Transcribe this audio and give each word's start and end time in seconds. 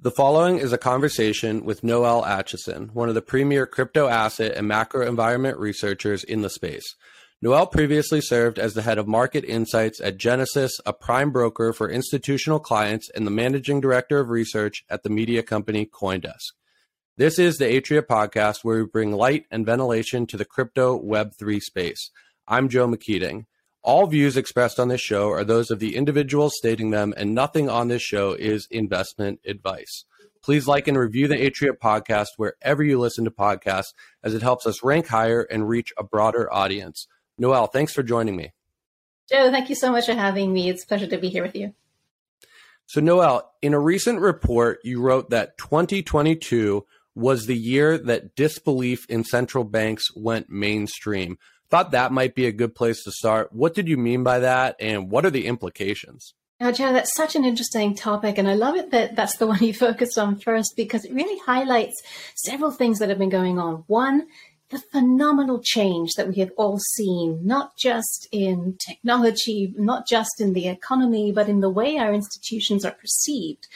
The 0.00 0.12
following 0.12 0.58
is 0.58 0.72
a 0.72 0.78
conversation 0.78 1.64
with 1.64 1.82
Noelle 1.82 2.22
Acheson, 2.22 2.92
one 2.94 3.08
of 3.08 3.16
the 3.16 3.22
premier 3.22 3.66
crypto 3.66 4.06
asset 4.06 4.52
and 4.56 4.68
macro 4.68 5.06
environment 5.06 5.58
researchers 5.58 6.22
in 6.22 6.42
the 6.42 6.48
space. 6.48 6.94
Noel 7.42 7.66
previously 7.66 8.20
served 8.20 8.58
as 8.58 8.74
the 8.74 8.82
head 8.82 8.98
of 8.98 9.06
market 9.08 9.44
insights 9.44 10.00
at 10.00 10.16
Genesis, 10.16 10.80
a 10.86 10.92
prime 10.92 11.30
broker 11.30 11.72
for 11.72 11.90
institutional 11.90 12.60
clients, 12.60 13.10
and 13.14 13.26
the 13.26 13.32
managing 13.32 13.80
director 13.80 14.20
of 14.20 14.28
research 14.28 14.84
at 14.88 15.02
the 15.02 15.10
media 15.10 15.42
company 15.42 15.84
CoinDesk. 15.86 16.52
This 17.16 17.38
is 17.38 17.58
the 17.58 17.64
Atria 17.64 18.02
podcast 18.02 18.58
where 18.62 18.78
we 18.78 18.86
bring 18.86 19.10
light 19.10 19.46
and 19.50 19.66
ventilation 19.66 20.26
to 20.28 20.36
the 20.36 20.44
crypto 20.44 20.96
Web3 21.00 21.60
space. 21.60 22.10
I'm 22.46 22.68
Joe 22.68 22.86
McKeating. 22.86 23.46
All 23.82 24.06
views 24.06 24.36
expressed 24.36 24.78
on 24.78 24.88
this 24.88 25.00
show 25.00 25.30
are 25.30 25.44
those 25.44 25.70
of 25.70 25.78
the 25.78 25.96
individuals 25.96 26.54
stating 26.56 26.90
them, 26.90 27.14
and 27.16 27.34
nothing 27.34 27.70
on 27.70 27.88
this 27.88 28.02
show 28.02 28.32
is 28.32 28.66
investment 28.70 29.40
advice. 29.46 30.04
Please 30.42 30.66
like 30.66 30.88
and 30.88 30.98
review 30.98 31.28
the 31.28 31.36
Atria 31.36 31.72
podcast 31.72 32.28
wherever 32.36 32.82
you 32.82 32.98
listen 32.98 33.24
to 33.24 33.30
podcasts, 33.30 33.94
as 34.22 34.34
it 34.34 34.42
helps 34.42 34.66
us 34.66 34.82
rank 34.82 35.06
higher 35.08 35.42
and 35.42 35.68
reach 35.68 35.92
a 35.96 36.04
broader 36.04 36.52
audience. 36.52 37.06
Noelle, 37.38 37.66
thanks 37.66 37.92
for 37.92 38.02
joining 38.02 38.36
me. 38.36 38.52
Joe, 39.30 39.50
thank 39.50 39.68
you 39.68 39.74
so 39.74 39.92
much 39.92 40.06
for 40.06 40.14
having 40.14 40.52
me. 40.52 40.68
It's 40.68 40.84
a 40.84 40.86
pleasure 40.86 41.06
to 41.06 41.18
be 41.18 41.28
here 41.28 41.42
with 41.42 41.54
you. 41.54 41.74
So, 42.86 43.00
Noelle, 43.00 43.52
in 43.60 43.74
a 43.74 43.80
recent 43.80 44.20
report, 44.20 44.78
you 44.82 45.00
wrote 45.02 45.30
that 45.30 45.58
2022 45.58 46.86
was 47.14 47.46
the 47.46 47.56
year 47.56 47.98
that 47.98 48.34
disbelief 48.34 49.04
in 49.10 49.24
central 49.24 49.64
banks 49.64 50.04
went 50.16 50.48
mainstream. 50.48 51.36
Thought 51.70 51.90
that 51.90 52.12
might 52.12 52.34
be 52.34 52.46
a 52.46 52.52
good 52.52 52.74
place 52.74 53.02
to 53.04 53.10
start. 53.10 53.52
What 53.52 53.74
did 53.74 53.88
you 53.88 53.96
mean 53.96 54.22
by 54.22 54.38
that, 54.38 54.76
and 54.80 55.10
what 55.10 55.26
are 55.26 55.30
the 55.30 55.46
implications? 55.46 56.34
Now, 56.60 56.72
Joe, 56.72 56.92
that's 56.92 57.14
such 57.14 57.36
an 57.36 57.44
interesting 57.44 57.94
topic, 57.94 58.36
and 58.36 58.48
I 58.48 58.54
love 58.54 58.74
it 58.74 58.90
that 58.90 59.14
that's 59.14 59.36
the 59.36 59.46
one 59.52 59.62
you 59.62 59.74
focused 59.74 60.18
on 60.18 60.36
first 60.36 60.74
because 60.76 61.04
it 61.04 61.12
really 61.12 61.38
highlights 61.40 62.02
several 62.36 62.70
things 62.70 62.98
that 62.98 63.08
have 63.08 63.18
been 63.18 63.28
going 63.28 63.58
on. 63.58 63.84
One, 63.86 64.26
the 64.70 64.78
phenomenal 64.78 65.60
change 65.62 66.10
that 66.16 66.28
we 66.28 66.36
have 66.36 66.50
all 66.56 66.78
seen, 66.96 67.40
not 67.46 67.76
just 67.78 68.28
in 68.32 68.76
technology, 68.86 69.72
not 69.76 70.06
just 70.06 70.40
in 70.40 70.52
the 70.52 70.68
economy, 70.68 71.32
but 71.32 71.48
in 71.48 71.60
the 71.60 71.70
way 71.70 71.96
our 71.96 72.12
institutions 72.12 72.84
are 72.84 72.92
perceived. 72.92 73.66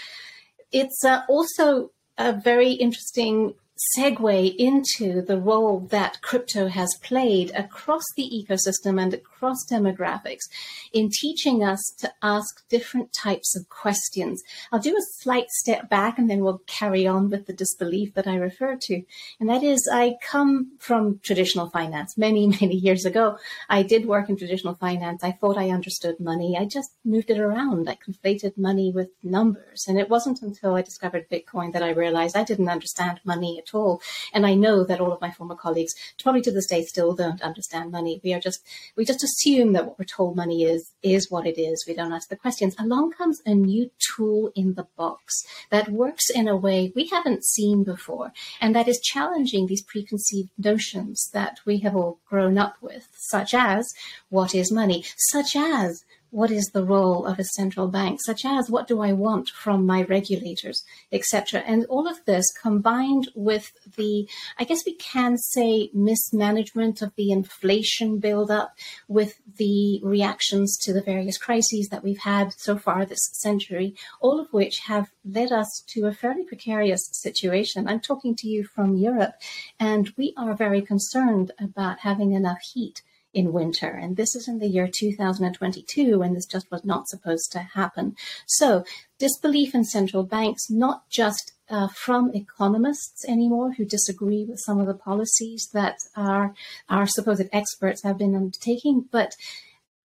It's 0.71 1.05
uh, 1.05 1.23
also 1.29 1.93
a 2.19 2.33
very 2.33 2.73
interesting 2.73 3.55
segue 3.97 4.55
into 4.57 5.23
the 5.23 5.39
role 5.39 5.81
that 5.91 6.21
crypto 6.23 6.69
has 6.69 6.97
played 7.03 7.51
across 7.55 8.05
the 8.17 8.31
ecosystem 8.31 9.01
and 9.01 9.15
across 9.15 9.67
demographics 9.71 10.45
in 10.93 11.11
teaching 11.11 11.65
us 11.65 11.81
to 11.99 12.13
ask 12.23 12.67
different 12.69 13.13
types 13.13 13.57
of 13.57 13.69
questions. 13.69 14.43
I'll 14.71 14.79
do 14.79 14.97
a 14.97 15.07
slight 15.21 15.51
step 15.51 15.89
back 15.89 16.19
and 16.19 16.31
then 16.31 16.41
we'll 16.41 16.63
carry 16.67 17.07
on 17.07 17.29
with 17.29 17.47
the 17.47 17.53
disbelief 17.53 18.15
that 18.15 18.27
I 18.27 18.37
refer 18.37 18.77
to. 18.83 19.03
And 19.41 19.49
that 19.49 19.63
is, 19.63 19.89
I 19.93 20.15
come 20.23 20.73
from 20.79 21.21
traditional 21.23 21.71
finance 21.71 22.17
many, 22.17 22.47
many 22.61 22.77
years 22.77 23.05
ago. 23.05 23.39
I 23.69 23.83
did 23.83 24.07
work 24.07 24.29
in 24.29 24.37
traditional 24.37 24.75
finance. 24.75 25.25
I 25.25 25.33
thought 25.33 25.59
I 25.59 25.71
understood 25.71 26.21
money. 26.21 26.57
I 26.59 26.67
just 26.67 26.91
moved 27.05 27.31
it 27.31 27.39
around. 27.39 27.89
I 27.89 27.97
conflated 27.97 28.57
money 28.57 28.93
with 28.93 29.09
numbers. 29.23 29.85
And 29.89 29.99
it 29.99 30.09
wasn't 30.09 30.43
until 30.43 30.75
I 30.75 30.83
discovered 30.83 31.31
Bitcoin 31.31 31.73
that 31.73 31.83
I 31.83 31.91
realized 31.91 32.37
I 32.37 32.45
didn't 32.45 32.69
understand 32.69 33.21
money 33.25 33.59
at 33.59 33.72
all. 33.75 34.01
And 34.33 34.47
I 34.47 34.55
know 34.55 34.85
that 34.85 35.01
all 35.01 35.13
of 35.13 35.21
my 35.21 35.31
former 35.31 35.55
colleagues, 35.55 35.95
probably 36.23 36.43
to 36.43 36.51
this 36.51 36.67
day, 36.67 36.85
still 36.85 37.15
don't 37.15 37.43
understand 37.43 37.91
money. 37.91 38.21
We 38.23 38.33
are 38.35 38.41
just, 38.41 38.61
we 38.97 39.05
just 39.05 39.25
assume 39.25 39.73
that 39.73 39.87
what 39.87 39.99
we're 39.99 40.05
told 40.05 40.37
money 40.37 40.65
is, 40.65 40.93
is 41.03 41.31
what 41.31 41.47
it 41.47 41.59
is. 41.61 41.85
We 41.87 41.95
don't 41.95 42.13
ask 42.13 42.29
the 42.29 42.37
questions. 42.37 42.75
Along 42.79 43.13
comes 43.13 43.41
a 43.47 43.55
new 43.55 43.91
tool 43.99 44.53
in 44.55 44.75
the 44.75 44.87
box 44.97 45.43
that 45.71 45.91
works 45.91 46.31
in 46.31 46.49
a 46.49 46.57
way 46.57 46.93
we 46.95 47.07
haven't 47.07 47.45
seen 47.45 47.85
before. 47.85 48.33
And 48.61 48.75
that 48.75 48.89
is 48.89 49.01
challenging 49.01 49.67
these 49.67 49.83
preconceived 49.83 50.51
notions 50.59 51.31
that 51.33 51.61
we 51.65 51.79
have 51.79 51.97
all 51.97 52.19
grown 52.29 52.59
up 52.59 52.77
with, 52.81 53.09
such 53.17 53.55
as 53.55 53.93
what 54.29 54.55
is 54.55 54.73
money, 54.73 55.05
such 55.17 55.57
as 55.57 56.05
what 56.33 56.51
is 56.51 56.65
the 56.73 56.83
role 56.83 57.27
of 57.27 57.39
a 57.39 57.45
central 57.45 57.89
bank, 57.89 58.19
such 58.25 58.45
as 58.45 58.71
what 58.71 58.89
do 58.89 59.03
I 59.03 59.13
want 59.13 59.51
from 59.51 59.85
my 59.87 60.03
regulators, 60.03 60.83
etc. 61.13 61.61
And 61.61 61.85
all 61.91 62.09
of 62.09 62.25
this 62.25 62.51
combined 62.53 63.29
with 63.35 63.71
the, 63.97 64.27
I 64.59 64.65
guess 64.65 64.83
we 64.87 64.95
can 64.95 65.37
say, 65.37 65.91
mismanagement 65.93 67.03
of 67.03 67.15
the 67.17 67.31
inflation 67.31 68.19
buildup, 68.19 68.73
with 69.09 69.35
the 69.59 70.01
reactions 70.03 70.79
to 70.79 70.95
the 70.95 71.03
various 71.03 71.37
crises 71.37 71.89
that 71.91 72.03
we've 72.03 72.19
had 72.19 72.55
so 72.55 72.79
far 72.79 73.05
this 73.05 73.29
century, 73.35 73.95
all 74.21 74.41
of 74.41 74.51
which 74.55 74.81
have 74.87 75.11
led 75.27 75.53
us 75.53 75.85
to 75.89 76.07
a 76.07 76.15
fairly 76.15 76.45
precarious 76.45 77.11
situation. 77.13 77.87
I'm 77.87 78.01
talking 78.01 78.35
to 78.37 78.49
you 78.49 78.65
from 78.65 78.97
Europe, 78.97 79.35
and 79.79 80.11
we 80.17 80.33
are 80.39 80.55
very 80.55 80.81
concerned 80.81 81.53
about 81.61 82.01
having 82.01 82.33
enough 82.33 82.63
heat 82.73 83.03
in 83.35 83.53
winter. 83.53 83.89
And 83.89 84.17
this 84.17 84.35
is 84.35 84.49
in 84.49 84.59
the 84.59 84.69
year 84.69 84.89
2022, 84.93 86.23
and 86.23 86.37
this 86.37 86.47
just 86.47 86.71
was 86.71 86.85
not 86.85 87.09
supposed 87.09 87.51
to 87.53 87.61
happen. 87.61 88.15
So, 88.47 88.85
disbelief 89.19 89.75
in 89.75 89.85
central 89.85 90.25
banks, 90.25 90.71
not 90.71 91.09
just 91.09 91.53
uh, 91.71 91.89
from 91.89 92.31
economists 92.35 93.25
anymore 93.27 93.73
who 93.73 93.85
disagree 93.85 94.45
with 94.45 94.61
some 94.61 94.79
of 94.79 94.87
the 94.87 94.95
policies 94.95 95.69
that 95.73 95.97
our, 96.17 96.55
our 96.89 97.07
supposed 97.07 97.49
experts 97.53 98.03
have 98.03 98.19
been 98.19 98.35
undertaking, 98.35 99.07
but 99.11 99.35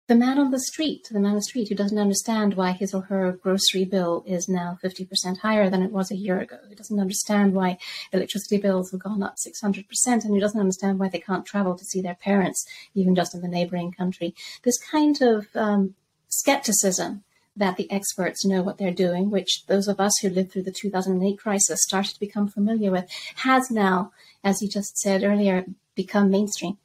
the 0.07 0.15
man 0.15 0.39
on 0.39 0.51
the 0.51 0.61
street, 0.61 1.09
the 1.11 1.19
man 1.19 1.31
on 1.31 1.37
the 1.37 1.43
street 1.43 1.69
who 1.69 1.75
doesn't 1.75 1.99
understand 1.99 2.55
why 2.55 2.73
his 2.73 2.93
or 2.93 3.03
her 3.03 3.33
grocery 3.33 3.87
bill 3.87 4.23
is 4.27 4.49
now 4.49 4.79
50% 4.85 5.39
higher 5.39 5.71
than 5.71 5.83
it 5.83 5.93
was 5.93 6.11
a 6.11 6.17
year 6.17 6.41
ago, 6.41 6.59
who 6.69 6.75
doesn't 6.75 7.01
understand 7.01 7.55
why 7.55 7.79
electricity 8.13 8.59
bills 8.59 8.91
have 8.91 9.01
gone 9.01 9.23
up 9.23 9.37
600%, 9.37 9.87
and 10.07 10.23
who 10.25 10.41
doesn't 10.41 10.61
understand 10.61 10.99
why 10.99 11.09
they 11.09 11.19
can't 11.19 11.47
travel 11.47 11.75
to 11.75 11.85
see 11.85 12.03
their 12.03 12.17
parents, 12.17 12.67
even 12.95 13.15
just 13.15 13.35
in 13.35 13.41
the 13.41 13.49
neighboring 13.49 13.93
country. 13.93 14.35
This 14.63 14.79
kind 14.79 15.21
of 15.23 15.47
um, 15.55 15.95
skepticism 16.29 17.25
that 17.57 17.77
the 17.77 17.91
experts 17.91 18.45
know 18.45 18.63
what 18.63 18.77
they're 18.77 18.91
doing, 18.91 19.31
which 19.31 19.65
those 19.69 19.89
of 19.89 20.01
us 20.01 20.13
who 20.21 20.29
lived 20.29 20.53
through 20.53 20.65
the 20.65 20.73
2008 20.73 21.39
crisis 21.39 21.83
started 21.83 22.13
to 22.13 22.21
become 22.21 22.49
familiar 22.49 22.91
with, 22.91 23.09
has 23.37 23.71
now, 23.71 24.13
as 24.43 24.61
you 24.61 24.69
just 24.69 24.99
said 24.99 25.23
earlier, 25.23 25.65
become 25.95 26.31
mainstream. 26.31 26.77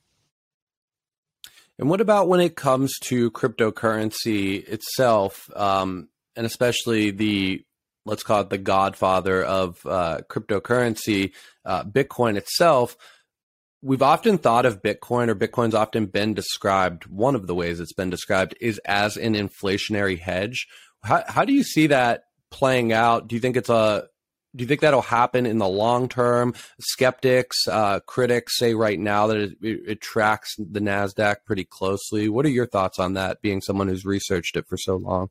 And 1.79 1.89
what 1.89 2.01
about 2.01 2.27
when 2.27 2.41
it 2.41 2.57
comes 2.57 2.99
to 3.03 3.31
cryptocurrency 3.31 4.67
itself, 4.67 5.49
um, 5.55 6.09
and 6.35 6.45
especially 6.45 7.11
the 7.11 7.63
let's 8.05 8.23
call 8.23 8.41
it 8.41 8.49
the 8.49 8.57
godfather 8.57 9.41
of 9.43 9.77
uh, 9.85 10.19
cryptocurrency, 10.29 11.31
uh, 11.63 11.85
Bitcoin 11.85 12.35
itself? 12.35 12.97
We've 13.81 14.01
often 14.01 14.37
thought 14.37 14.65
of 14.65 14.81
Bitcoin, 14.81 15.29
or 15.29 15.35
Bitcoin's 15.35 15.73
often 15.73 16.07
been 16.07 16.33
described. 16.33 17.07
One 17.07 17.33
of 17.33 17.47
the 17.47 17.55
ways 17.55 17.79
it's 17.79 17.93
been 17.93 18.09
described 18.09 18.55
is 18.59 18.77
as 18.79 19.15
an 19.15 19.35
inflationary 19.35 20.19
hedge. 20.19 20.67
How, 21.01 21.23
how 21.25 21.45
do 21.45 21.53
you 21.53 21.63
see 21.63 21.87
that 21.87 22.25
playing 22.51 22.91
out? 22.91 23.29
Do 23.29 23.35
you 23.35 23.39
think 23.39 23.55
it's 23.55 23.69
a 23.69 24.09
do 24.55 24.63
you 24.63 24.67
think 24.67 24.81
that'll 24.81 25.01
happen 25.01 25.45
in 25.45 25.57
the 25.57 25.67
long 25.67 26.09
term? 26.09 26.53
Skeptics, 26.79 27.67
uh, 27.67 27.99
critics 28.01 28.57
say 28.57 28.73
right 28.73 28.99
now 28.99 29.27
that 29.27 29.37
it, 29.37 29.57
it, 29.61 30.01
tracks 30.01 30.55
the 30.57 30.79
Nasdaq 30.79 31.37
pretty 31.45 31.65
closely. 31.65 32.29
What 32.29 32.45
are 32.45 32.49
your 32.49 32.65
thoughts 32.65 32.99
on 32.99 33.13
that? 33.13 33.41
Being 33.41 33.61
someone 33.61 33.87
who's 33.87 34.05
researched 34.05 34.57
it 34.57 34.67
for 34.67 34.77
so 34.77 34.95
long. 34.95 35.29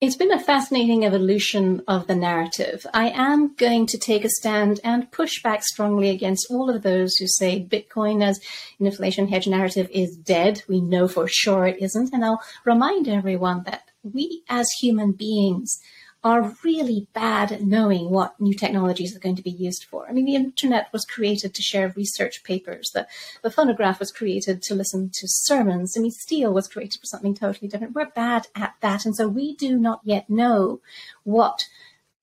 It's 0.00 0.16
been 0.16 0.32
a 0.32 0.38
fascinating 0.38 1.04
evolution 1.04 1.82
of 1.88 2.06
the 2.06 2.14
narrative. 2.14 2.86
I 2.94 3.08
am 3.10 3.56
going 3.56 3.86
to 3.86 3.98
take 3.98 4.24
a 4.24 4.28
stand 4.28 4.78
and 4.84 5.10
push 5.10 5.42
back 5.42 5.64
strongly 5.64 6.10
against 6.10 6.46
all 6.50 6.70
of 6.70 6.82
those 6.82 7.16
who 7.16 7.26
say 7.26 7.64
Bitcoin 7.64 8.24
as 8.24 8.38
an 8.78 8.86
inflation 8.86 9.26
hedge 9.26 9.48
narrative 9.48 9.88
is 9.92 10.16
dead. 10.16 10.62
We 10.68 10.80
know 10.80 11.08
for 11.08 11.26
sure 11.26 11.66
it 11.66 11.82
isn't. 11.82 12.12
And 12.12 12.24
I'll 12.24 12.40
remind 12.64 13.08
everyone 13.08 13.64
that 13.64 13.88
we 14.04 14.44
as 14.48 14.68
human 14.80 15.12
beings 15.12 15.80
are 16.28 16.54
really 16.62 17.08
bad 17.14 17.50
at 17.50 17.62
knowing 17.62 18.10
what 18.10 18.38
new 18.38 18.52
technologies 18.52 19.16
are 19.16 19.20
going 19.20 19.36
to 19.36 19.42
be 19.42 19.50
used 19.50 19.84
for. 19.84 20.06
I 20.06 20.12
mean, 20.12 20.26
the 20.26 20.34
internet 20.34 20.92
was 20.92 21.06
created 21.06 21.54
to 21.54 21.62
share 21.62 21.94
research 21.96 22.44
papers. 22.44 22.90
The, 22.92 23.06
the 23.42 23.50
phonograph 23.50 23.98
was 23.98 24.12
created 24.12 24.60
to 24.64 24.74
listen 24.74 25.10
to 25.14 25.26
sermons. 25.26 25.96
I 25.96 26.00
mean, 26.00 26.10
steel 26.10 26.52
was 26.52 26.68
created 26.68 27.00
for 27.00 27.06
something 27.06 27.34
totally 27.34 27.68
different. 27.68 27.94
We're 27.94 28.10
bad 28.10 28.46
at 28.54 28.74
that. 28.82 29.06
And 29.06 29.16
so 29.16 29.26
we 29.26 29.56
do 29.56 29.78
not 29.78 30.00
yet 30.04 30.28
know 30.28 30.80
what 31.24 31.64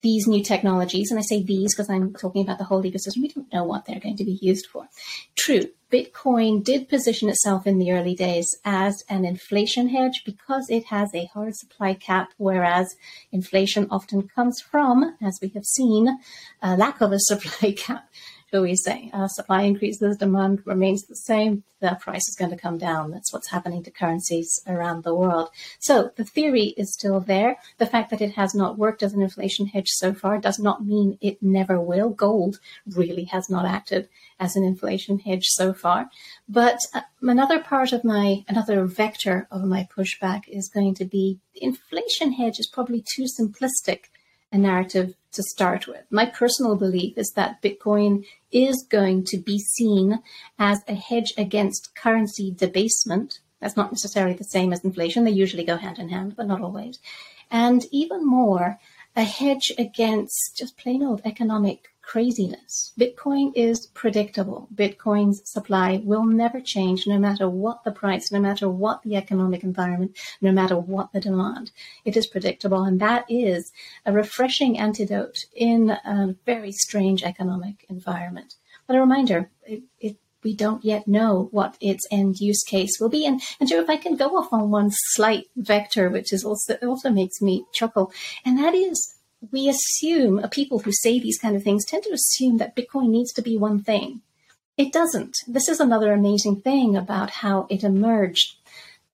these 0.02 0.28
new 0.28 0.44
technologies, 0.44 1.10
and 1.10 1.18
I 1.18 1.22
say 1.22 1.42
these 1.42 1.74
because 1.74 1.90
I'm 1.90 2.14
talking 2.14 2.42
about 2.42 2.58
the 2.58 2.64
whole 2.64 2.82
ecosystem, 2.84 3.22
we 3.22 3.28
don't 3.28 3.52
know 3.52 3.64
what 3.64 3.86
they're 3.86 3.98
going 3.98 4.18
to 4.18 4.24
be 4.24 4.38
used 4.40 4.66
for. 4.66 4.86
True, 5.34 5.64
Bitcoin 5.92 6.64
did 6.64 6.88
position 6.88 7.28
itself 7.28 7.64
in 7.64 7.78
the 7.78 7.92
early 7.92 8.14
days 8.14 8.56
as 8.64 9.04
an 9.08 9.24
inflation 9.24 9.88
hedge 9.88 10.22
because 10.24 10.68
it 10.68 10.86
has 10.86 11.14
a 11.14 11.26
hard 11.26 11.54
supply 11.54 11.94
cap, 11.94 12.32
whereas 12.38 12.96
inflation 13.30 13.86
often 13.88 14.26
comes 14.26 14.60
from, 14.60 15.16
as 15.22 15.38
we 15.40 15.48
have 15.50 15.64
seen, 15.64 16.18
a 16.60 16.76
lack 16.76 17.00
of 17.00 17.12
a 17.12 17.18
supply 17.20 17.70
cap. 17.70 18.08
We 18.62 18.76
say? 18.76 19.10
Uh, 19.12 19.28
supply 19.28 19.62
increases, 19.62 20.16
demand 20.16 20.62
remains 20.64 21.04
the 21.04 21.16
same, 21.16 21.64
the 21.80 21.98
price 22.00 22.28
is 22.28 22.36
going 22.36 22.50
to 22.50 22.56
come 22.56 22.78
down. 22.78 23.10
That's 23.10 23.32
what's 23.32 23.50
happening 23.50 23.82
to 23.84 23.90
currencies 23.90 24.60
around 24.66 25.04
the 25.04 25.14
world. 25.14 25.50
So 25.78 26.10
the 26.16 26.24
theory 26.24 26.74
is 26.76 26.92
still 26.92 27.20
there. 27.20 27.56
The 27.78 27.86
fact 27.86 28.10
that 28.10 28.20
it 28.20 28.32
has 28.32 28.54
not 28.54 28.78
worked 28.78 29.02
as 29.02 29.12
an 29.12 29.22
inflation 29.22 29.66
hedge 29.66 29.88
so 29.88 30.14
far 30.14 30.38
does 30.38 30.58
not 30.58 30.84
mean 30.84 31.18
it 31.20 31.42
never 31.42 31.80
will. 31.80 32.10
Gold 32.10 32.60
really 32.86 33.24
has 33.24 33.50
not 33.50 33.66
acted 33.66 34.08
as 34.38 34.56
an 34.56 34.64
inflation 34.64 35.18
hedge 35.18 35.46
so 35.46 35.72
far. 35.72 36.08
But 36.48 36.78
uh, 36.94 37.02
another 37.22 37.60
part 37.60 37.92
of 37.92 38.04
my, 38.04 38.44
another 38.48 38.84
vector 38.84 39.48
of 39.50 39.64
my 39.64 39.88
pushback 39.96 40.48
is 40.48 40.68
going 40.68 40.94
to 40.96 41.04
be 41.04 41.38
the 41.54 41.64
inflation 41.64 42.32
hedge 42.32 42.58
is 42.58 42.66
probably 42.66 43.02
too 43.02 43.24
simplistic 43.24 44.04
a 44.52 44.58
narrative 44.58 45.14
to 45.36 45.42
start 45.42 45.86
with. 45.86 46.04
My 46.10 46.26
personal 46.26 46.76
belief 46.76 47.16
is 47.16 47.32
that 47.36 47.62
Bitcoin 47.62 48.24
is 48.50 48.86
going 48.90 49.24
to 49.26 49.38
be 49.38 49.58
seen 49.58 50.20
as 50.58 50.80
a 50.88 50.94
hedge 50.94 51.32
against 51.38 51.94
currency 51.94 52.52
debasement. 52.54 53.38
That's 53.60 53.76
not 53.76 53.92
necessarily 53.92 54.34
the 54.34 54.44
same 54.44 54.72
as 54.72 54.84
inflation. 54.84 55.24
They 55.24 55.30
usually 55.30 55.64
go 55.64 55.76
hand 55.76 55.98
in 55.98 56.08
hand, 56.08 56.34
but 56.36 56.46
not 56.46 56.60
always. 56.60 56.98
And 57.50 57.84
even 57.92 58.26
more, 58.26 58.78
a 59.14 59.24
hedge 59.24 59.72
against 59.78 60.56
just 60.56 60.76
plain 60.76 61.02
old 61.02 61.22
economic 61.24 61.88
craziness. 62.06 62.92
Bitcoin 62.98 63.52
is 63.56 63.88
predictable. 63.88 64.68
Bitcoin's 64.74 65.42
supply 65.44 66.00
will 66.04 66.24
never 66.24 66.60
change 66.60 67.04
no 67.06 67.18
matter 67.18 67.50
what 67.50 67.82
the 67.84 67.90
price, 67.90 68.30
no 68.30 68.38
matter 68.38 68.68
what 68.68 69.02
the 69.02 69.16
economic 69.16 69.64
environment, 69.64 70.16
no 70.40 70.52
matter 70.52 70.78
what 70.78 71.12
the 71.12 71.20
demand. 71.20 71.72
It 72.04 72.16
is 72.16 72.28
predictable. 72.28 72.84
And 72.84 73.00
that 73.00 73.24
is 73.28 73.72
a 74.06 74.12
refreshing 74.12 74.78
antidote 74.78 75.46
in 75.54 75.90
a 75.90 76.36
very 76.46 76.70
strange 76.70 77.24
economic 77.24 77.84
environment. 77.88 78.54
But 78.86 78.96
a 78.96 79.00
reminder, 79.00 79.50
it, 79.64 79.82
it 79.98 80.16
we 80.44 80.54
don't 80.54 80.84
yet 80.84 81.08
know 81.08 81.48
what 81.50 81.76
its 81.80 82.06
end 82.12 82.38
use 82.38 82.62
case 82.62 83.00
will 83.00 83.08
be. 83.08 83.26
And, 83.26 83.42
and 83.58 83.68
Joe, 83.68 83.80
if 83.80 83.90
I 83.90 83.96
can 83.96 84.14
go 84.14 84.36
off 84.36 84.52
on 84.52 84.70
one 84.70 84.90
slight 84.92 85.46
vector, 85.56 86.08
which 86.08 86.32
is 86.32 86.44
also 86.44 86.74
also 86.86 87.10
makes 87.10 87.42
me 87.42 87.64
chuckle, 87.72 88.12
and 88.44 88.56
that 88.60 88.72
is 88.72 89.15
we 89.52 89.68
assume, 89.68 90.38
uh, 90.38 90.48
people 90.48 90.80
who 90.80 90.92
say 90.92 91.18
these 91.18 91.38
kind 91.38 91.56
of 91.56 91.62
things 91.62 91.84
tend 91.84 92.02
to 92.04 92.12
assume 92.12 92.58
that 92.58 92.76
Bitcoin 92.76 93.08
needs 93.08 93.32
to 93.34 93.42
be 93.42 93.56
one 93.56 93.82
thing. 93.82 94.22
It 94.76 94.92
doesn't. 94.92 95.34
This 95.46 95.68
is 95.68 95.80
another 95.80 96.12
amazing 96.12 96.60
thing 96.60 96.96
about 96.96 97.30
how 97.30 97.66
it 97.70 97.82
emerged 97.82 98.55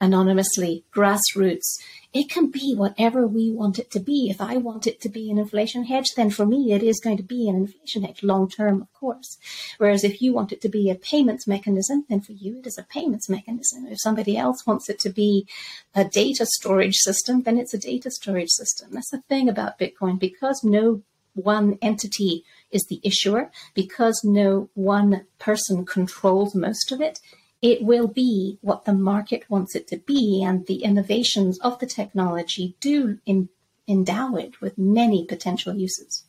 anonymously, 0.02 0.84
grassroots. 0.93 1.78
It 2.12 2.28
can 2.28 2.50
be 2.50 2.75
whatever 2.75 3.26
we 3.26 3.50
want 3.50 3.78
it 3.78 3.90
to 3.93 4.00
be. 4.00 4.28
If 4.28 4.40
I 4.40 4.56
want 4.56 4.87
it 4.87 5.00
to 5.02 5.08
be 5.08 5.31
an 5.31 5.38
inflation 5.38 5.84
hedge, 5.84 6.08
then 6.16 6.28
for 6.28 6.44
me, 6.44 6.72
it 6.72 6.82
is 6.82 7.00
going 7.00 7.16
to 7.16 7.22
be 7.22 7.49
an 7.49 7.54
inflation 7.54 8.02
hedge 8.02 8.22
long 8.22 8.50
term, 8.50 8.82
of 8.82 8.93
course. 8.93 9.38
Whereas 9.78 10.04
if 10.04 10.20
you 10.20 10.34
want 10.34 10.52
it 10.52 10.60
to 10.62 10.69
be 10.69 10.90
a 10.90 10.96
payments 10.96 11.46
mechanism, 11.46 12.04
then 12.10 12.20
for 12.20 12.32
you, 12.32 12.58
it 12.58 12.66
is 12.66 12.76
a 12.76 12.82
payments 12.82 13.31
mechanism. 13.31 13.87
If 13.87 13.99
somebody 14.00 14.37
else 14.37 14.66
wants 14.66 14.90
it 14.90 14.99
to 15.00 15.08
be 15.08 15.46
a 15.94 16.05
data 16.05 16.46
storage 16.46 16.96
system, 16.96 17.44
then 17.44 17.56
it's 17.56 17.72
a 17.72 17.78
data 17.78 18.10
storage 18.10 18.50
system. 18.50 18.90
That's 18.93 19.10
the 19.10 19.22
thing 19.22 19.48
about 19.48 19.78
Bitcoin 19.78 20.19
because 20.19 20.62
no 20.64 21.02
one 21.34 21.78
entity 21.81 22.44
is 22.70 22.84
the 22.90 23.00
issuer, 23.05 23.50
because 23.72 24.20
no 24.22 24.69
one 24.75 25.26
person 25.38 25.87
controls 25.87 26.55
most 26.55 26.93
of 26.93 27.00
it, 27.00 27.20
it 27.62 27.82
will 27.82 28.09
be 28.09 28.59
what 28.61 28.85
the 28.85 28.93
market 28.93 29.49
wants 29.49 29.75
it 29.76 29.87
to 29.88 29.97
be, 29.97 30.43
and 30.44 30.67
the 30.67 30.82
innovations 30.82 31.59
of 31.61 31.79
the 31.79 31.87
technology 31.87 32.76
do 32.81 33.19
in, 33.25 33.49
endow 33.88 34.35
it 34.35 34.61
with 34.61 34.76
many 34.76 35.25
potential 35.25 35.75
uses. 35.75 36.25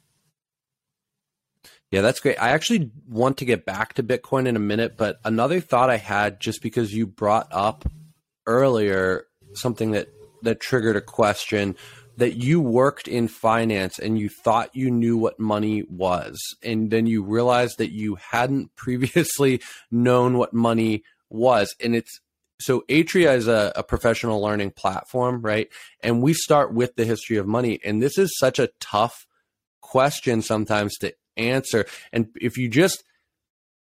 Yeah, 1.90 2.02
that's 2.02 2.20
great. 2.20 2.42
I 2.42 2.50
actually 2.50 2.92
want 3.08 3.38
to 3.38 3.46
get 3.46 3.66
back 3.66 3.94
to 3.94 4.04
Bitcoin 4.04 4.48
in 4.48 4.56
a 4.56 4.60
minute, 4.60 4.98
but 4.98 5.20
another 5.24 5.60
thought 5.60 5.90
I 5.90 5.98
had 5.98 6.40
just 6.40 6.62
because 6.62 6.94
you 6.94 7.06
brought 7.06 7.48
up 7.52 7.86
earlier 8.46 9.26
something 9.54 9.92
that 9.92 10.08
that 10.42 10.60
triggered 10.60 10.96
a 10.96 11.02
question 11.02 11.76
that 12.18 12.36
you 12.36 12.60
worked 12.60 13.08
in 13.08 13.28
finance 13.28 13.98
and 13.98 14.20
you 14.20 14.30
thought 14.30 14.76
you 14.76 14.92
knew 14.92 15.18
what 15.18 15.40
money 15.40 15.84
was 15.84 16.40
and 16.62 16.92
then 16.92 17.06
you 17.06 17.24
realized 17.24 17.78
that 17.78 17.92
you 17.92 18.16
hadn't 18.16 18.76
previously 18.76 19.62
known 19.90 20.38
what 20.38 20.54
money 20.54 21.04
was. 21.34 21.76
And 21.84 21.96
it's 21.96 22.20
so 22.60 22.84
Atria 22.90 23.36
is 23.36 23.48
a, 23.48 23.74
a, 23.76 23.84
professional 23.84 24.42
learning 24.42 24.72
platform, 24.72 25.42
right? 25.42 25.68
And 26.02 26.22
we 26.22 26.34
start 26.34 26.74
with 26.74 26.96
the 26.96 27.04
history 27.04 27.38
of 27.38 27.48
money. 27.48 27.80
And 27.84 28.02
this 28.02 28.18
is 28.18 28.38
such 28.38 28.60
a 28.60 28.70
tough 28.80 29.26
question 29.82 30.42
sometimes 30.42 30.98
to 31.00 31.14
answer. 31.36 31.86
And 32.14 32.28
if 32.36 32.58
you 32.58 32.70
just, 32.70 33.04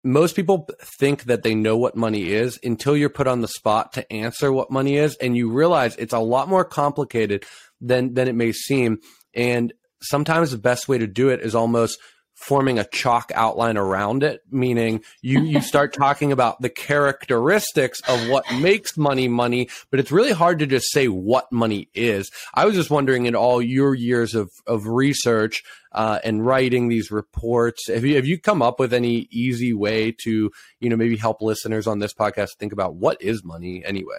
most 0.02 0.34
people 0.34 0.68
think 0.82 1.24
that 1.24 1.42
they 1.42 1.54
know 1.54 1.76
what 1.76 1.96
money 1.96 2.32
is 2.32 2.58
until 2.64 2.96
you're 2.96 3.08
put 3.08 3.26
on 3.26 3.40
the 3.40 3.48
spot 3.48 3.92
to 3.92 4.12
answer 4.12 4.50
what 4.52 4.70
money 4.70 4.96
is. 4.96 5.16
And 5.16 5.36
you 5.36 5.50
realize 5.50 5.94
it's 5.96 6.14
a 6.14 6.18
lot 6.18 6.48
more 6.48 6.64
complicated 6.64 7.44
than, 7.80 8.14
than 8.14 8.26
it 8.26 8.34
may 8.34 8.52
seem. 8.52 8.98
And 9.34 9.72
sometimes 10.00 10.50
the 10.50 10.58
best 10.58 10.88
way 10.88 10.98
to 10.98 11.06
do 11.06 11.28
it 11.28 11.40
is 11.40 11.54
almost 11.54 11.98
forming 12.36 12.78
a 12.78 12.84
chalk 12.84 13.32
outline 13.34 13.76
around 13.76 14.22
it, 14.22 14.42
meaning 14.50 15.02
you, 15.22 15.42
you 15.42 15.60
start 15.62 15.92
talking 15.92 16.32
about 16.32 16.60
the 16.60 16.68
characteristics 16.68 18.00
of 18.08 18.28
what 18.28 18.44
makes 18.60 18.96
money 18.96 19.26
money, 19.26 19.68
but 19.90 19.98
it's 19.98 20.12
really 20.12 20.32
hard 20.32 20.58
to 20.58 20.66
just 20.66 20.92
say 20.92 21.08
what 21.08 21.50
money 21.50 21.88
is. 21.94 22.30
I 22.54 22.66
was 22.66 22.74
just 22.74 22.90
wondering 22.90 23.26
in 23.26 23.34
all 23.34 23.60
your 23.60 23.94
years 23.94 24.34
of, 24.34 24.50
of 24.66 24.86
research 24.86 25.64
uh, 25.92 26.18
and 26.22 26.44
writing 26.44 26.88
these 26.88 27.10
reports, 27.10 27.88
have 27.88 28.04
you, 28.04 28.16
have 28.16 28.26
you 28.26 28.38
come 28.38 28.60
up 28.60 28.78
with 28.78 28.92
any 28.92 29.26
easy 29.30 29.72
way 29.72 30.12
to, 30.24 30.50
you 30.78 30.90
know, 30.90 30.96
maybe 30.96 31.16
help 31.16 31.40
listeners 31.40 31.86
on 31.86 31.98
this 31.98 32.12
podcast 32.12 32.50
think 32.58 32.72
about 32.72 32.94
what 32.94 33.20
is 33.22 33.42
money 33.42 33.82
anyway? 33.84 34.18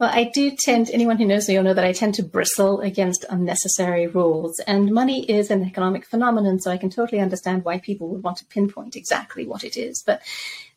Well, 0.00 0.10
I 0.10 0.30
do 0.32 0.52
tend, 0.52 0.88
anyone 0.90 1.18
who 1.18 1.26
knows 1.26 1.46
me 1.46 1.56
will 1.56 1.62
know 1.62 1.74
that 1.74 1.84
I 1.84 1.92
tend 1.92 2.14
to 2.14 2.22
bristle 2.22 2.80
against 2.80 3.26
unnecessary 3.28 4.06
rules. 4.06 4.58
And 4.60 4.92
money 4.92 5.30
is 5.30 5.50
an 5.50 5.62
economic 5.62 6.06
phenomenon, 6.06 6.58
so 6.58 6.70
I 6.70 6.78
can 6.78 6.88
totally 6.88 7.20
understand 7.20 7.66
why 7.66 7.80
people 7.80 8.08
would 8.08 8.22
want 8.22 8.38
to 8.38 8.46
pinpoint 8.46 8.96
exactly 8.96 9.46
what 9.46 9.62
it 9.62 9.76
is. 9.76 10.02
But 10.06 10.22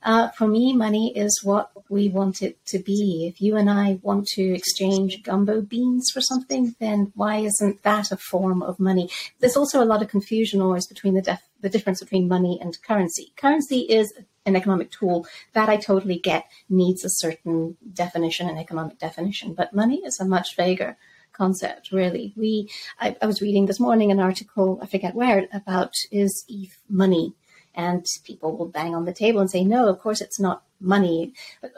uh, 0.03 0.27
for 0.31 0.45
me, 0.45 0.73
money 0.73 1.15
is 1.15 1.39
what 1.41 1.71
we 1.87 2.09
want 2.09 2.41
it 2.41 2.57
to 2.65 2.79
be. 2.79 3.31
If 3.33 3.41
you 3.41 3.55
and 3.55 3.69
I 3.69 3.97
want 4.01 4.27
to 4.33 4.43
exchange 4.43 5.23
gumbo 5.23 5.61
beans 5.61 6.11
for 6.13 6.19
something, 6.19 6.75
then 6.81 7.13
why 7.15 7.37
isn't 7.37 7.81
that 7.83 8.11
a 8.11 8.17
form 8.17 8.61
of 8.61 8.77
money? 8.77 9.09
There's 9.39 9.55
also 9.55 9.81
a 9.81 9.85
lot 9.85 10.01
of 10.01 10.09
confusion 10.09 10.61
always 10.61 10.85
between 10.85 11.13
the, 11.13 11.21
def- 11.21 11.47
the 11.61 11.69
difference 11.69 12.01
between 12.01 12.27
money 12.27 12.59
and 12.61 12.77
currency. 12.85 13.31
Currency 13.37 13.83
is 13.83 14.11
an 14.45 14.55
economic 14.55 14.91
tool 14.91 15.25
that 15.53 15.69
I 15.69 15.77
totally 15.77 16.19
get 16.19 16.45
needs 16.69 17.03
a 17.03 17.09
certain 17.09 17.77
definition, 17.93 18.49
an 18.49 18.57
economic 18.57 18.99
definition, 18.99 19.53
but 19.53 19.73
money 19.73 20.01
is 20.05 20.19
a 20.19 20.25
much 20.25 20.55
vaguer 20.55 20.97
concept, 21.33 21.91
really. 21.91 22.33
We, 22.35 22.69
I, 22.99 23.15
I 23.21 23.25
was 23.25 23.41
reading 23.41 23.65
this 23.65 23.79
morning 23.79 24.11
an 24.11 24.19
article, 24.19 24.79
I 24.81 24.85
forget 24.85 25.15
where, 25.15 25.47
about 25.51 25.93
is 26.11 26.45
ETH 26.47 26.77
money? 26.89 27.33
And 27.75 28.05
people 28.23 28.55
will 28.55 28.67
bang 28.67 28.93
on 28.93 29.05
the 29.05 29.13
table 29.13 29.39
and 29.39 29.49
say, 29.49 29.63
no, 29.63 29.89
of 29.89 29.99
course 29.99 30.21
it's 30.21 30.39
not 30.39 30.63
money. 30.79 31.33
But 31.59 31.71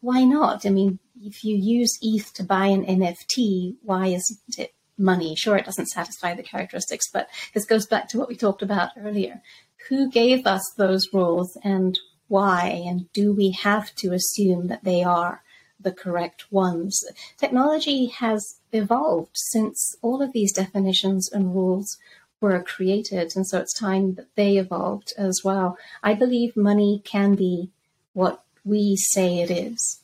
why 0.00 0.24
not? 0.24 0.64
I 0.64 0.70
mean, 0.70 0.98
if 1.20 1.44
you 1.44 1.56
use 1.56 1.98
ETH 2.00 2.32
to 2.34 2.42
buy 2.42 2.66
an 2.66 2.86
NFT, 2.86 3.76
why 3.82 4.06
isn't 4.06 4.58
it 4.58 4.74
money? 4.96 5.34
Sure, 5.36 5.56
it 5.56 5.66
doesn't 5.66 5.90
satisfy 5.90 6.34
the 6.34 6.42
characteristics, 6.42 7.10
but 7.12 7.28
this 7.52 7.66
goes 7.66 7.86
back 7.86 8.08
to 8.08 8.18
what 8.18 8.28
we 8.28 8.36
talked 8.36 8.62
about 8.62 8.90
earlier. 8.98 9.42
Who 9.88 10.10
gave 10.10 10.46
us 10.46 10.62
those 10.78 11.06
rules 11.12 11.58
and 11.62 11.98
why, 12.32 12.82
and 12.86 13.12
do 13.12 13.30
we 13.30 13.50
have 13.50 13.94
to 13.94 14.14
assume 14.14 14.68
that 14.68 14.84
they 14.84 15.04
are 15.04 15.42
the 15.78 15.92
correct 15.92 16.50
ones? 16.50 17.04
Technology 17.36 18.06
has 18.06 18.56
evolved 18.72 19.32
since 19.34 19.94
all 20.00 20.22
of 20.22 20.32
these 20.32 20.50
definitions 20.50 21.30
and 21.30 21.54
rules 21.54 21.98
were 22.40 22.62
created, 22.62 23.36
and 23.36 23.46
so 23.46 23.58
it's 23.58 23.78
time 23.78 24.14
that 24.14 24.34
they 24.34 24.56
evolved 24.56 25.12
as 25.18 25.42
well. 25.44 25.76
I 26.02 26.14
believe 26.14 26.56
money 26.56 27.02
can 27.04 27.34
be 27.34 27.68
what 28.14 28.42
we 28.64 28.96
say 28.96 29.40
it 29.40 29.50
is. 29.50 30.00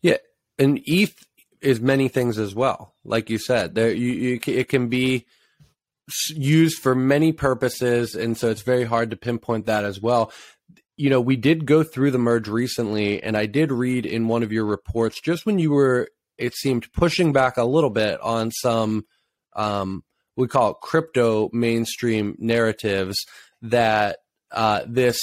Yeah, 0.00 0.18
and 0.60 0.80
ETH 0.84 1.26
is 1.60 1.80
many 1.80 2.06
things 2.06 2.38
as 2.38 2.54
well. 2.54 2.94
Like 3.02 3.30
you 3.30 3.38
said, 3.38 3.74
there 3.74 3.90
you, 3.90 4.12
you 4.12 4.40
it 4.46 4.68
can 4.68 4.86
be 4.86 5.26
used 6.30 6.78
for 6.78 6.94
many 6.94 7.32
purposes, 7.32 8.14
and 8.14 8.38
so 8.38 8.48
it's 8.48 8.62
very 8.62 8.84
hard 8.84 9.10
to 9.10 9.16
pinpoint 9.16 9.66
that 9.66 9.84
as 9.84 10.00
well 10.00 10.30
you 10.98 11.08
know, 11.08 11.20
we 11.20 11.36
did 11.36 11.64
go 11.64 11.84
through 11.84 12.10
the 12.10 12.18
merge 12.18 12.48
recently, 12.48 13.22
and 13.22 13.36
I 13.36 13.46
did 13.46 13.70
read 13.70 14.04
in 14.04 14.26
one 14.26 14.42
of 14.42 14.50
your 14.50 14.64
reports 14.64 15.20
just 15.20 15.46
when 15.46 15.60
you 15.60 15.70
were, 15.70 16.08
it 16.36 16.54
seemed, 16.54 16.92
pushing 16.92 17.32
back 17.32 17.56
a 17.56 17.64
little 17.64 17.88
bit 17.88 18.20
on 18.20 18.50
some, 18.50 19.06
um, 19.54 20.02
we 20.36 20.48
call 20.48 20.72
it 20.72 20.78
crypto 20.82 21.50
mainstream 21.52 22.34
narratives 22.38 23.16
that 23.62 24.18
uh, 24.50 24.82
this 24.88 25.20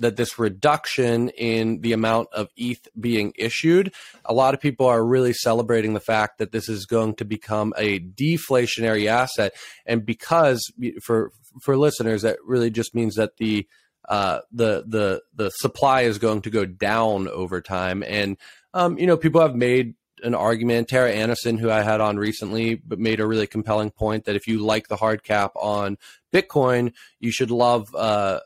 that 0.00 0.16
this 0.16 0.38
reduction 0.38 1.28
in 1.30 1.80
the 1.80 1.92
amount 1.92 2.28
of 2.32 2.48
ETH 2.56 2.86
being 2.98 3.32
issued, 3.36 3.92
a 4.24 4.32
lot 4.32 4.54
of 4.54 4.60
people 4.60 4.86
are 4.86 5.04
really 5.04 5.32
celebrating 5.32 5.92
the 5.92 6.00
fact 6.00 6.38
that 6.38 6.52
this 6.52 6.68
is 6.68 6.86
going 6.86 7.14
to 7.16 7.24
become 7.24 7.74
a 7.76 7.98
deflationary 7.98 9.06
asset, 9.08 9.52
and 9.84 10.06
because 10.06 10.72
for 11.02 11.32
for 11.60 11.76
listeners, 11.76 12.22
that 12.22 12.38
really 12.46 12.70
just 12.70 12.94
means 12.94 13.16
that 13.16 13.36
the 13.36 13.66
uh, 14.08 14.40
the 14.50 14.84
the 14.86 15.22
the 15.34 15.50
supply 15.50 16.02
is 16.02 16.18
going 16.18 16.42
to 16.42 16.50
go 16.50 16.64
down 16.64 17.28
over 17.28 17.60
time. 17.60 18.02
And 18.02 18.36
um, 18.74 18.98
you 18.98 19.06
know, 19.06 19.16
people 19.16 19.40
have 19.40 19.54
made 19.54 19.94
an 20.22 20.34
argument. 20.34 20.88
Tara 20.88 21.12
Anderson, 21.12 21.58
who 21.58 21.70
I 21.70 21.82
had 21.82 22.00
on 22.00 22.16
recently, 22.16 22.74
but 22.74 22.98
made 22.98 23.20
a 23.20 23.26
really 23.26 23.46
compelling 23.46 23.90
point 23.90 24.24
that 24.24 24.36
if 24.36 24.48
you 24.48 24.58
like 24.58 24.88
the 24.88 24.96
hard 24.96 25.22
cap 25.22 25.52
on 25.54 25.98
Bitcoin, 26.32 26.92
you 27.20 27.30
should 27.30 27.50
love 27.50 27.94
uh, 27.94 28.40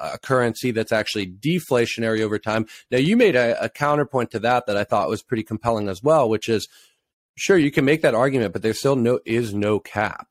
a 0.00 0.18
currency 0.18 0.70
that's 0.70 0.92
actually 0.92 1.26
deflationary 1.26 2.20
over 2.20 2.38
time. 2.38 2.66
Now, 2.90 2.98
you 2.98 3.16
made 3.16 3.36
a, 3.36 3.62
a 3.64 3.68
counterpoint 3.68 4.30
to 4.32 4.38
that 4.40 4.66
that 4.66 4.76
I 4.76 4.84
thought 4.84 5.08
was 5.08 5.22
pretty 5.22 5.42
compelling 5.42 5.88
as 5.88 6.02
well, 6.02 6.28
which 6.28 6.48
is 6.48 6.68
sure 7.36 7.58
you 7.58 7.70
can 7.70 7.84
make 7.84 8.02
that 8.02 8.14
argument, 8.14 8.52
but 8.52 8.62
there 8.62 8.74
still 8.74 8.96
no 8.96 9.20
is 9.24 9.52
no 9.54 9.80
cap. 9.80 10.28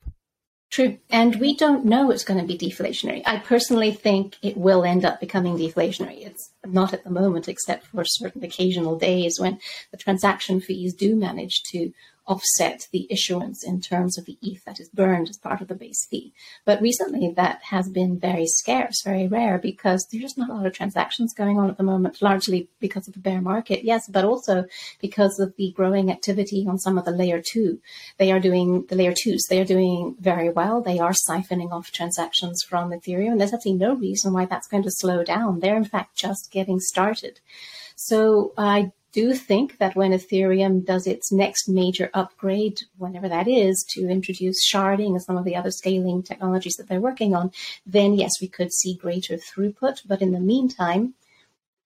True. 0.70 0.98
And 1.08 1.36
we 1.36 1.56
don't 1.56 1.86
know 1.86 2.10
it's 2.10 2.24
going 2.24 2.40
to 2.40 2.46
be 2.46 2.58
deflationary. 2.58 3.22
I 3.24 3.38
personally 3.38 3.90
think 3.90 4.36
it 4.42 4.56
will 4.56 4.84
end 4.84 5.04
up 5.04 5.18
becoming 5.18 5.56
deflationary. 5.56 6.26
It's 6.26 6.50
not 6.66 6.92
at 6.92 7.04
the 7.04 7.10
moment, 7.10 7.48
except 7.48 7.86
for 7.86 8.04
certain 8.04 8.44
occasional 8.44 8.98
days 8.98 9.40
when 9.40 9.60
the 9.90 9.96
transaction 9.96 10.60
fees 10.60 10.92
do 10.92 11.16
manage 11.16 11.62
to 11.70 11.92
offset 12.28 12.86
the 12.92 13.06
issuance 13.10 13.64
in 13.64 13.80
terms 13.80 14.18
of 14.18 14.26
the 14.26 14.36
ETH 14.42 14.62
that 14.64 14.78
is 14.78 14.90
burned 14.90 15.28
as 15.30 15.38
part 15.38 15.60
of 15.60 15.68
the 15.68 15.74
base 15.74 16.06
fee. 16.08 16.34
But 16.64 16.80
recently 16.80 17.32
that 17.36 17.60
has 17.70 17.88
been 17.88 18.20
very 18.20 18.46
scarce, 18.46 19.02
very 19.02 19.26
rare, 19.26 19.58
because 19.58 20.06
there's 20.10 20.22
just 20.22 20.38
not 20.38 20.50
a 20.50 20.54
lot 20.54 20.66
of 20.66 20.74
transactions 20.74 21.32
going 21.34 21.58
on 21.58 21.70
at 21.70 21.78
the 21.78 21.82
moment, 21.82 22.20
largely 22.20 22.68
because 22.80 23.08
of 23.08 23.14
the 23.14 23.20
bear 23.20 23.40
market, 23.40 23.82
yes, 23.82 24.06
but 24.08 24.24
also 24.24 24.66
because 25.00 25.40
of 25.40 25.56
the 25.56 25.72
growing 25.72 26.10
activity 26.10 26.66
on 26.68 26.78
some 26.78 26.98
of 26.98 27.04
the 27.06 27.10
layer 27.10 27.42
two. 27.42 27.80
They 28.18 28.30
are 28.30 28.40
doing 28.40 28.84
the 28.88 28.96
layer 28.96 29.14
twos, 29.16 29.46
they 29.48 29.60
are 29.60 29.64
doing 29.64 30.16
very 30.20 30.50
well. 30.50 30.82
They 30.82 30.98
are 30.98 31.14
siphoning 31.28 31.72
off 31.72 31.90
transactions 31.90 32.62
from 32.68 32.90
Ethereum. 32.90 33.32
And 33.32 33.40
there's 33.40 33.54
absolutely 33.54 33.86
no 33.86 33.94
reason 33.94 34.32
why 34.32 34.44
that's 34.44 34.68
going 34.68 34.82
to 34.82 34.90
slow 34.90 35.24
down. 35.24 35.60
They're 35.60 35.76
in 35.76 35.84
fact 35.84 36.16
just 36.16 36.50
getting 36.50 36.78
started. 36.80 37.40
So 37.96 38.52
I 38.56 38.92
do 39.12 39.34
think 39.34 39.78
that 39.78 39.96
when 39.96 40.12
Ethereum 40.12 40.84
does 40.84 41.06
its 41.06 41.32
next 41.32 41.68
major 41.68 42.10
upgrade, 42.14 42.82
whenever 42.96 43.28
that 43.28 43.48
is, 43.48 43.84
to 43.90 44.08
introduce 44.08 44.68
sharding 44.70 45.08
and 45.08 45.22
some 45.22 45.36
of 45.36 45.44
the 45.44 45.56
other 45.56 45.70
scaling 45.70 46.22
technologies 46.22 46.74
that 46.74 46.88
they're 46.88 47.00
working 47.00 47.34
on, 47.34 47.50
then 47.86 48.14
yes, 48.14 48.32
we 48.40 48.48
could 48.48 48.72
see 48.72 48.94
greater 48.94 49.36
throughput. 49.36 50.02
But 50.06 50.22
in 50.22 50.32
the 50.32 50.40
meantime, 50.40 51.14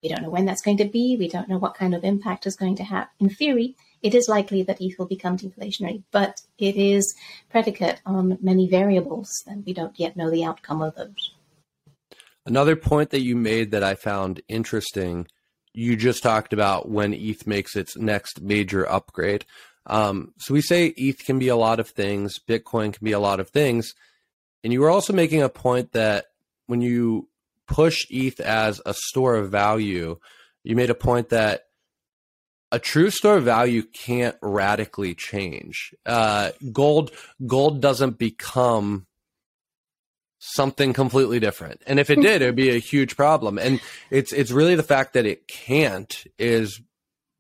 we 0.02 0.08
don't 0.08 0.22
know 0.22 0.30
when 0.30 0.46
that's 0.46 0.62
going 0.62 0.78
to 0.78 0.84
be. 0.84 1.16
We 1.16 1.28
don't 1.28 1.48
know 1.48 1.58
what 1.58 1.74
kind 1.74 1.94
of 1.94 2.02
impact 2.04 2.46
is 2.46 2.56
going 2.56 2.76
to 2.76 2.84
have. 2.84 3.08
In 3.20 3.28
theory, 3.28 3.76
it 4.02 4.14
is 4.16 4.28
likely 4.28 4.64
that 4.64 4.80
ETH 4.80 4.98
will 4.98 5.06
become 5.06 5.38
deflationary, 5.38 6.02
but 6.10 6.40
it 6.58 6.76
is 6.76 7.14
predicate 7.50 8.00
on 8.04 8.36
many 8.42 8.68
variables, 8.68 9.30
and 9.46 9.64
we 9.64 9.72
don't 9.72 9.98
yet 9.98 10.16
know 10.16 10.28
the 10.28 10.44
outcome 10.44 10.82
of 10.82 10.96
those. 10.96 11.34
Another 12.44 12.74
point 12.74 13.10
that 13.10 13.22
you 13.22 13.36
made 13.36 13.70
that 13.70 13.84
I 13.84 13.94
found 13.94 14.40
interesting 14.48 15.28
you 15.74 15.96
just 15.96 16.22
talked 16.22 16.52
about 16.52 16.88
when 16.88 17.14
ETH 17.14 17.46
makes 17.46 17.76
its 17.76 17.96
next 17.96 18.40
major 18.40 18.88
upgrade. 18.88 19.44
Um, 19.86 20.32
so 20.38 20.54
we 20.54 20.60
say 20.60 20.86
ETH 20.96 21.24
can 21.24 21.38
be 21.38 21.48
a 21.48 21.56
lot 21.56 21.80
of 21.80 21.88
things, 21.88 22.38
Bitcoin 22.38 22.92
can 22.92 23.04
be 23.04 23.12
a 23.12 23.20
lot 23.20 23.40
of 23.40 23.50
things. 23.50 23.94
And 24.62 24.72
you 24.72 24.80
were 24.80 24.90
also 24.90 25.12
making 25.12 25.42
a 25.42 25.48
point 25.48 25.92
that 25.92 26.26
when 26.66 26.80
you 26.80 27.28
push 27.66 28.06
ETH 28.10 28.38
as 28.40 28.80
a 28.86 28.94
store 28.94 29.34
of 29.34 29.50
value, 29.50 30.18
you 30.62 30.76
made 30.76 30.90
a 30.90 30.94
point 30.94 31.30
that 31.30 31.64
a 32.70 32.78
true 32.78 33.10
store 33.10 33.36
of 33.36 33.44
value 33.44 33.82
can't 33.82 34.36
radically 34.40 35.14
change. 35.14 35.94
Uh, 36.06 36.52
gold 36.72 37.10
gold 37.46 37.82
doesn't 37.82 38.18
become 38.18 39.06
something 40.44 40.92
completely 40.92 41.38
different. 41.38 41.80
And 41.86 42.00
if 42.00 42.10
it 42.10 42.20
did, 42.20 42.42
it 42.42 42.46
would 42.46 42.56
be 42.56 42.70
a 42.70 42.78
huge 42.78 43.16
problem. 43.16 43.58
And 43.58 43.80
it's 44.10 44.32
it's 44.32 44.50
really 44.50 44.74
the 44.74 44.82
fact 44.82 45.14
that 45.14 45.24
it 45.24 45.46
can't 45.46 46.24
is 46.36 46.80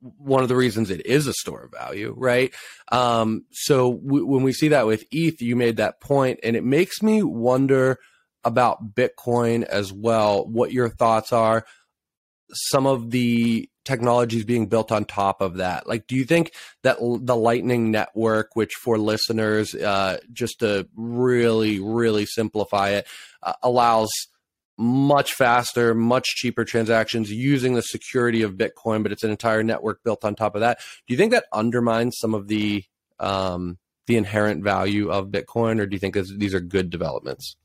one 0.00 0.42
of 0.42 0.48
the 0.48 0.56
reasons 0.56 0.90
it 0.90 1.04
is 1.06 1.26
a 1.26 1.32
store 1.32 1.64
of 1.64 1.72
value, 1.72 2.14
right? 2.16 2.52
Um, 2.90 3.44
so 3.50 3.94
w- 3.94 4.26
when 4.26 4.42
we 4.42 4.52
see 4.52 4.68
that 4.68 4.86
with 4.86 5.04
ETH, 5.10 5.42
you 5.42 5.56
made 5.56 5.76
that 5.76 6.00
point, 6.00 6.40
and 6.42 6.56
it 6.56 6.64
makes 6.64 7.02
me 7.02 7.22
wonder 7.22 7.98
about 8.44 8.94
Bitcoin 8.94 9.64
as 9.64 9.92
well. 9.92 10.46
What 10.46 10.72
your 10.72 10.88
thoughts 10.88 11.32
are? 11.32 11.64
Some 12.52 12.86
of 12.86 13.10
the 13.10 13.68
technologies 13.84 14.44
being 14.44 14.66
built 14.66 14.92
on 14.92 15.04
top 15.04 15.40
of 15.40 15.56
that. 15.56 15.86
Like, 15.86 16.06
do 16.06 16.14
you 16.14 16.24
think 16.24 16.52
that 16.82 16.98
the 17.00 17.36
Lightning 17.36 17.90
Network, 17.90 18.54
which 18.54 18.72
for 18.74 18.98
listeners, 18.98 19.74
uh, 19.74 20.18
just 20.32 20.60
to 20.60 20.88
really, 20.96 21.80
really 21.80 22.26
simplify 22.26 22.90
it, 22.90 23.06
uh, 23.42 23.54
allows 23.62 24.10
much 24.78 25.34
faster, 25.34 25.94
much 25.94 26.24
cheaper 26.26 26.64
transactions 26.64 27.30
using 27.30 27.74
the 27.74 27.82
security 27.82 28.42
of 28.42 28.54
Bitcoin, 28.54 29.02
but 29.02 29.12
it's 29.12 29.24
an 29.24 29.30
entire 29.30 29.62
network 29.62 30.02
built 30.02 30.24
on 30.24 30.34
top 30.34 30.54
of 30.54 30.60
that. 30.60 30.78
Do 31.06 31.14
you 31.14 31.18
think 31.18 31.32
that 31.32 31.44
undermines 31.52 32.16
some 32.18 32.34
of 32.34 32.48
the 32.48 32.84
um, 33.20 33.78
the 34.06 34.16
inherent 34.16 34.64
value 34.64 35.10
of 35.10 35.28
Bitcoin, 35.28 35.78
or 35.80 35.86
do 35.86 35.94
you 35.94 36.00
think 36.00 36.14
these 36.14 36.54
are 36.54 36.60
good 36.60 36.90
developments? 36.90 37.56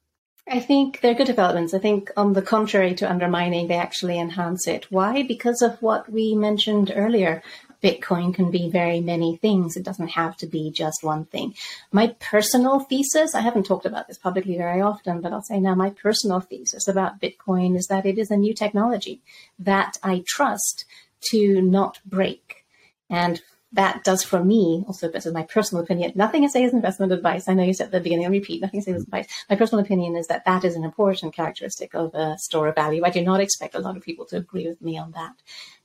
I 0.50 0.60
think 0.60 1.02
they're 1.02 1.14
good 1.14 1.28
developments. 1.28 1.74
I 1.74 1.80
think, 1.80 2.12
on 2.16 2.34
the 2.34 2.42
contrary 2.42 2.96
to 2.96 3.10
undermining, 3.10 3.68
they 3.68 3.76
actually 3.76 4.18
enhance 4.18 4.68
it. 4.68 4.90
Why? 4.90 5.24
Because 5.24 5.62
of 5.62 5.82
what 5.82 6.10
we 6.10 6.36
mentioned 6.36 6.92
earlier. 6.96 7.44
Bitcoin 7.84 8.34
can 8.34 8.50
be 8.50 8.70
very 8.70 9.02
many 9.02 9.38
things. 9.38 9.78
It 9.78 9.84
doesn't 9.84 10.08
have 10.08 10.36
to 10.38 10.48
be 10.48 10.72
just 10.72 11.04
one 11.04 11.26
thing. 11.26 11.54
My 11.92 12.16
personal 12.20 12.80
thesis, 12.80 13.36
I 13.36 13.42
haven't 13.42 13.68
talked 13.68 13.86
about 13.86 14.08
this 14.08 14.18
publicly 14.18 14.58
very 14.58 14.82
often, 14.82 15.22
but 15.22 15.32
I'll 15.32 15.44
say 15.44 15.60
now 15.60 15.76
my 15.76 15.92
personal 15.92 16.40
thesis 16.40 16.88
about 16.88 17.22
Bitcoin 17.22 17.78
is 17.78 17.86
that 17.88 18.06
it 18.06 18.18
is 18.18 18.32
a 18.32 18.38
new 18.38 18.56
technology 18.56 19.22
that 19.60 19.98
I 20.02 20.24
trust 20.26 20.86
to 21.30 21.62
not 21.62 22.00
break. 22.04 22.66
And 23.10 23.42
that 23.74 24.04
does 24.04 24.24
for 24.24 24.44
me, 24.44 24.84
also 24.88 25.10
this 25.10 25.26
is 25.26 25.34
my 25.34 25.44
personal 25.44 25.84
opinion. 25.84 26.14
Nothing 26.16 26.44
I 26.44 26.48
say 26.48 26.64
is 26.64 26.74
investment 26.74 27.12
advice. 27.12 27.50
I 27.50 27.54
know 27.54 27.64
you 27.64 27.74
said 27.74 27.88
at 27.88 27.92
the 27.92 28.00
beginning, 28.00 28.26
I'll 28.26 28.32
repeat, 28.32 28.62
nothing 28.62 28.80
I 28.80 28.84
say 28.84 28.92
is 28.92 29.04
hmm. 29.04 29.14
advice. 29.14 29.28
My 29.50 29.56
personal 29.56 29.84
opinion 29.84 30.16
is 30.16 30.28
that 30.28 30.46
that 30.46 30.64
is 30.64 30.76
an 30.76 30.84
important 30.84 31.34
characteristic 31.34 31.94
of 31.94 32.16
a 32.16 32.38
store 32.38 32.68
of 32.70 32.76
value. 32.76 33.04
I 33.04 33.10
do 33.10 33.22
not 33.22 33.42
expect 33.42 33.76
a 33.76 33.80
lot 33.80 33.98
of 33.98 34.04
people 34.04 34.26
to 34.28 34.38
agree 34.38 34.68
with 34.68 34.82
me 34.82 34.98
on 34.98 35.12
that. 35.12 35.34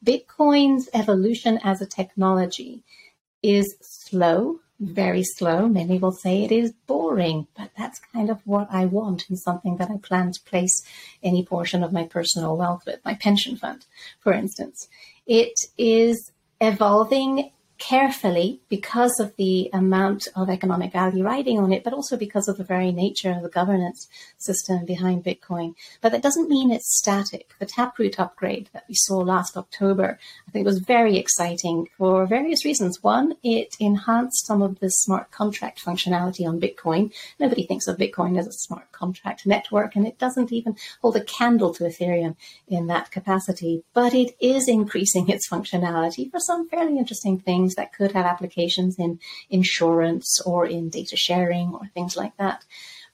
Bitcoin's 0.05 0.89
evolution 0.95 1.59
as 1.65 1.81
a 1.81 1.87
technology 1.87 2.85
is 3.43 3.75
slow, 3.81 4.61
very 4.79 5.25
slow. 5.25 5.69
Many 5.69 5.99
will 5.99 6.13
say 6.13 6.45
it 6.45 6.53
is 6.53 6.73
boring, 6.87 7.49
but 7.57 7.71
that's 7.77 8.01
kind 8.13 8.31
of 8.31 8.41
what 8.45 8.69
I 8.71 8.85
want 8.87 9.29
in 9.29 9.37
something 9.37 9.77
that 9.79 9.91
I 9.91 9.97
plan 9.97 10.33
to 10.33 10.41
place 10.43 10.85
any 11.23 11.45
portion 11.45 11.83
of 11.83 11.93
my 11.93 12.05
personal 12.05 12.57
wealth 12.57 12.85
with, 12.87 13.05
my 13.05 13.15
pension 13.15 13.57
fund, 13.57 13.87
for 14.21 14.33
instance. 14.33 14.89
It 15.27 15.55
is 15.77 16.31
evolving 16.61 17.51
carefully 17.83 18.61
because 18.69 19.19
of 19.19 19.35
the 19.37 19.69
amount 19.73 20.29
of 20.37 20.49
economic 20.49 20.93
value 20.93 21.25
riding 21.25 21.59
on 21.59 21.73
it, 21.73 21.83
but 21.83 21.93
also 21.93 22.17
because 22.17 22.47
of 22.47 22.57
the 22.57 22.63
very 22.63 22.93
nature 22.93 23.33
of 23.33 23.43
the 23.43 23.49
governance 23.49 24.07
system 24.39 24.85
behind 24.85 25.25
Bitcoin. 25.25 25.75
But 26.01 26.13
that 26.13 26.23
doesn't 26.23 26.49
mean 26.49 26.71
it's 26.71 26.97
static. 26.97 27.51
The 27.59 27.67
Taproot 27.67 28.21
upgrade 28.21 28.71
that 28.73 28.85
we 28.89 28.95
saw 28.97 29.19
last 29.19 29.57
October, 29.57 30.21
I 30.47 30.51
think 30.53 30.65
was 30.65 30.79
very 30.79 31.19
exciting 31.19 31.89
for 31.99 32.25
various 32.25 32.65
reasons. 32.65 33.03
One, 33.03 33.35
it 33.43 33.75
enhanced 33.81 34.47
some 34.47 34.63
of 34.63 34.79
the 34.79 34.89
smart 34.89 35.33
contract 35.33 35.85
functionality 35.85 36.47
on 36.47 36.61
Bitcoin. 36.61 37.13
Nobody 37.41 37.67
thinks 37.67 37.89
of 37.89 37.99
Bitcoin 37.99 38.39
as 38.39 38.47
a 38.47 38.53
smart 38.53 38.93
contract 38.93 39.45
network, 39.45 39.97
and 39.97 40.07
it 40.07 40.19
doesn't 40.19 40.53
even 40.53 40.77
hold 41.01 41.17
a 41.17 41.25
candle 41.25 41.75
to 41.75 41.85
Ethereum 41.85 42.37
in 42.69 42.87
that 42.87 43.11
capacity, 43.11 43.83
but 43.93 44.15
it 44.15 44.37
is 44.41 44.69
increasing 44.69 45.29
its 45.29 45.49
functionality 45.49 46.31
for 46.31 46.39
some 46.39 46.69
fairly 46.69 46.97
interesting 46.97 47.41
things 47.41 47.72
things 47.73 47.77
that 47.77 47.97
could 47.97 48.13
have 48.13 48.27
applications 48.27 48.99
in 48.99 49.19
insurance 49.51 50.41
or 50.45 50.67
in 50.67 50.91
data 50.91 51.17
sharing 51.17 51.75
or 51.75 51.91
things 51.95 52.17
like 52.17 52.37
that. 52.37 52.65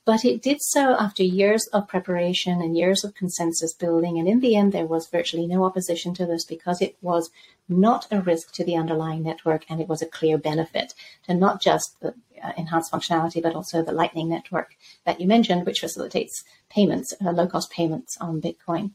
But 0.05 0.25
it 0.25 0.43
did 0.43 0.59
so 0.61 0.97
after 0.99 1.23
years 1.23 1.69
of 1.73 1.87
preparation 1.87 2.63
and 2.63 2.77
years 2.77 3.05
of 3.05 3.15
consensus 3.15 3.75
building. 3.75 4.19
And 4.19 4.27
in 4.27 4.41
the 4.41 4.57
end, 4.57 4.73
there 4.73 4.87
was 4.87 5.11
virtually 5.11 5.47
no 5.47 5.65
opposition 5.65 6.15
to 6.15 6.25
this 6.25 6.47
because 6.47 6.81
it 6.81 6.97
was 7.03 7.31
not 7.69 8.07
a 8.11 8.21
risk 8.21 8.53
to 8.55 8.65
the 8.65 8.75
underlying 8.75 9.23
network 9.23 9.67
and 9.69 9.81
it 9.81 9.89
was 9.89 10.01
a 10.01 10.07
clear 10.07 10.39
benefit 10.39 10.95
to 11.27 11.35
not 11.35 11.61
just 11.61 12.01
the 12.01 12.15
uh, 12.43 12.53
enhanced 12.57 12.91
functionality, 12.91 13.43
but 13.43 13.55
also 13.55 13.83
the 13.83 13.93
Lightning 13.93 14.31
Network 14.31 14.71
that 15.05 15.21
you 15.21 15.27
mentioned, 15.27 15.67
which 15.67 15.81
facilitates 15.81 16.43
payments, 16.71 17.13
uh, 17.21 17.31
low 17.31 17.47
cost 17.47 17.71
payments 17.71 18.17
on 18.19 18.41
Bitcoin. 18.41 18.93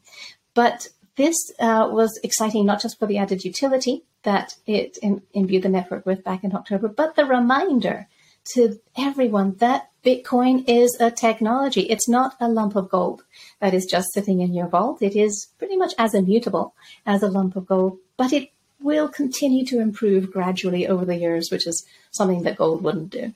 But 0.54 0.88
this 1.16 1.36
uh, 1.60 1.88
was 1.92 2.18
exciting 2.24 2.66
not 2.66 2.82
just 2.82 2.98
for 2.98 3.06
the 3.06 3.18
added 3.18 3.44
utility 3.44 4.02
that 4.24 4.54
it 4.66 4.98
imbued 5.32 5.62
the 5.62 5.68
network 5.68 6.04
with 6.04 6.24
back 6.24 6.44
in 6.44 6.54
October, 6.54 6.88
but 6.88 7.16
the 7.16 7.24
reminder 7.24 8.08
to 8.54 8.78
everyone 8.98 9.56
that 9.56 9.90
Bitcoin 10.04 10.64
is 10.68 10.94
a 11.00 11.10
technology. 11.10 11.82
It's 11.82 12.08
not 12.08 12.36
a 12.40 12.48
lump 12.48 12.76
of 12.76 12.90
gold 12.90 13.24
that 13.60 13.72
is 13.72 13.86
just 13.86 14.12
sitting 14.12 14.40
in 14.40 14.52
your 14.52 14.68
vault. 14.68 15.00
It 15.00 15.16
is 15.16 15.48
pretty 15.58 15.76
much 15.76 15.94
as 15.96 16.12
immutable 16.12 16.74
as 17.06 17.22
a 17.22 17.28
lump 17.28 17.56
of 17.56 17.66
gold, 17.66 17.98
but 18.18 18.32
it 18.32 18.50
will 18.80 19.08
continue 19.08 19.64
to 19.64 19.80
improve 19.80 20.30
gradually 20.30 20.86
over 20.86 21.06
the 21.06 21.16
years, 21.16 21.50
which 21.50 21.66
is 21.66 21.86
something 22.10 22.42
that 22.42 22.58
gold 22.58 22.82
wouldn't 22.82 23.10
do. 23.10 23.32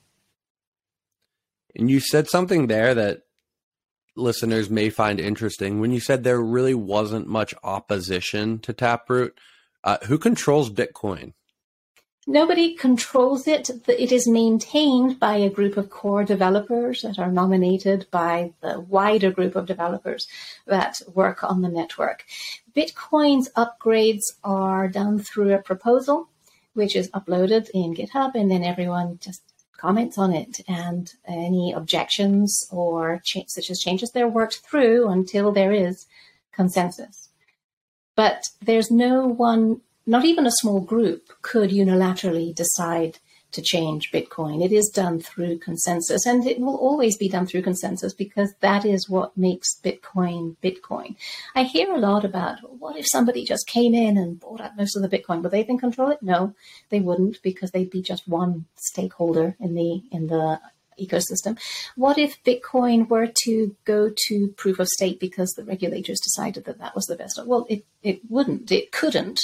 And 1.74 1.90
you 1.90 2.00
said 2.00 2.28
something 2.28 2.66
there 2.66 2.94
that 2.94 3.22
listeners 4.14 4.68
may 4.68 4.90
find 4.90 5.20
interesting, 5.20 5.80
when 5.80 5.92
you 5.92 6.00
said 6.00 6.22
there 6.22 6.40
really 6.40 6.74
wasn't 6.74 7.28
much 7.28 7.54
opposition 7.62 8.58
to 8.58 8.72
Taproot, 8.74 9.38
uh, 9.88 9.96
who 10.04 10.18
controls 10.18 10.68
Bitcoin? 10.68 11.32
Nobody 12.26 12.74
controls 12.74 13.48
it. 13.48 13.70
It 13.88 14.12
is 14.12 14.28
maintained 14.28 15.18
by 15.18 15.36
a 15.38 15.48
group 15.48 15.78
of 15.78 15.88
core 15.88 16.24
developers 16.24 17.00
that 17.00 17.18
are 17.18 17.32
nominated 17.32 18.06
by 18.10 18.52
the 18.60 18.80
wider 18.80 19.30
group 19.30 19.56
of 19.56 19.64
developers 19.64 20.28
that 20.66 21.00
work 21.14 21.42
on 21.42 21.62
the 21.62 21.70
network. 21.70 22.26
Bitcoin's 22.76 23.48
upgrades 23.56 24.26
are 24.44 24.88
done 24.88 25.18
through 25.20 25.54
a 25.54 25.62
proposal, 25.70 26.28
which 26.74 26.94
is 26.94 27.10
uploaded 27.12 27.70
in 27.72 27.94
GitHub, 27.94 28.34
and 28.34 28.50
then 28.50 28.62
everyone 28.62 29.18
just 29.22 29.40
comments 29.78 30.18
on 30.18 30.34
it. 30.34 30.60
And 30.68 31.10
any 31.26 31.72
objections 31.72 32.68
or 32.70 33.22
cha- 33.24 33.46
such 33.46 33.70
as 33.70 33.80
changes, 33.80 34.10
they're 34.10 34.28
worked 34.28 34.58
through 34.58 35.08
until 35.08 35.50
there 35.50 35.72
is 35.72 36.06
consensus. 36.52 37.27
But 38.18 38.42
there's 38.60 38.90
no 38.90 39.28
one 39.28 39.80
not 40.04 40.24
even 40.24 40.44
a 40.44 40.50
small 40.50 40.80
group 40.80 41.28
could 41.40 41.70
unilaterally 41.70 42.52
decide 42.52 43.20
to 43.52 43.62
change 43.62 44.10
Bitcoin. 44.10 44.64
It 44.64 44.72
is 44.72 44.90
done 44.92 45.20
through 45.20 45.58
consensus 45.58 46.26
and 46.26 46.44
it 46.44 46.58
will 46.58 46.74
always 46.74 47.16
be 47.16 47.28
done 47.28 47.46
through 47.46 47.62
consensus 47.62 48.12
because 48.12 48.52
that 48.58 48.84
is 48.84 49.08
what 49.08 49.38
makes 49.38 49.78
Bitcoin 49.84 50.56
Bitcoin. 50.60 51.14
I 51.54 51.62
hear 51.62 51.92
a 51.92 51.98
lot 51.98 52.24
about 52.24 52.58
what 52.80 52.96
if 52.96 53.06
somebody 53.08 53.44
just 53.44 53.68
came 53.68 53.94
in 53.94 54.18
and 54.18 54.40
bought 54.40 54.62
up 54.62 54.76
most 54.76 54.96
of 54.96 55.02
the 55.02 55.16
Bitcoin? 55.16 55.40
Would 55.42 55.52
they 55.52 55.62
then 55.62 55.78
control 55.78 56.10
it? 56.10 56.20
No, 56.20 56.56
they 56.88 56.98
wouldn't 56.98 57.40
because 57.40 57.70
they'd 57.70 57.88
be 57.88 58.02
just 58.02 58.26
one 58.26 58.64
stakeholder 58.74 59.54
in 59.60 59.76
the 59.76 60.02
in 60.10 60.26
the 60.26 60.60
ecosystem. 61.00 61.58
What 61.96 62.18
if 62.18 62.42
Bitcoin 62.44 63.08
were 63.08 63.28
to 63.44 63.76
go 63.84 64.10
to 64.28 64.48
proof 64.56 64.78
of 64.78 64.88
stake 64.88 65.20
because 65.20 65.50
the 65.50 65.64
regulators 65.64 66.20
decided 66.20 66.64
that 66.64 66.78
that 66.78 66.94
was 66.94 67.06
the 67.06 67.16
best? 67.16 67.40
Well, 67.44 67.66
it, 67.68 67.84
it 68.02 68.20
wouldn't. 68.28 68.70
It 68.70 68.92
couldn't 68.92 69.40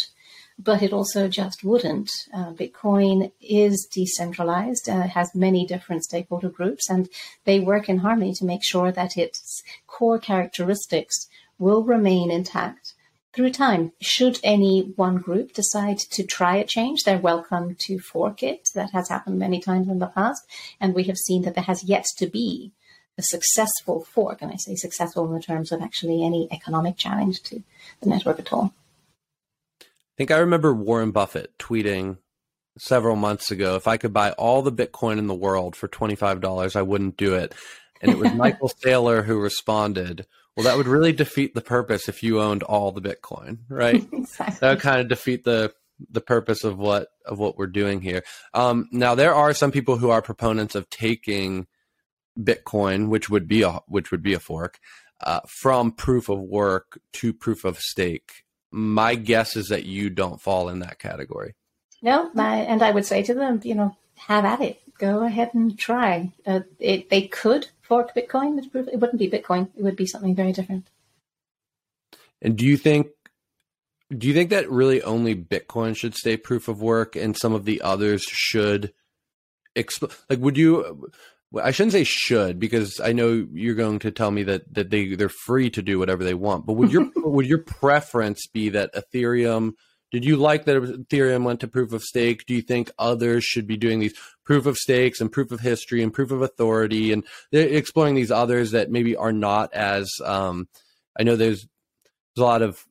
but 0.58 0.82
it 0.82 0.92
also 0.92 1.28
just 1.28 1.64
wouldn't. 1.64 2.10
Uh, 2.32 2.52
Bitcoin 2.52 3.32
is 3.40 3.88
decentralized, 3.92 4.88
uh, 4.88 5.02
has 5.02 5.34
many 5.34 5.66
different 5.66 6.04
stakeholder 6.04 6.48
groups, 6.48 6.88
and 6.88 7.08
they 7.44 7.58
work 7.58 7.88
in 7.88 7.98
harmony 7.98 8.32
to 8.34 8.44
make 8.44 8.64
sure 8.64 8.92
that 8.92 9.16
its 9.16 9.62
core 9.86 10.18
characteristics 10.18 11.28
will 11.58 11.82
remain 11.82 12.30
intact 12.30 12.93
through 13.34 13.50
time. 13.50 13.92
Should 14.00 14.38
any 14.42 14.92
one 14.96 15.16
group 15.16 15.52
decide 15.52 15.98
to 15.98 16.24
try 16.24 16.56
a 16.56 16.64
change, 16.64 17.02
they're 17.02 17.18
welcome 17.18 17.76
to 17.80 17.98
fork 17.98 18.42
it. 18.42 18.68
That 18.74 18.90
has 18.92 19.08
happened 19.08 19.38
many 19.38 19.60
times 19.60 19.88
in 19.88 19.98
the 19.98 20.06
past, 20.06 20.42
and 20.80 20.94
we 20.94 21.04
have 21.04 21.16
seen 21.16 21.42
that 21.42 21.54
there 21.54 21.64
has 21.64 21.84
yet 21.84 22.06
to 22.18 22.26
be 22.26 22.72
a 23.16 23.22
successful 23.22 24.04
fork, 24.04 24.42
and 24.42 24.50
I 24.50 24.56
say 24.56 24.74
successful 24.74 25.26
in 25.26 25.34
the 25.34 25.40
terms 25.40 25.70
of 25.72 25.82
actually 25.82 26.24
any 26.24 26.48
economic 26.50 26.96
challenge 26.96 27.42
to 27.44 27.62
the 28.00 28.08
network 28.08 28.38
at 28.38 28.52
all. 28.52 28.72
I 29.80 30.16
think 30.16 30.30
I 30.30 30.38
remember 30.38 30.72
Warren 30.72 31.10
Buffett 31.10 31.56
tweeting 31.58 32.18
several 32.78 33.16
months 33.16 33.50
ago 33.50 33.76
if 33.76 33.86
I 33.86 33.96
could 33.96 34.12
buy 34.12 34.32
all 34.32 34.62
the 34.62 34.72
Bitcoin 34.72 35.18
in 35.18 35.26
the 35.26 35.34
world 35.34 35.76
for 35.76 35.88
$25, 35.88 36.76
I 36.76 36.82
wouldn't 36.82 37.16
do 37.16 37.34
it. 37.34 37.54
And 38.00 38.10
it 38.10 38.18
was 38.18 38.32
Michael 38.34 38.70
Saylor 38.84 39.24
who 39.24 39.38
responded, 39.38 40.26
well, 40.56 40.64
that 40.64 40.76
would 40.76 40.86
really 40.86 41.12
defeat 41.12 41.54
the 41.54 41.60
purpose 41.60 42.08
if 42.08 42.22
you 42.22 42.40
owned 42.40 42.62
all 42.62 42.92
the 42.92 43.00
Bitcoin, 43.00 43.58
right? 43.68 44.06
exactly. 44.12 44.58
That 44.60 44.70
would 44.70 44.80
kind 44.80 45.00
of 45.00 45.08
defeat 45.08 45.44
the 45.44 45.72
the 46.10 46.20
purpose 46.20 46.64
of 46.64 46.76
what 46.76 47.08
of 47.24 47.38
what 47.38 47.56
we're 47.56 47.66
doing 47.66 48.00
here. 48.00 48.24
Um, 48.52 48.88
now, 48.90 49.14
there 49.14 49.34
are 49.34 49.54
some 49.54 49.70
people 49.70 49.96
who 49.96 50.10
are 50.10 50.22
proponents 50.22 50.74
of 50.74 50.90
taking 50.90 51.66
Bitcoin, 52.38 53.08
which 53.08 53.30
would 53.30 53.48
be 53.48 53.62
a 53.62 53.80
which 53.86 54.10
would 54.10 54.22
be 54.22 54.34
a 54.34 54.40
fork, 54.40 54.78
uh, 55.22 55.40
from 55.46 55.92
proof 55.92 56.28
of 56.28 56.40
work 56.40 57.00
to 57.14 57.32
proof 57.32 57.64
of 57.64 57.78
stake 57.78 58.44
my 58.74 59.14
guess 59.14 59.54
is 59.54 59.68
that 59.68 59.84
you 59.84 60.10
don't 60.10 60.40
fall 60.40 60.68
in 60.68 60.80
that 60.80 60.98
category. 60.98 61.54
No, 62.02 62.30
my, 62.34 62.56
and 62.56 62.82
I 62.82 62.90
would 62.90 63.06
say 63.06 63.22
to 63.22 63.32
them, 63.32 63.60
you 63.62 63.76
know, 63.76 63.96
have 64.16 64.44
at 64.44 64.60
it. 64.60 64.80
Go 64.98 65.22
ahead 65.22 65.54
and 65.54 65.78
try. 65.78 66.32
Uh, 66.44 66.60
it, 66.80 67.08
they 67.08 67.22
could 67.28 67.68
fork 67.84 68.14
Bitcoin, 68.14 68.58
it 68.58 69.00
wouldn't 69.00 69.18
be 69.18 69.30
Bitcoin. 69.30 69.68
It 69.76 69.82
would 69.82 69.96
be 69.96 70.06
something 70.06 70.34
very 70.34 70.52
different. 70.52 70.86
And 72.42 72.56
do 72.56 72.64
you 72.64 72.76
think 72.76 73.08
do 74.16 74.28
you 74.28 74.34
think 74.34 74.50
that 74.50 74.70
really 74.70 75.02
only 75.02 75.34
Bitcoin 75.34 75.96
should 75.96 76.14
stay 76.14 76.36
proof 76.36 76.68
of 76.68 76.82
work 76.82 77.16
and 77.16 77.36
some 77.36 77.52
of 77.52 77.64
the 77.64 77.80
others 77.80 78.22
should 78.22 78.92
exp- 79.76 80.14
like 80.28 80.40
would 80.40 80.56
you 80.56 81.10
I 81.62 81.70
shouldn't 81.70 81.92
say 81.92 82.04
should 82.04 82.58
because 82.58 83.00
I 83.00 83.12
know 83.12 83.46
you're 83.52 83.74
going 83.74 84.00
to 84.00 84.10
tell 84.10 84.30
me 84.30 84.42
that 84.44 84.72
that 84.74 84.90
they 84.90 85.14
they're 85.14 85.28
free 85.28 85.70
to 85.70 85.82
do 85.82 85.98
whatever 85.98 86.24
they 86.24 86.34
want. 86.34 86.66
But 86.66 86.74
would 86.74 86.92
your 86.92 87.10
would 87.16 87.46
your 87.46 87.58
preference 87.58 88.46
be 88.46 88.70
that 88.70 88.94
Ethereum? 88.94 89.72
Did 90.10 90.24
you 90.24 90.36
like 90.36 90.64
that 90.64 90.76
Ethereum 90.76 91.44
went 91.44 91.60
to 91.60 91.68
proof 91.68 91.92
of 91.92 92.02
stake? 92.02 92.46
Do 92.46 92.54
you 92.54 92.62
think 92.62 92.90
others 92.98 93.44
should 93.44 93.66
be 93.66 93.76
doing 93.76 93.98
these 94.00 94.14
proof 94.44 94.66
of 94.66 94.76
stakes 94.76 95.20
and 95.20 95.32
proof 95.32 95.50
of 95.50 95.60
history 95.60 96.02
and 96.02 96.12
proof 96.12 96.30
of 96.30 96.42
authority 96.42 97.12
and 97.12 97.24
exploring 97.52 98.14
these 98.14 98.30
others 98.30 98.72
that 98.72 98.90
maybe 98.90 99.16
are 99.16 99.32
not 99.32 99.72
as 99.72 100.10
um, 100.24 100.68
I 101.18 101.22
know 101.22 101.36
there's 101.36 101.66
there's 102.34 102.42
a 102.42 102.46
lot 102.46 102.62
of 102.62 102.84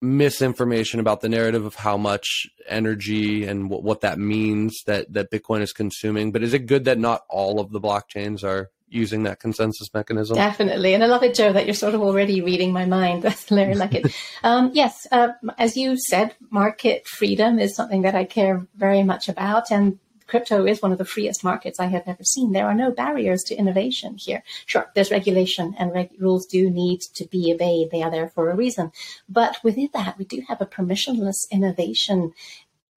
misinformation 0.00 0.98
about 0.98 1.20
the 1.20 1.28
narrative 1.28 1.64
of 1.64 1.76
how 1.76 1.96
much 1.96 2.48
energy 2.68 3.44
and 3.44 3.70
what, 3.70 3.84
what 3.84 4.00
that 4.00 4.18
means 4.18 4.82
that 4.86 5.12
that 5.12 5.30
Bitcoin 5.30 5.62
is 5.62 5.72
consuming. 5.72 6.32
But 6.32 6.42
is 6.42 6.52
it 6.52 6.66
good 6.66 6.84
that 6.84 6.98
not 6.98 7.22
all 7.28 7.60
of 7.60 7.70
the 7.70 7.80
blockchains 7.80 8.42
are 8.42 8.70
using 8.88 9.22
that 9.22 9.38
consensus 9.38 9.94
mechanism? 9.94 10.36
Definitely, 10.36 10.94
and 10.94 11.04
I 11.04 11.06
love 11.06 11.22
it, 11.22 11.34
Joe, 11.34 11.52
that 11.52 11.66
you're 11.66 11.74
sort 11.74 11.94
of 11.94 12.02
already 12.02 12.42
reading 12.42 12.72
my 12.72 12.84
mind. 12.84 13.22
That's 13.22 13.44
very 13.44 13.76
like 13.76 13.94
it. 13.94 14.14
um, 14.42 14.72
yes, 14.74 15.06
uh, 15.12 15.28
as 15.56 15.76
you 15.76 15.96
said, 15.96 16.34
market 16.50 17.06
freedom 17.06 17.60
is 17.60 17.76
something 17.76 18.02
that 18.02 18.16
I 18.16 18.24
care 18.24 18.66
very 18.74 19.04
much 19.04 19.28
about, 19.28 19.70
and 19.70 20.00
crypto 20.32 20.64
is 20.64 20.80
one 20.80 20.92
of 20.92 20.96
the 20.96 21.04
freest 21.04 21.44
markets 21.44 21.78
I 21.78 21.88
have 21.88 22.04
ever 22.06 22.24
seen. 22.24 22.52
There 22.52 22.66
are 22.66 22.74
no 22.74 22.90
barriers 22.90 23.42
to 23.44 23.54
innovation 23.54 24.16
here. 24.18 24.42
Sure, 24.64 24.90
there's 24.94 25.10
regulation 25.10 25.74
and 25.78 25.92
reg- 25.92 26.16
rules 26.18 26.46
do 26.46 26.70
need 26.70 27.02
to 27.16 27.26
be 27.26 27.52
obeyed. 27.52 27.90
They 27.90 28.02
are 28.02 28.10
there 28.10 28.30
for 28.30 28.48
a 28.48 28.56
reason. 28.56 28.92
But 29.28 29.58
within 29.62 29.90
that, 29.92 30.16
we 30.16 30.24
do 30.24 30.42
have 30.48 30.62
a 30.62 30.72
permissionless 30.74 31.40
innovation 31.50 32.32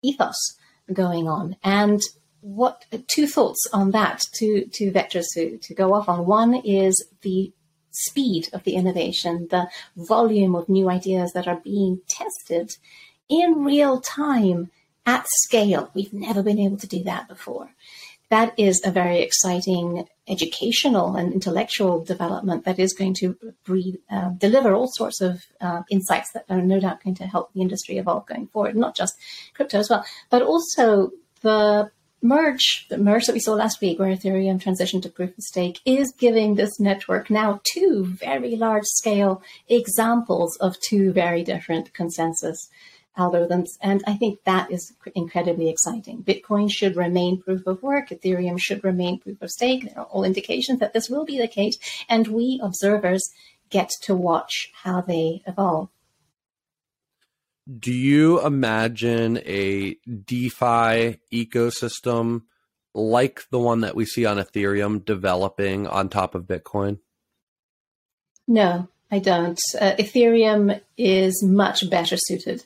ethos 0.01 0.37
going 0.93 1.27
on. 1.27 1.57
And 1.65 2.01
what 2.41 2.85
two 3.09 3.27
thoughts 3.27 3.67
on 3.73 3.91
that, 3.91 4.23
two, 4.39 4.67
two 4.67 4.93
vectors 4.93 5.25
to, 5.35 5.59
to 5.59 5.75
go 5.75 5.93
off 5.93 6.09
on. 6.09 6.27
One 6.27 6.55
is 6.55 7.05
the 7.23 7.53
speed 7.91 8.49
of 8.53 8.63
the 8.63 8.77
innovation, 8.77 9.49
the 9.51 9.67
volume 9.97 10.55
of 10.55 10.69
new 10.69 10.89
ideas 10.89 11.33
that 11.33 11.49
are 11.49 11.61
being 11.65 12.01
tested 12.09 12.77
in 13.29 13.65
real 13.65 14.01
time 14.01 14.71
at 15.07 15.27
scale. 15.45 15.91
We've 15.95 16.13
never 16.13 16.43
been 16.43 16.59
able 16.59 16.79
to 16.79 16.87
do 16.87 17.03
that 17.05 17.29
before. 17.29 17.71
That 18.31 18.59
is 18.59 18.81
a 18.85 18.91
very 18.91 19.21
exciting 19.21 20.07
educational 20.27 21.15
and 21.17 21.33
intellectual 21.33 22.03
development 22.03 22.65
that 22.65 22.79
is 22.79 22.95
going 22.95 23.15
to 23.15 23.37
uh, 24.11 24.31
deliver 24.31 24.75
all 24.75 24.89
sorts 24.89 25.21
of 25.21 25.45
uh, 25.61 25.83
insights 25.91 26.33
that 26.33 26.47
are 26.49 26.63
no 26.63 26.81
doubt 26.81 27.05
going 27.05 27.15
to 27.17 27.27
help 27.27 27.53
the 27.53 27.61
industry 27.61 27.99
evolve 27.99 28.27
going 28.27 28.47
forward, 28.49 28.77
not 28.77 28.97
just 28.97 29.15
crypto 29.55 29.79
as 29.79 29.91
well, 29.91 30.05
but 30.31 30.43
also 30.43 31.11
the 31.43 31.91
merge, 32.23 32.87
the 32.89 32.97
merge 32.97 33.27
that 33.27 33.35
we 33.35 33.41
saw 33.41 33.53
last 33.53 33.83
week 33.83 33.99
where 33.99 34.15
Ethereum 34.15 34.61
transitioned 34.61 35.03
to 35.03 35.11
proof 35.11 35.37
of 35.37 35.45
stake 35.45 35.81
is 35.85 36.13
giving 36.19 36.55
this 36.55 36.81
network 36.81 37.29
now 37.29 37.61
two 37.73 38.07
very 38.07 38.57
large 38.57 38.85
scale 38.85 39.43
examples 39.69 40.57
of 40.57 40.81
two 40.81 41.13
very 41.13 41.45
different 41.45 41.93
consensus 41.93 42.71
algorithms. 43.17 43.69
And 43.81 44.03
I 44.07 44.15
think 44.15 44.41
that 44.45 44.71
is 44.71 44.93
incredibly 45.15 45.69
exciting. 45.69 46.23
Bitcoin 46.23 46.71
should 46.71 46.97
remain 46.97 47.41
proof 47.41 47.67
of 47.67 47.83
work. 47.83 48.09
Ethereum 48.11 48.59
should 48.59 48.83
remain 48.85 49.19
proof 49.19 49.41
of 49.41 49.51
stake. 49.51 49.85
There 49.85 49.99
are 49.99 50.07
all 50.07 50.25
indications 50.25 50.81
that 50.81 50.93
this 50.93 51.09
will 51.09 51.25
be 51.25 51.39
the 51.39 51.49
case. 51.49 51.79
And 52.09 52.29
we 52.29 52.61
observers 52.63 53.23
get 53.71 53.91
to 54.03 54.15
watch 54.15 54.71
how 54.83 55.01
they 55.01 55.43
evolve. 55.47 55.89
Do 57.79 57.93
you 57.93 58.45
imagine 58.45 59.39
a 59.39 59.95
DeFi 60.05 61.19
ecosystem 61.33 62.43
like 62.95 63.43
the 63.51 63.59
one 63.59 63.81
that 63.81 63.97
we 63.97 64.05
see 64.05 64.27
on 64.27 64.37
Ethereum 64.37 65.05
developing 65.05 65.87
on 65.87 66.09
top 66.09 66.35
of 66.35 66.45
Bitcoin? 66.45 66.99
No, 68.47 68.89
I 69.11 69.19
don't. 69.19 69.59
Uh, 69.81 69.93
Ethereum 69.99 70.81
is 70.99 71.43
much 71.43 71.89
better 71.89 72.17
suited 72.19 72.65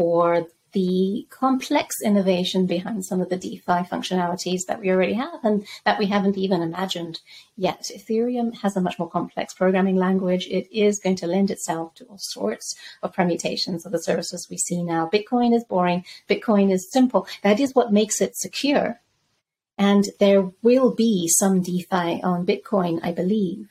for 0.00 0.46
the 0.72 1.26
complex 1.28 1.96
innovation 2.02 2.64
behind 2.64 3.04
some 3.04 3.20
of 3.20 3.28
the 3.28 3.36
DeFi 3.36 3.80
functionalities 3.92 4.62
that 4.66 4.80
we 4.80 4.88
already 4.88 5.12
have 5.12 5.44
and 5.44 5.66
that 5.84 5.98
we 5.98 6.06
haven't 6.06 6.38
even 6.38 6.62
imagined 6.62 7.20
yet. 7.56 7.90
Ethereum 7.94 8.54
has 8.62 8.76
a 8.76 8.80
much 8.80 8.98
more 8.98 9.10
complex 9.10 9.52
programming 9.52 9.96
language. 9.96 10.46
It 10.46 10.66
is 10.72 11.00
going 11.00 11.16
to 11.16 11.26
lend 11.26 11.50
itself 11.50 11.94
to 11.96 12.04
all 12.04 12.18
sorts 12.18 12.74
of 13.02 13.12
permutations 13.12 13.84
of 13.84 13.92
the 13.92 14.02
services 14.02 14.48
we 14.48 14.56
see 14.56 14.82
now. 14.82 15.10
Bitcoin 15.12 15.54
is 15.54 15.64
boring. 15.64 16.04
Bitcoin 16.30 16.72
is 16.72 16.90
simple. 16.90 17.26
That 17.42 17.60
is 17.60 17.74
what 17.74 17.92
makes 17.92 18.20
it 18.22 18.36
secure. 18.36 19.00
And 19.76 20.04
there 20.18 20.50
will 20.62 20.94
be 20.94 21.28
some 21.28 21.60
DeFi 21.60 22.22
on 22.22 22.46
Bitcoin, 22.46 23.00
I 23.02 23.12
believe. 23.12 23.68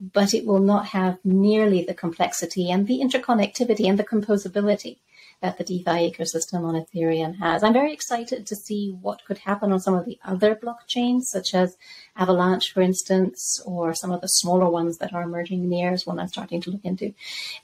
but 0.00 0.34
it 0.34 0.44
will 0.44 0.60
not 0.60 0.86
have 0.86 1.18
nearly 1.24 1.82
the 1.82 1.94
complexity 1.94 2.70
and 2.70 2.86
the 2.86 3.00
interconnectivity 3.00 3.88
and 3.88 3.98
the 3.98 4.04
composability 4.04 4.98
that 5.42 5.58
the 5.58 5.64
DeFi 5.64 6.10
ecosystem 6.10 6.64
on 6.64 6.74
Ethereum 6.74 7.38
has. 7.38 7.62
I'm 7.62 7.72
very 7.72 7.92
excited 7.92 8.46
to 8.46 8.56
see 8.56 8.96
what 9.00 9.24
could 9.26 9.38
happen 9.38 9.72
on 9.72 9.80
some 9.80 9.94
of 9.94 10.06
the 10.06 10.18
other 10.24 10.54
blockchains, 10.54 11.24
such 11.24 11.54
as 11.54 11.76
Avalanche, 12.16 12.72
for 12.72 12.80
instance, 12.80 13.62
or 13.66 13.94
some 13.94 14.10
of 14.10 14.20
the 14.20 14.28
smaller 14.28 14.68
ones 14.68 14.98
that 14.98 15.12
are 15.12 15.22
emerging. 15.22 15.68
Near 15.68 15.92
is 15.92 16.06
one 16.06 16.18
I'm 16.18 16.28
starting 16.28 16.60
to 16.62 16.70
look 16.70 16.84
into. 16.84 17.14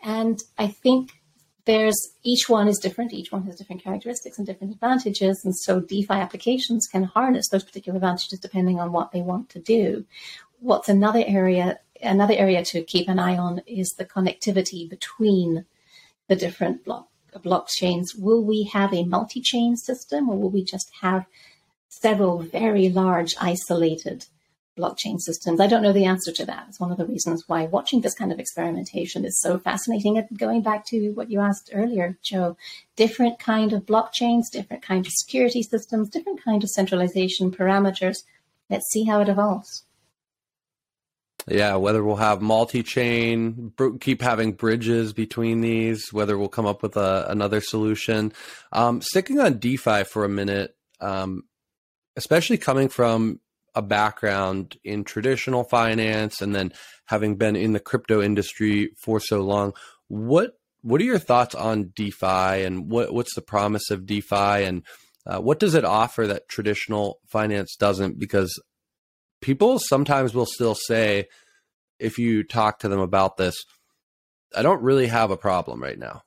And 0.02 0.38
I 0.58 0.68
think 0.68 1.12
there's 1.64 2.12
each 2.22 2.48
one 2.48 2.68
is 2.68 2.78
different. 2.78 3.12
Each 3.12 3.30
one 3.30 3.44
has 3.44 3.56
different 3.56 3.82
characteristics 3.85 4.38
and 4.38 4.46
different 4.46 4.74
advantages. 4.74 5.42
And 5.44 5.56
so 5.56 5.80
DeFi 5.80 6.14
applications 6.14 6.87
can 6.87 7.04
harness 7.04 7.48
those 7.48 7.64
particular 7.64 7.96
advantages 7.96 8.40
depending 8.40 8.80
on 8.80 8.92
what 8.92 9.12
they 9.12 9.22
want 9.22 9.48
to 9.50 9.61
do. 9.61 10.04
What's 10.58 10.88
another 10.88 11.22
area, 11.26 11.78
another 12.02 12.35
area 12.35 12.64
to 12.66 12.82
keep 12.82 13.08
an 13.08 13.18
eye 13.18 13.37
on 13.37 13.62
is 13.66 13.90
the 13.90 14.04
connectivity 14.04 14.88
between 14.88 15.64
the 16.28 16.37
different 16.37 16.85
block, 16.85 17.08
blockchains. 17.40 18.18
Will 18.18 18.45
we 18.45 18.71
have 18.73 18.92
a 18.92 19.05
multi-chain 19.05 19.77
system 19.77 20.29
or 20.29 20.38
will 20.38 20.51
we 20.51 20.64
just 20.64 20.90
have 21.01 21.27
several 21.88 22.40
very 22.40 22.88
large 22.88 23.35
isolated 23.40 24.27
blockchain 24.77 25.21
systems? 25.21 25.61
I 25.61 25.66
don't 25.66 25.83
know 25.83 25.92
the 25.92 26.05
answer 26.05 26.33
to 26.33 26.47
that. 26.47 26.66
It's 26.68 26.81
one 26.81 26.92
of 26.92 26.99
the 26.99 27.07
reasons 27.07 27.45
why 27.47 27.66
watching 27.66 28.01
this 28.01 28.14
kind 28.14 28.33
of 28.33 28.38
experimentation 28.38 29.25
is 29.25 29.40
so 29.40 29.59
fascinating. 29.59 30.18
And 30.18 30.38
going 30.38 30.62
back 30.62 30.87
to 30.87 31.11
what 31.11 31.31
you 31.31 31.40
asked 31.40 31.71
earlier, 31.75 32.18
Joe, 32.23 32.57
different 32.97 33.38
kind 33.38 33.73
of 33.73 33.87
blockchains, 33.87 34.51
different 34.51 34.83
kind 34.83 35.07
of 35.07 35.12
security 35.12 35.62
systems, 35.62 36.09
different 36.09 36.42
kind 36.42 36.62
of 36.62 36.71
centralization 36.71 37.51
parameters. 37.51 38.25
Let's 38.71 38.90
see 38.90 39.05
how 39.05 39.21
it 39.21 39.29
evolves. 39.29 39.85
Yeah, 41.48 41.74
whether 41.76 42.05
we'll 42.05 42.16
have 42.16 42.40
multi-chain, 42.40 43.72
keep 44.00 44.22
having 44.22 44.52
bridges 44.52 45.12
between 45.12 45.61
these, 45.61 46.12
whether 46.12 46.38
we'll 46.38 46.48
come 46.48 46.66
up 46.66 46.83
with 46.83 46.96
a, 46.96 47.26
another 47.28 47.61
solution. 47.61 48.33
Um, 48.70 49.00
sticking 49.00 49.40
on 49.40 49.59
DeFi 49.59 50.05
for 50.05 50.24
a 50.24 50.28
minute, 50.28 50.76
um, 51.00 51.42
especially 52.16 52.59
coming 52.59 52.88
from 52.88 53.40
a 53.74 53.83
background 53.83 54.76
in 54.85 55.02
traditional 55.02 55.64
finance 55.64 56.40
and 56.40 56.55
then 56.55 56.72
having 57.07 57.37
been 57.37 57.57
in 57.57 57.72
the 57.72 57.81
crypto 57.81 58.22
industry 58.22 58.90
for 59.02 59.18
so 59.18 59.40
long, 59.40 59.72
what 60.09 60.59
what 60.83 61.00
are 61.00 61.05
your 61.05 61.18
thoughts 61.18 61.55
on 61.55 61.92
DeFi 61.94 62.64
and 62.64 62.90
what 62.90 63.12
what's 63.12 63.35
the 63.35 63.40
promise 63.40 63.90
of 63.90 64.07
DeFi 64.07 64.64
and 64.64 64.83
uh, 65.26 65.38
what 65.38 65.61
does 65.61 65.74
it 65.74 65.85
offer 65.85 66.26
that 66.26 66.48
traditional 66.48 67.20
finance 67.28 67.76
doesn't? 67.76 68.18
Because 68.18 68.61
people 69.42 69.78
sometimes 69.78 70.35
will 70.35 70.46
still 70.46 70.74
say, 70.74 71.28
if 71.98 72.18
you 72.18 72.42
talk 72.42 72.78
to 72.81 72.88
them 72.88 73.00
about 73.00 73.37
this, 73.37 73.57
I 74.57 74.62
don't 74.62 74.83
really 74.83 75.09
have 75.09 75.31
a 75.31 75.37
problem 75.37 75.83
right 75.83 75.98
now. 75.98 76.22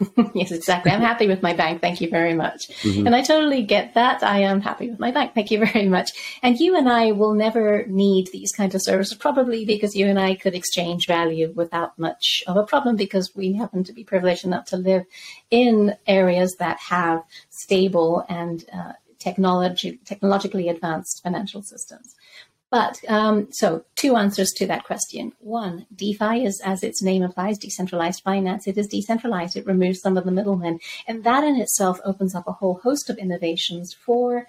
yes, 0.34 0.52
exactly. 0.52 0.92
I'm 0.92 1.00
happy 1.00 1.26
with 1.26 1.42
my 1.42 1.54
bank. 1.54 1.80
Thank 1.80 2.00
you 2.00 2.08
very 2.08 2.32
much. 2.32 2.68
Mm-hmm. 2.82 3.06
And 3.06 3.16
I 3.16 3.22
totally 3.22 3.62
get 3.64 3.94
that. 3.94 4.22
I 4.22 4.42
am 4.42 4.60
happy 4.60 4.88
with 4.88 5.00
my 5.00 5.10
bank. 5.10 5.34
Thank 5.34 5.50
you 5.50 5.58
very 5.72 5.88
much. 5.88 6.10
And 6.40 6.56
you 6.58 6.76
and 6.76 6.88
I 6.88 7.12
will 7.12 7.34
never 7.34 7.84
need 7.86 8.28
these 8.28 8.52
kinds 8.52 8.76
of 8.76 8.82
services, 8.82 9.18
probably 9.18 9.64
because 9.64 9.96
you 9.96 10.06
and 10.06 10.18
I 10.18 10.36
could 10.36 10.54
exchange 10.54 11.08
value 11.08 11.52
without 11.54 11.98
much 11.98 12.44
of 12.46 12.56
a 12.56 12.62
problem 12.62 12.94
because 12.94 13.34
we 13.34 13.54
happen 13.54 13.82
to 13.84 13.92
be 13.92 14.04
privileged 14.04 14.44
enough 14.44 14.66
to 14.66 14.76
live 14.76 15.04
in 15.50 15.96
areas 16.06 16.54
that 16.60 16.78
have 16.78 17.24
stable 17.50 18.24
and 18.28 18.64
uh, 18.72 18.92
technology, 19.18 19.98
technologically 20.04 20.68
advanced 20.68 21.20
financial 21.22 21.62
systems. 21.62 22.14
But 22.70 23.00
um, 23.08 23.48
so, 23.50 23.84
two 23.94 24.16
answers 24.16 24.50
to 24.56 24.66
that 24.66 24.84
question. 24.84 25.32
One, 25.38 25.86
DeFi 25.94 26.44
is, 26.44 26.60
as 26.62 26.82
its 26.82 27.02
name 27.02 27.22
implies, 27.22 27.56
decentralized 27.56 28.22
finance. 28.22 28.66
It 28.66 28.76
is 28.76 28.88
decentralized. 28.88 29.56
It 29.56 29.66
removes 29.66 30.00
some 30.00 30.18
of 30.18 30.24
the 30.24 30.30
middlemen, 30.30 30.78
and 31.06 31.24
that 31.24 31.44
in 31.44 31.56
itself 31.56 31.98
opens 32.04 32.34
up 32.34 32.46
a 32.46 32.52
whole 32.52 32.80
host 32.82 33.08
of 33.08 33.16
innovations 33.16 33.94
for 33.94 34.46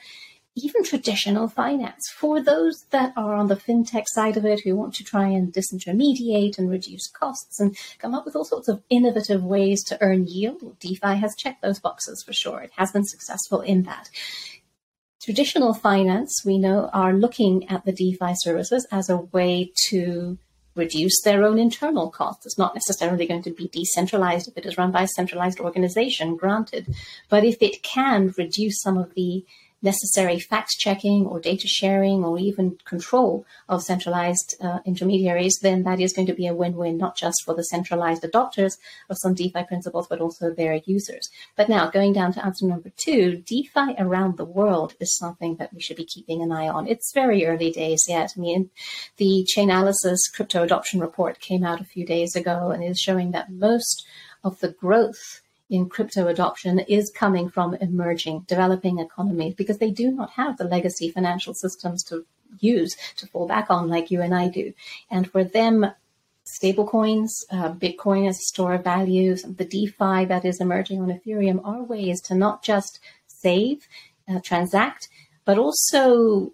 even 0.56 0.84
traditional 0.84 1.48
finance. 1.48 2.10
For 2.14 2.42
those 2.42 2.86
that 2.90 3.14
are 3.16 3.34
on 3.34 3.48
the 3.48 3.56
fintech 3.56 4.06
side 4.08 4.36
of 4.36 4.46
it 4.46 4.62
who 4.62 4.76
want 4.76 4.94
to 4.96 5.04
try 5.04 5.28
and 5.28 5.54
disintermediate 5.54 6.58
and 6.58 6.70
reduce 6.70 7.08
costs 7.08 7.60
and 7.60 7.78
come 8.00 8.14
up 8.14 8.26
with 8.26 8.36
all 8.36 8.44
sorts 8.44 8.68
of 8.68 8.84
innovative 8.90 9.44
ways 9.44 9.84
to 9.86 9.98
earn 10.02 10.28
yield, 10.28 10.78
DeFi 10.80 11.16
has 11.16 11.36
checked 11.38 11.62
those 11.62 11.80
boxes 11.80 12.24
for 12.26 12.34
sure. 12.34 12.62
It 12.62 12.72
has 12.76 12.92
been 12.92 13.06
successful 13.06 13.62
in 13.62 13.84
that. 13.84 14.10
Traditional 15.22 15.74
finance, 15.74 16.44
we 16.46 16.58
know, 16.58 16.90
are 16.94 17.14
looking 17.14 17.68
at 17.70 17.84
the 17.84 17.92
DeFi 17.92 18.34
services 18.36 18.88
as 18.90 19.10
a 19.10 19.18
way 19.18 19.72
to 19.90 20.38
reduce 20.76 21.22
their 21.24 21.44
own 21.44 21.60
internal 21.60 22.10
costs. 22.10 22.46
It's 22.46 22.58
not 22.58 22.74
necessarily 22.74 23.28
going 23.28 23.44
to 23.44 23.52
be 23.52 23.68
decentralized 23.68 24.48
if 24.48 24.58
it 24.58 24.66
is 24.66 24.78
run 24.78 24.92
by 24.92 25.04
a 25.04 25.08
centralized 25.08 25.60
organization, 25.60 26.38
granted. 26.38 26.96
But 27.28 27.44
if 27.44 27.62
it 27.62 27.84
can 27.84 28.34
reduce 28.38 28.82
some 28.82 28.98
of 28.98 29.14
the 29.14 29.46
necessary 29.82 30.40
fact 30.40 30.72
checking 30.78 31.26
or 31.26 31.40
data 31.40 31.68
sharing 31.68 32.24
or 32.24 32.38
even 32.38 32.78
control 32.86 33.46
of 33.68 33.82
centralized 33.82 34.56
uh, 34.62 34.80
intermediaries, 34.86 35.58
then 35.62 35.84
that 35.84 36.00
is 36.00 36.14
going 36.14 36.28
to 36.28 36.34
be 36.34 36.48
a 36.48 36.54
win 36.54 36.76
win, 36.76 36.98
not 36.98 37.16
just 37.16 37.38
for 37.46 37.54
the 37.54 37.64
centralized 37.64 38.24
adopters 38.24 38.78
of 39.10 39.18
some 39.22 39.34
DeFi 39.34 39.64
principles, 39.64 40.08
but 40.08 40.22
also 40.22 40.52
their 40.52 40.82
users. 40.86 41.30
But 41.56 41.70
now, 41.70 41.90
going 41.90 42.14
down 42.14 42.34
to 42.34 42.46
answer 42.46 42.66
number 42.66 42.92
two, 42.98 43.44
DeFi 43.46 43.96
around 43.98 44.38
the 44.38 44.46
world 44.46 44.96
is 45.00 45.16
something 45.18 45.56
that 45.58 45.74
we 45.74 45.82
should 45.82 45.98
be 45.98 46.06
keeping 46.06 46.42
an 46.42 46.52
eye 46.52 46.68
on. 46.68 46.88
It's 46.88 47.14
very 47.14 47.46
early 47.46 47.72
days 47.72 48.04
yet. 48.08 48.34
I 48.36 48.40
mean, 48.40 48.70
the 49.18 49.48
Chainalysis 49.56 50.20
crypto 50.34 50.64
adoption 50.64 51.00
report 51.00 51.40
came 51.40 51.64
out 51.64 51.82
a 51.82 51.86
few 51.86 52.06
days 52.06 52.36
ago 52.36 52.72
and 52.72 52.84
is 52.84 53.00
showing 53.00 53.32
that 53.32 53.52
most 53.52 54.06
of 54.44 54.60
the 54.60 54.70
growth 54.70 55.42
in 55.70 55.88
crypto 55.88 56.28
adoption 56.28 56.80
is 56.80 57.12
coming 57.12 57.50
from 57.50 57.76
emerging, 57.76 58.46
developing 58.48 59.00
economies 59.00 59.54
because 59.54 59.78
they 59.78 59.92
do 59.92 60.12
not 60.12 60.32
have 60.32 60.58
the 60.58 60.64
legacy 60.64 61.10
financial 61.10 61.54
systems 61.54 62.04
to 62.04 62.26
use 62.60 62.96
to 63.18 63.28
fall 63.28 63.48
back 63.48 63.70
on 63.70 63.88
like 63.88 64.10
you 64.10 64.22
and 64.22 64.34
I 64.34 64.48
do. 64.48 64.74
And 65.12 65.30
for 65.30 65.44
them, 65.44 65.86
stablecoins, 66.46 67.30
uh, 67.52 67.74
Bitcoin 67.74 68.28
as 68.28 68.38
a 68.38 68.42
store 68.42 68.74
of 68.74 68.84
value, 68.84 69.36
the 69.36 69.66
DeFi 69.66 70.26
that 70.26 70.46
is 70.46 70.60
emerging 70.60 71.02
on 71.02 71.10
Ethereum 71.10 71.64
are 71.64 71.84
ways 71.84 72.22
to 72.22 72.36
not 72.36 72.64
just 72.64 73.00
save, 73.28 73.88
uh, 74.28 74.40
transact, 74.44 75.10
but 75.46 75.60
also 75.60 76.54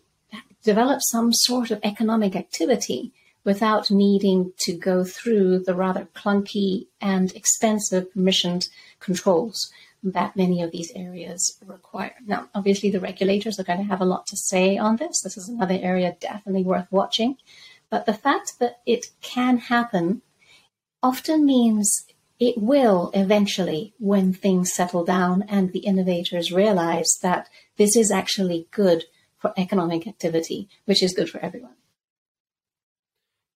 develop 0.64 1.00
some 1.04 1.32
sort 1.32 1.72
of 1.72 1.80
economic 1.84 2.36
activity 2.36 3.14
without 3.46 3.90
needing 3.90 4.52
to 4.58 4.74
go 4.74 5.06
through 5.06 5.60
the 5.60 5.76
rather 5.76 6.08
clunky 6.14 6.88
and 7.00 7.34
expensive 7.34 8.12
permissioned 8.14 8.68
controls 9.00 9.72
that 10.04 10.36
many 10.36 10.62
of 10.62 10.72
these 10.72 10.92
areas 10.96 11.58
require. 11.66 12.14
Now, 12.26 12.50
obviously, 12.54 12.92
the 12.92 13.00
regulators 13.00 13.60
are 13.60 13.64
going 13.64 13.80
to 13.80 13.86
have 13.86 14.02
a 14.02 14.06
lot 14.06 14.28
to 14.28 14.38
say 14.38 14.78
on 14.78 14.98
this. 14.98 15.22
This 15.22 15.38
is 15.38 15.50
another 15.50 15.80
area 15.82 16.16
definitely 16.20 16.64
worth 16.64 16.88
watching. 16.92 17.38
But 17.90 18.06
the 18.06 18.14
fact 18.14 18.60
that 18.60 18.82
it 18.86 19.08
can 19.22 19.58
happen 19.58 20.22
often 21.02 21.46
means 21.46 22.06
it 22.40 22.58
will 22.58 23.12
eventually 23.14 23.94
when 23.98 24.34
things 24.34 24.74
settle 24.74 25.06
down 25.06 25.44
and 25.48 25.72
the 25.72 25.80
innovators 25.80 26.52
realize 26.52 27.18
that 27.22 27.50
this 27.78 27.96
is 27.96 28.12
actually 28.12 28.68
good 28.72 29.06
for 29.38 29.54
economic 29.58 30.08
activity, 30.08 30.68
which 30.86 31.02
is 31.02 31.14
good 31.14 31.30
for 31.30 31.40
everyone. 31.40 31.76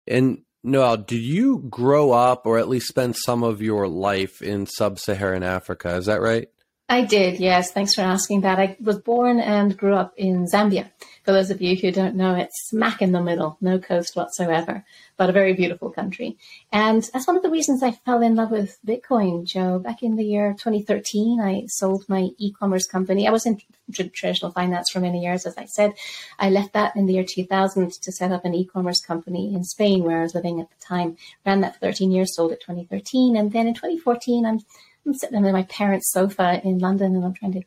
And 0.09 0.39
Noelle, 0.63 0.97
did 0.97 1.21
you 1.21 1.59
grow 1.69 2.11
up 2.11 2.45
or 2.45 2.57
at 2.57 2.67
least 2.67 2.87
spend 2.87 3.15
some 3.15 3.43
of 3.43 3.61
your 3.61 3.87
life 3.87 4.41
in 4.41 4.65
sub 4.65 4.99
Saharan 4.99 5.43
Africa? 5.43 5.95
Is 5.95 6.07
that 6.07 6.21
right? 6.21 6.49
I 6.89 7.03
did, 7.03 7.39
yes. 7.39 7.71
Thanks 7.71 7.93
for 7.93 8.01
asking 8.01 8.41
that. 8.41 8.59
I 8.59 8.75
was 8.81 8.97
born 8.97 9.39
and 9.39 9.77
grew 9.77 9.93
up 9.93 10.13
in 10.17 10.47
Zambia. 10.51 10.89
For 11.29 11.33
those 11.33 11.51
of 11.51 11.61
you 11.61 11.75
who 11.75 11.91
don't 11.91 12.15
know, 12.15 12.33
it's 12.33 12.69
smack 12.69 13.03
in 13.03 13.11
the 13.11 13.21
middle, 13.21 13.55
no 13.61 13.77
coast 13.77 14.15
whatsoever, 14.15 14.83
but 15.15 15.29
a 15.29 15.31
very 15.31 15.53
beautiful 15.53 15.91
country. 15.91 16.39
And 16.71 17.03
that's 17.13 17.27
one 17.27 17.37
of 17.37 17.43
the 17.43 17.51
reasons 17.51 17.83
I 17.83 17.91
fell 17.91 18.23
in 18.23 18.33
love 18.33 18.49
with 18.49 18.79
Bitcoin, 18.83 19.45
Joe. 19.45 19.77
Back 19.77 20.01
in 20.01 20.15
the 20.15 20.25
year 20.25 20.53
2013, 20.53 21.39
I 21.39 21.65
sold 21.67 22.09
my 22.09 22.29
e-commerce 22.39 22.87
company. 22.87 23.27
I 23.27 23.31
was 23.31 23.45
in 23.45 23.61
traditional 23.93 24.51
finance 24.51 24.89
for 24.91 25.01
many 25.01 25.21
years, 25.21 25.45
as 25.45 25.55
I 25.55 25.65
said. 25.65 25.93
I 26.39 26.49
left 26.49 26.73
that 26.73 26.95
in 26.95 27.05
the 27.05 27.13
year 27.13 27.25
2000 27.31 27.91
to 27.91 28.11
set 28.11 28.31
up 28.31 28.43
an 28.43 28.55
e-commerce 28.55 28.99
company 28.99 29.53
in 29.53 29.63
Spain, 29.63 30.03
where 30.03 30.21
I 30.21 30.23
was 30.23 30.33
living 30.33 30.59
at 30.59 30.71
the 30.71 30.83
time. 30.83 31.15
Ran 31.45 31.61
that 31.61 31.75
for 31.75 31.81
13 31.81 32.09
years, 32.11 32.35
sold 32.35 32.53
it 32.53 32.61
2013, 32.61 33.35
and 33.37 33.51
then 33.51 33.67
in 33.67 33.75
2014, 33.75 34.47
I'm 34.47 34.61
I'm 35.05 35.13
sitting 35.13 35.43
on 35.43 35.51
my 35.53 35.63
parents' 35.63 36.11
sofa 36.11 36.61
in 36.63 36.79
London 36.79 37.15
and 37.15 37.25
I'm 37.25 37.33
trying 37.33 37.53
to 37.53 37.63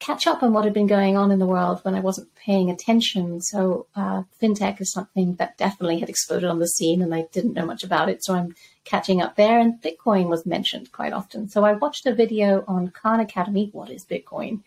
catch 0.00 0.26
up 0.26 0.42
on 0.42 0.52
what 0.52 0.64
had 0.64 0.72
been 0.72 0.86
going 0.86 1.16
on 1.16 1.30
in 1.30 1.38
the 1.38 1.46
world 1.46 1.80
when 1.82 1.94
I 1.94 2.00
wasn't 2.00 2.34
paying 2.34 2.70
attention. 2.70 3.40
So 3.42 3.86
uh, 3.94 4.22
fintech 4.40 4.80
is 4.80 4.92
something 4.92 5.34
that 5.34 5.58
definitely 5.58 6.00
had 6.00 6.08
exploded 6.08 6.48
on 6.48 6.58
the 6.58 6.66
scene, 6.66 7.02
and 7.02 7.14
I 7.14 7.26
didn't 7.32 7.52
know 7.52 7.66
much 7.66 7.84
about 7.84 8.08
it. 8.08 8.24
So 8.24 8.34
I'm 8.34 8.54
catching 8.84 9.20
up 9.20 9.36
there. 9.36 9.60
And 9.60 9.80
Bitcoin 9.80 10.28
was 10.28 10.46
mentioned 10.46 10.90
quite 10.90 11.12
often. 11.12 11.48
So 11.48 11.64
I 11.64 11.74
watched 11.74 12.06
a 12.06 12.14
video 12.14 12.64
on 12.66 12.88
Khan 12.88 13.20
Academy. 13.20 13.68
What 13.72 13.90
is 13.90 14.04
Bitcoin? 14.04 14.62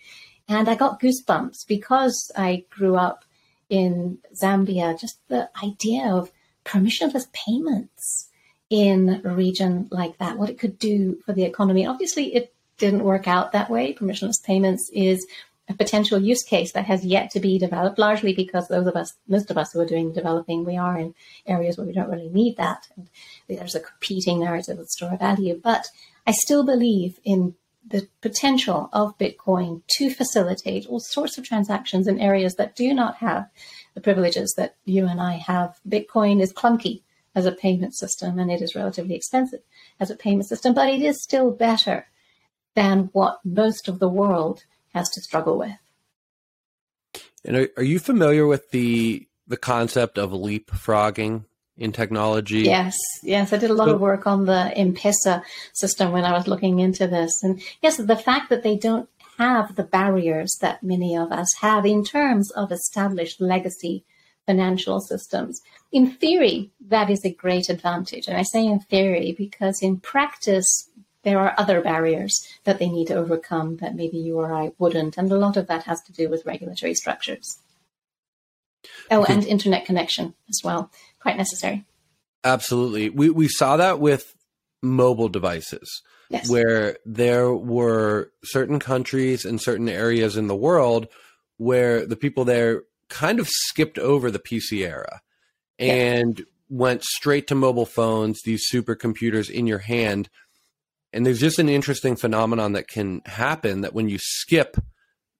And 0.47 0.69
I 0.69 0.75
got 0.75 1.01
goosebumps 1.01 1.67
because 1.67 2.31
I 2.37 2.65
grew 2.69 2.95
up 2.95 3.25
in 3.69 4.19
Zambia. 4.35 4.99
Just 4.99 5.19
the 5.29 5.49
idea 5.63 6.13
of 6.13 6.31
permissionless 6.63 7.31
payments 7.33 8.29
in 8.69 9.21
a 9.25 9.29
region 9.29 9.87
like 9.91 10.17
that, 10.19 10.37
what 10.37 10.49
it 10.49 10.59
could 10.59 10.77
do 10.79 11.19
for 11.25 11.33
the 11.33 11.43
economy. 11.43 11.85
Obviously, 11.85 12.33
it 12.35 12.53
didn't 12.83 13.05
work 13.05 13.29
out 13.29 13.53
that 13.53 13.69
way. 13.69 13.93
Permissionless 13.93 14.43
payments 14.43 14.89
is 14.93 15.25
a 15.69 15.73
potential 15.73 16.19
use 16.19 16.43
case 16.43 16.73
that 16.73 16.83
has 16.85 17.05
yet 17.05 17.31
to 17.31 17.39
be 17.39 17.57
developed, 17.57 17.97
largely 17.97 18.33
because 18.33 18.67
those 18.67 18.87
of 18.87 18.97
us, 18.97 19.13
most 19.25 19.49
of 19.49 19.57
us 19.57 19.71
who 19.71 19.79
are 19.79 19.85
doing 19.85 20.11
developing, 20.11 20.65
we 20.65 20.75
are 20.75 20.97
in 20.99 21.15
areas 21.47 21.77
where 21.77 21.87
we 21.87 21.93
don't 21.93 22.09
really 22.09 22.27
need 22.27 22.57
that. 22.57 22.89
And 22.97 23.09
there's 23.47 23.73
a 23.73 23.79
competing 23.79 24.41
narrative 24.41 24.79
of 24.79 24.89
store 24.89 25.15
value. 25.17 25.57
But 25.63 25.87
I 26.27 26.33
still 26.33 26.65
believe 26.65 27.19
in 27.23 27.55
the 27.87 28.09
potential 28.19 28.89
of 28.91 29.17
Bitcoin 29.17 29.81
to 29.97 30.09
facilitate 30.09 30.85
all 30.85 30.99
sorts 30.99 31.37
of 31.37 31.45
transactions 31.45 32.05
in 32.05 32.19
areas 32.19 32.55
that 32.55 32.75
do 32.75 32.93
not 32.93 33.15
have 33.17 33.49
the 33.93 34.01
privileges 34.01 34.53
that 34.57 34.75
you 34.83 35.07
and 35.07 35.21
I 35.21 35.33
have. 35.33 35.79
Bitcoin 35.87 36.41
is 36.41 36.51
clunky 36.51 37.03
as 37.33 37.45
a 37.45 37.53
payment 37.53 37.95
system 37.95 38.39
and 38.39 38.51
it 38.51 38.61
is 38.61 38.75
relatively 38.75 39.15
expensive 39.15 39.61
as 40.01 40.11
a 40.11 40.15
payment 40.15 40.49
system, 40.49 40.73
but 40.73 40.89
it 40.89 41.01
is 41.01 41.23
still 41.23 41.49
better 41.49 42.07
than 42.75 43.09
what 43.13 43.39
most 43.43 43.87
of 43.87 43.99
the 43.99 44.09
world 44.09 44.63
has 44.93 45.09
to 45.09 45.21
struggle 45.21 45.57
with. 45.57 45.77
And 47.45 47.57
are, 47.57 47.69
are 47.77 47.83
you 47.83 47.99
familiar 47.99 48.47
with 48.47 48.71
the 48.71 49.27
the 49.47 49.57
concept 49.57 50.17
of 50.17 50.31
leapfrogging 50.31 51.45
in 51.77 51.91
technology? 51.91 52.61
Yes, 52.61 52.95
yes. 53.21 53.51
I 53.51 53.57
did 53.57 53.69
a 53.69 53.73
lot 53.73 53.89
so, 53.89 53.95
of 53.95 54.01
work 54.01 54.25
on 54.25 54.45
the 54.45 54.71
M-Pesa 54.75 55.43
system 55.73 56.11
when 56.11 56.23
I 56.23 56.31
was 56.31 56.47
looking 56.47 56.79
into 56.79 57.07
this. 57.07 57.43
And 57.43 57.61
yes, 57.81 57.97
the 57.97 58.15
fact 58.15 58.49
that 58.49 58.63
they 58.63 58.77
don't 58.77 59.09
have 59.37 59.75
the 59.75 59.83
barriers 59.83 60.57
that 60.61 60.83
many 60.83 61.17
of 61.17 61.31
us 61.31 61.47
have 61.59 61.85
in 61.85 62.03
terms 62.03 62.51
of 62.51 62.71
established 62.71 63.41
legacy 63.41 64.05
financial 64.45 64.99
systems. 64.99 65.61
In 65.91 66.11
theory, 66.11 66.71
that 66.87 67.09
is 67.09 67.23
a 67.23 67.33
great 67.33 67.69
advantage. 67.69 68.27
And 68.27 68.37
I 68.37 68.43
say 68.43 68.65
in 68.65 68.79
theory 68.79 69.33
because 69.37 69.81
in 69.81 69.99
practice, 69.99 70.89
there 71.23 71.39
are 71.39 71.55
other 71.57 71.81
barriers 71.81 72.45
that 72.65 72.79
they 72.79 72.89
need 72.89 73.07
to 73.07 73.15
overcome 73.15 73.77
that 73.77 73.95
maybe 73.95 74.17
you 74.17 74.39
or 74.39 74.53
I 74.53 74.71
wouldn't. 74.77 75.17
And 75.17 75.31
a 75.31 75.37
lot 75.37 75.57
of 75.57 75.67
that 75.67 75.83
has 75.83 76.01
to 76.03 76.13
do 76.13 76.29
with 76.29 76.45
regulatory 76.45 76.95
structures. 76.95 77.59
Oh, 79.09 79.23
and 79.23 79.45
internet 79.45 79.85
connection 79.85 80.33
as 80.49 80.59
well. 80.63 80.91
Quite 81.21 81.37
necessary. 81.37 81.85
Absolutely. 82.43 83.09
We, 83.09 83.29
we 83.29 83.47
saw 83.47 83.77
that 83.77 83.99
with 83.99 84.35
mobile 84.81 85.29
devices, 85.29 86.01
yes. 86.29 86.49
where 86.49 86.97
there 87.05 87.53
were 87.53 88.31
certain 88.43 88.79
countries 88.79 89.45
and 89.45 89.61
certain 89.61 89.87
areas 89.87 90.35
in 90.35 90.47
the 90.47 90.55
world 90.55 91.07
where 91.57 92.05
the 92.05 92.17
people 92.17 92.43
there 92.43 92.83
kind 93.07 93.39
of 93.39 93.47
skipped 93.47 93.97
over 93.97 94.29
the 94.29 94.39
PC 94.39 94.85
era 94.85 95.21
and 95.79 96.39
yeah. 96.39 96.45
went 96.69 97.03
straight 97.03 97.47
to 97.47 97.55
mobile 97.55 97.85
phones, 97.85 98.41
these 98.41 98.69
supercomputers 98.69 99.49
in 99.49 99.67
your 99.67 99.79
hand 99.79 100.29
and 101.13 101.25
there's 101.25 101.39
just 101.39 101.59
an 101.59 101.69
interesting 101.69 102.15
phenomenon 102.15 102.73
that 102.73 102.87
can 102.87 103.21
happen 103.25 103.81
that 103.81 103.93
when 103.93 104.09
you 104.09 104.17
skip 104.19 104.77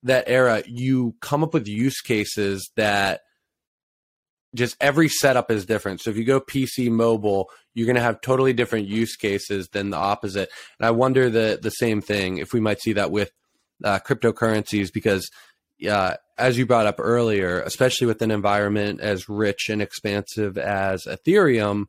that 0.03 0.25
era, 0.27 0.63
you 0.67 1.15
come 1.21 1.43
up 1.43 1.53
with 1.53 1.67
use 1.67 2.01
cases 2.01 2.69
that 2.75 3.21
just 4.55 4.77
every 4.79 5.09
setup 5.09 5.49
is 5.49 5.65
different. 5.65 6.01
So 6.01 6.11
if 6.11 6.17
you 6.17 6.25
go 6.25 6.39
PC 6.39 6.91
mobile, 6.91 7.49
you're 7.73 7.87
going 7.87 7.95
to 7.95 8.01
have 8.01 8.21
totally 8.21 8.53
different 8.53 8.87
use 8.87 9.15
cases 9.15 9.67
than 9.69 9.89
the 9.89 9.97
opposite. 9.97 10.49
And 10.79 10.85
I 10.85 10.91
wonder 10.91 11.29
the 11.29 11.59
the 11.61 11.71
same 11.71 12.01
thing 12.01 12.37
if 12.37 12.53
we 12.53 12.59
might 12.59 12.81
see 12.81 12.93
that 12.93 13.11
with 13.11 13.31
uh, 13.83 13.99
cryptocurrencies 13.99 14.93
because 14.93 15.29
uh, 15.89 16.15
as 16.37 16.57
you 16.57 16.65
brought 16.65 16.85
up 16.85 16.99
earlier, 16.99 17.61
especially 17.61 18.07
with 18.07 18.21
an 18.21 18.31
environment 18.31 19.01
as 19.01 19.27
rich 19.27 19.69
and 19.69 19.81
expansive 19.81 20.57
as 20.57 21.03
Ethereum, 21.05 21.85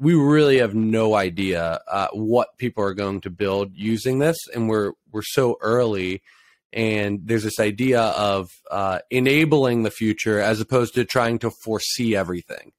we 0.00 0.14
really 0.14 0.58
have 0.58 0.74
no 0.74 1.14
idea 1.14 1.80
uh, 1.90 2.08
what 2.12 2.56
people 2.56 2.84
are 2.84 2.94
going 2.94 3.20
to 3.22 3.30
build 3.30 3.72
using 3.74 4.18
this, 4.18 4.36
and 4.54 4.68
we're 4.68 4.92
we're 5.10 5.22
so 5.22 5.56
early. 5.60 6.22
And 6.70 7.20
there's 7.24 7.44
this 7.44 7.58
idea 7.58 8.02
of 8.02 8.50
uh, 8.70 8.98
enabling 9.10 9.84
the 9.84 9.90
future 9.90 10.38
as 10.38 10.60
opposed 10.60 10.94
to 10.94 11.06
trying 11.06 11.38
to 11.38 11.50
foresee 11.50 12.14
everything. 12.14 12.72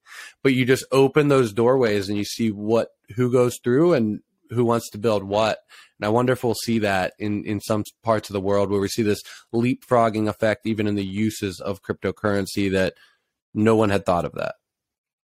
But 0.43 0.53
you 0.53 0.63
just 0.63 0.85
open 0.91 1.27
those 1.27 1.53
doorways 1.53 2.07
and 2.07 2.15
you 2.15 2.23
see 2.23 2.51
what 2.51 2.89
who 3.15 3.31
goes 3.31 3.57
through 3.63 3.93
and 3.93 4.19
who 4.51 4.63
wants 4.63 4.91
to 4.91 4.99
build 4.99 5.23
what. 5.23 5.59
And 5.99 6.05
I 6.05 6.09
wonder 6.09 6.33
if 6.33 6.43
we'll 6.43 6.53
see 6.53 6.79
that 6.79 7.13
in, 7.17 7.43
in 7.45 7.59
some 7.59 7.83
parts 8.03 8.29
of 8.29 8.33
the 8.33 8.41
world 8.41 8.69
where 8.69 8.79
we 8.79 8.87
see 8.87 9.03
this 9.03 9.23
leapfrogging 9.53 10.27
effect, 10.27 10.65
even 10.65 10.85
in 10.85 10.95
the 10.95 11.05
uses 11.05 11.59
of 11.59 11.81
cryptocurrency, 11.81 12.71
that 12.71 12.93
no 13.53 13.75
one 13.75 13.89
had 13.89 14.05
thought 14.05 14.25
of 14.25 14.33
that. 14.33 14.55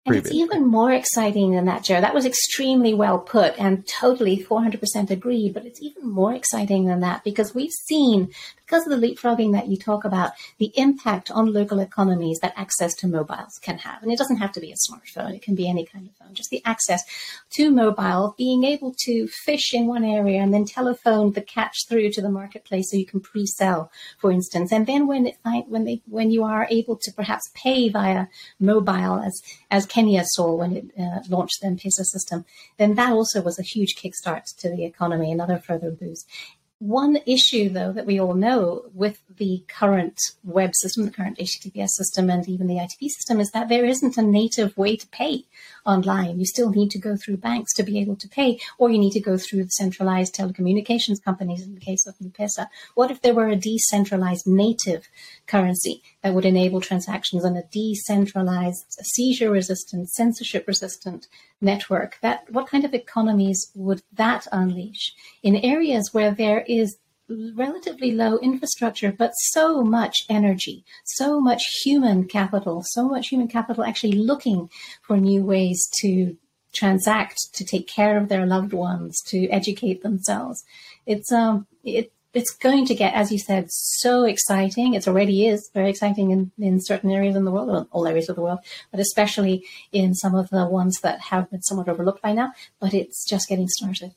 And 0.06 0.16
it's 0.16 0.30
even 0.30 0.66
more 0.66 0.92
exciting 0.92 1.52
than 1.52 1.64
that, 1.64 1.82
Joe. 1.82 2.00
That 2.00 2.12
was 2.12 2.26
extremely 2.26 2.92
well 2.92 3.18
put 3.18 3.58
and 3.58 3.86
totally 3.88 4.36
400% 4.36 5.10
agree. 5.10 5.50
But 5.50 5.64
it's 5.64 5.80
even 5.80 6.10
more 6.10 6.34
exciting 6.34 6.84
than 6.84 7.00
that 7.00 7.24
because 7.24 7.54
we've 7.54 7.72
seen, 7.72 8.30
because 8.66 8.86
of 8.86 8.90
the 8.90 9.06
leapfrogging 9.06 9.52
that 9.52 9.68
you 9.68 9.78
talk 9.78 10.04
about, 10.04 10.32
the 10.58 10.72
impact 10.76 11.30
on 11.30 11.54
local 11.54 11.80
economies 11.80 12.38
that 12.42 12.52
access 12.54 12.94
to 12.96 13.08
mobiles 13.08 13.58
can 13.62 13.78
have. 13.78 14.02
And 14.02 14.12
it 14.12 14.18
doesn't 14.18 14.36
have 14.36 14.52
to 14.52 14.60
be 14.60 14.72
a 14.72 14.92
smartphone, 14.92 15.34
it 15.34 15.42
can 15.42 15.54
be 15.54 15.68
any 15.68 15.86
kind 15.86 16.06
of 16.06 16.14
phone. 16.16 16.34
Just 16.34 16.50
the 16.50 16.60
access 16.66 17.02
to 17.52 17.70
mobile, 17.70 18.34
being 18.36 18.64
able 18.64 18.94
to 19.04 19.26
fish 19.28 19.72
in 19.72 19.86
one 19.86 20.04
area 20.04 20.42
and 20.42 20.52
then 20.52 20.66
telephone 20.66 21.32
the 21.32 21.40
catch 21.40 21.86
through 21.88 22.10
to 22.10 22.20
the 22.20 22.30
marketplace 22.30 22.90
so 22.90 22.98
you 22.98 23.06
can 23.06 23.20
pre 23.20 23.46
sell, 23.46 23.90
for 24.18 24.30
instance. 24.30 24.70
And 24.70 24.86
then 24.86 25.06
when, 25.06 25.28
it, 25.28 25.36
when, 25.68 25.84
they, 25.84 26.02
when 26.06 26.30
you 26.30 26.44
are 26.44 26.66
able 26.70 26.96
to 26.96 27.12
perhaps 27.12 27.50
pay 27.54 27.88
via 27.88 28.26
mobile 28.60 29.22
as, 29.24 29.40
as 29.70 29.86
Kenya 29.94 30.24
saw 30.24 30.52
when 30.54 30.76
it 30.76 30.86
uh, 30.98 31.20
launched 31.28 31.60
the 31.60 31.68
M-Pesa 31.68 32.04
system, 32.04 32.44
then 32.78 32.94
that 32.94 33.12
also 33.12 33.40
was 33.40 33.58
a 33.58 33.62
huge 33.62 33.94
kickstart 33.94 34.56
to 34.56 34.68
the 34.68 34.84
economy, 34.84 35.30
another 35.30 35.58
further 35.58 35.90
boost. 35.92 36.28
One 36.80 37.18
issue, 37.26 37.68
though, 37.68 37.92
that 37.92 38.04
we 38.04 38.20
all 38.20 38.34
know 38.34 38.86
with 38.92 39.22
the 39.36 39.62
current 39.68 40.18
web 40.42 40.72
system, 40.74 41.04
the 41.04 41.12
current 41.12 41.38
HTTPS 41.38 41.90
system, 41.90 42.28
and 42.28 42.48
even 42.48 42.66
the 42.66 42.74
ITP 42.74 43.08
system 43.08 43.38
is 43.40 43.52
that 43.52 43.68
there 43.68 43.84
isn't 43.84 44.18
a 44.18 44.22
native 44.22 44.76
way 44.76 44.96
to 44.96 45.06
pay 45.06 45.44
online. 45.86 46.38
You 46.38 46.46
still 46.46 46.70
need 46.70 46.90
to 46.90 46.98
go 46.98 47.16
through 47.16 47.38
banks 47.38 47.74
to 47.74 47.82
be 47.82 48.00
able 48.00 48.16
to 48.16 48.28
pay, 48.28 48.58
or 48.78 48.90
you 48.90 48.98
need 48.98 49.12
to 49.12 49.20
go 49.20 49.36
through 49.36 49.64
the 49.64 49.70
centralized 49.70 50.34
telecommunications 50.34 51.22
companies 51.22 51.62
in 51.62 51.74
the 51.74 51.80
case 51.80 52.06
of 52.06 52.14
M-Pesa. 52.20 52.68
What 52.94 53.10
if 53.10 53.22
there 53.22 53.34
were 53.34 53.48
a 53.48 53.56
decentralized 53.56 54.46
native 54.46 55.08
currency 55.46 56.02
that 56.22 56.34
would 56.34 56.44
enable 56.44 56.80
transactions 56.80 57.44
on 57.44 57.56
a 57.56 57.64
decentralized, 57.64 58.98
seizure 59.02 59.50
resistant, 59.50 60.10
censorship 60.10 60.66
resistant 60.66 61.28
network? 61.60 62.18
That 62.22 62.50
what 62.50 62.68
kind 62.68 62.84
of 62.84 62.94
economies 62.94 63.70
would 63.74 64.02
that 64.12 64.46
unleash 64.52 65.14
in 65.42 65.56
areas 65.56 66.10
where 66.12 66.30
there 66.30 66.64
is 66.66 66.96
relatively 67.28 68.12
low 68.12 68.38
infrastructure, 68.38 69.12
but 69.12 69.32
so 69.34 69.82
much 69.82 70.24
energy, 70.28 70.84
so 71.04 71.40
much 71.40 71.62
human 71.82 72.26
capital, 72.28 72.82
so 72.84 73.08
much 73.08 73.28
human 73.28 73.48
capital 73.48 73.84
actually 73.84 74.12
looking 74.12 74.68
for 75.02 75.16
new 75.16 75.42
ways 75.44 75.88
to 76.00 76.36
transact, 76.74 77.38
to 77.54 77.64
take 77.64 77.86
care 77.86 78.18
of 78.18 78.28
their 78.28 78.46
loved 78.46 78.72
ones, 78.72 79.20
to 79.26 79.48
educate 79.48 80.02
themselves. 80.02 80.64
It's 81.06 81.32
um 81.32 81.66
it 81.82 82.12
it's 82.34 82.50
going 82.50 82.84
to 82.86 82.96
get, 82.96 83.14
as 83.14 83.30
you 83.30 83.38
said, 83.38 83.66
so 83.70 84.24
exciting. 84.24 84.94
It 84.94 85.06
already 85.06 85.46
is 85.46 85.70
very 85.72 85.88
exciting 85.88 86.32
in, 86.32 86.50
in 86.58 86.80
certain 86.80 87.12
areas 87.12 87.36
in 87.36 87.44
the 87.44 87.52
world, 87.52 87.86
all 87.92 88.08
areas 88.08 88.28
of 88.28 88.34
the 88.34 88.42
world, 88.42 88.58
but 88.90 88.98
especially 88.98 89.64
in 89.92 90.14
some 90.14 90.34
of 90.34 90.50
the 90.50 90.66
ones 90.66 90.98
that 91.02 91.20
have 91.20 91.48
been 91.50 91.62
somewhat 91.62 91.88
overlooked 91.88 92.22
by 92.22 92.32
now. 92.32 92.52
But 92.80 92.92
it's 92.92 93.24
just 93.24 93.48
getting 93.48 93.68
started. 93.68 94.14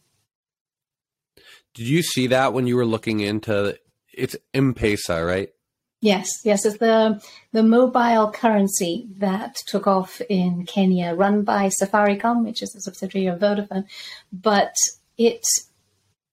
Did 1.77 1.87
you 1.87 2.01
see 2.01 2.27
that 2.27 2.53
when 2.53 2.65
you 2.65 2.75
were 2.75 2.87
looking 2.87 3.19
into 3.19 3.77
it's 4.11 4.35
M-Pesa, 4.55 5.25
right? 5.25 5.49
Yes, 6.01 6.29
yes, 6.43 6.65
it's 6.65 6.77
the 6.77 7.23
the 7.51 7.61
mobile 7.61 8.31
currency 8.31 9.07
that 9.17 9.55
took 9.67 9.85
off 9.85 10.19
in 10.27 10.65
Kenya, 10.65 11.13
run 11.13 11.43
by 11.43 11.69
Safaricom, 11.69 12.43
which 12.43 12.63
is 12.63 12.75
a 12.75 12.81
subsidiary 12.81 13.27
of 13.27 13.39
Vodafone, 13.39 13.85
but 14.31 14.73
it 15.17 15.43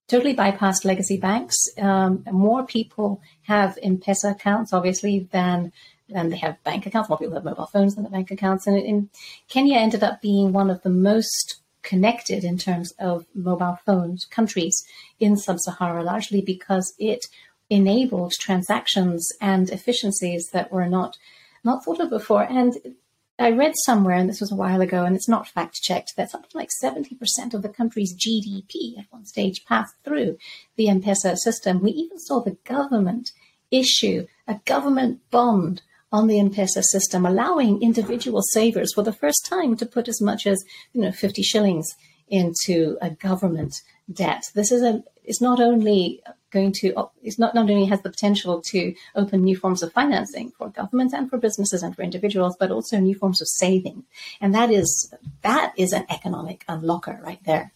totally 0.09 0.35
bypassed 0.35 0.85
legacy 0.87 1.19
banks. 1.19 1.57
Um, 1.79 2.25
more 2.31 2.67
people 2.67 3.21
have 3.43 3.79
M-Pesa 3.83 4.33
accounts, 4.33 4.73
obviously, 4.73 5.29
than 5.31 5.73
than 6.09 6.31
they 6.31 6.37
have 6.39 6.63
bank 6.65 6.87
accounts. 6.87 7.09
More 7.11 7.19
people 7.19 7.35
have 7.35 7.45
mobile 7.45 7.67
phones 7.67 7.95
than 7.95 8.05
the 8.05 8.11
bank 8.11 8.31
accounts, 8.31 8.67
and 8.67 8.79
in 8.79 9.11
Kenya 9.49 9.79
ended 9.79 10.03
up 10.03 10.23
being 10.23 10.53
one 10.53 10.71
of 10.71 10.83
the 10.83 10.91
most 10.91 11.57
connected 11.85 12.43
in 12.43 12.59
terms 12.59 12.93
of 12.99 13.27
mobile 13.35 13.79
phones 13.87 14.25
countries 14.25 14.85
in 15.21 15.37
sub-Sahara, 15.37 16.03
largely 16.03 16.41
because 16.41 16.95
it 16.99 17.27
enabled 17.71 18.33
transactions 18.33 19.31
and 19.41 19.71
efficiencies 19.71 20.51
that 20.53 20.73
were 20.73 20.89
not 20.89 21.17
not 21.63 21.85
thought 21.85 22.01
of 22.01 22.11
before. 22.11 22.43
And 22.43 22.97
I 23.39 23.51
read 23.51 23.73
somewhere, 23.85 24.15
and 24.15 24.29
this 24.29 24.41
was 24.41 24.53
a 24.53 24.57
while 24.57 24.81
ago, 24.81 25.05
and 25.05 25.17
it's 25.17 25.29
not 25.29 25.49
fact 25.49 25.83
checked, 25.83 26.15
that 26.17 26.31
something 26.31 26.51
like 26.55 26.69
70% 26.83 27.55
of 27.55 27.63
the 27.63 27.69
country's 27.69 28.15
GDP 28.15 28.99
at 28.99 29.07
one 29.11 29.25
stage 29.25 29.65
passed 29.65 29.95
through 30.05 30.39
the 30.77 30.89
M 30.89 31.03
Pesa 31.03 31.37
system. 31.37 31.83
We 31.83 31.91
even 31.93 32.19
saw 32.19 32.41
the 32.41 32.57
government 32.65 33.33
issue 33.71 34.27
a 34.47 34.61
government 34.67 35.21
bond 35.31 35.83
on 36.15 36.29
the 36.29 36.39
M-Pesa 36.39 36.83
system, 36.85 37.27
allowing 37.27 37.83
individual 37.83 38.41
savers 38.41 38.95
for 38.95 39.03
the 39.03 39.13
first 39.13 39.45
time 39.45 39.77
to 39.77 39.85
put 39.85 40.07
as 40.07 40.21
much 40.23 40.47
as 40.47 40.65
you 40.93 41.01
know 41.03 41.11
50 41.11 41.43
shillings 41.43 41.97
into 42.29 42.97
a 43.03 43.11
government 43.11 43.75
debt. 44.11 44.45
This 44.55 44.71
is 44.71 44.83
a 44.83 45.03
it's 45.25 45.41
not 45.41 45.61
only 45.61 46.23
going 46.53 46.73
to 46.81 46.95
it's 47.21 47.39
not, 47.39 47.53
not 47.53 47.69
only 47.69 47.87
has 47.87 48.03
the 48.03 48.11
potential 48.11 48.63
to 48.67 48.95
open 49.17 49.43
new 49.43 49.57
forms 49.57 49.83
of 49.83 49.93
financing 49.93 50.53
for 50.57 50.69
governments 50.69 51.13
and 51.13 51.29
for 51.29 51.37
businesses 51.37 51.83
and 51.83 51.97
for 51.97 52.03
individuals, 52.03 52.57
but 52.61 52.71
also 52.71 52.99
new 52.99 53.17
forms 53.17 53.43
of 53.43 53.49
saving. 53.49 54.05
And 54.41 54.55
that 54.55 54.71
is 54.71 55.13
that 55.43 55.73
is 55.77 55.93
an 55.93 56.07
economic 56.09 56.65
unlocker 56.69 57.21
right 57.21 57.43
there. 57.45 57.73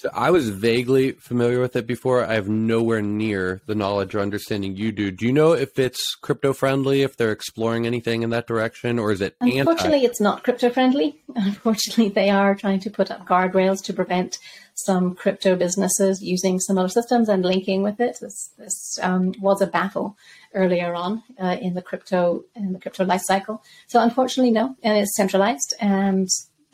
So 0.00 0.08
I 0.14 0.30
was 0.30 0.48
vaguely 0.48 1.12
familiar 1.12 1.60
with 1.60 1.76
it 1.76 1.86
before. 1.86 2.24
I 2.24 2.32
have 2.32 2.48
nowhere 2.48 3.02
near 3.02 3.60
the 3.66 3.74
knowledge 3.74 4.14
or 4.14 4.20
understanding 4.20 4.74
you 4.74 4.92
do. 4.92 5.10
Do 5.10 5.26
you 5.26 5.32
know 5.32 5.52
if 5.52 5.78
it's 5.78 6.14
crypto 6.14 6.54
friendly, 6.54 7.02
if 7.02 7.18
they're 7.18 7.32
exploring 7.32 7.86
anything 7.86 8.22
in 8.22 8.30
that 8.30 8.46
direction, 8.46 8.98
or 8.98 9.12
is 9.12 9.20
it 9.20 9.36
Unfortunately, 9.42 9.96
anti- 9.96 10.06
it's 10.06 10.18
not 10.18 10.42
crypto 10.42 10.70
friendly. 10.70 11.20
Unfortunately, 11.36 12.08
they 12.08 12.30
are 12.30 12.54
trying 12.54 12.80
to 12.80 12.90
put 12.90 13.10
up 13.10 13.26
guardrails 13.26 13.84
to 13.84 13.92
prevent 13.92 14.38
some 14.74 15.14
crypto 15.14 15.54
businesses 15.54 16.22
using 16.22 16.58
similar 16.58 16.88
systems 16.88 17.28
and 17.28 17.44
linking 17.44 17.82
with 17.82 18.00
it. 18.00 18.16
This, 18.22 18.50
this 18.56 18.98
um, 19.02 19.34
was 19.38 19.60
a 19.60 19.66
battle 19.66 20.16
earlier 20.54 20.94
on 20.94 21.22
uh, 21.38 21.58
in 21.60 21.74
the 21.74 21.82
crypto 21.82 22.44
in 22.56 22.72
the 22.72 22.80
crypto 22.80 23.04
life 23.04 23.22
cycle. 23.22 23.62
So 23.86 24.00
unfortunately, 24.00 24.50
no, 24.50 24.76
and 24.82 24.96
it's 24.96 25.14
centralized 25.14 25.74
and 25.78 26.26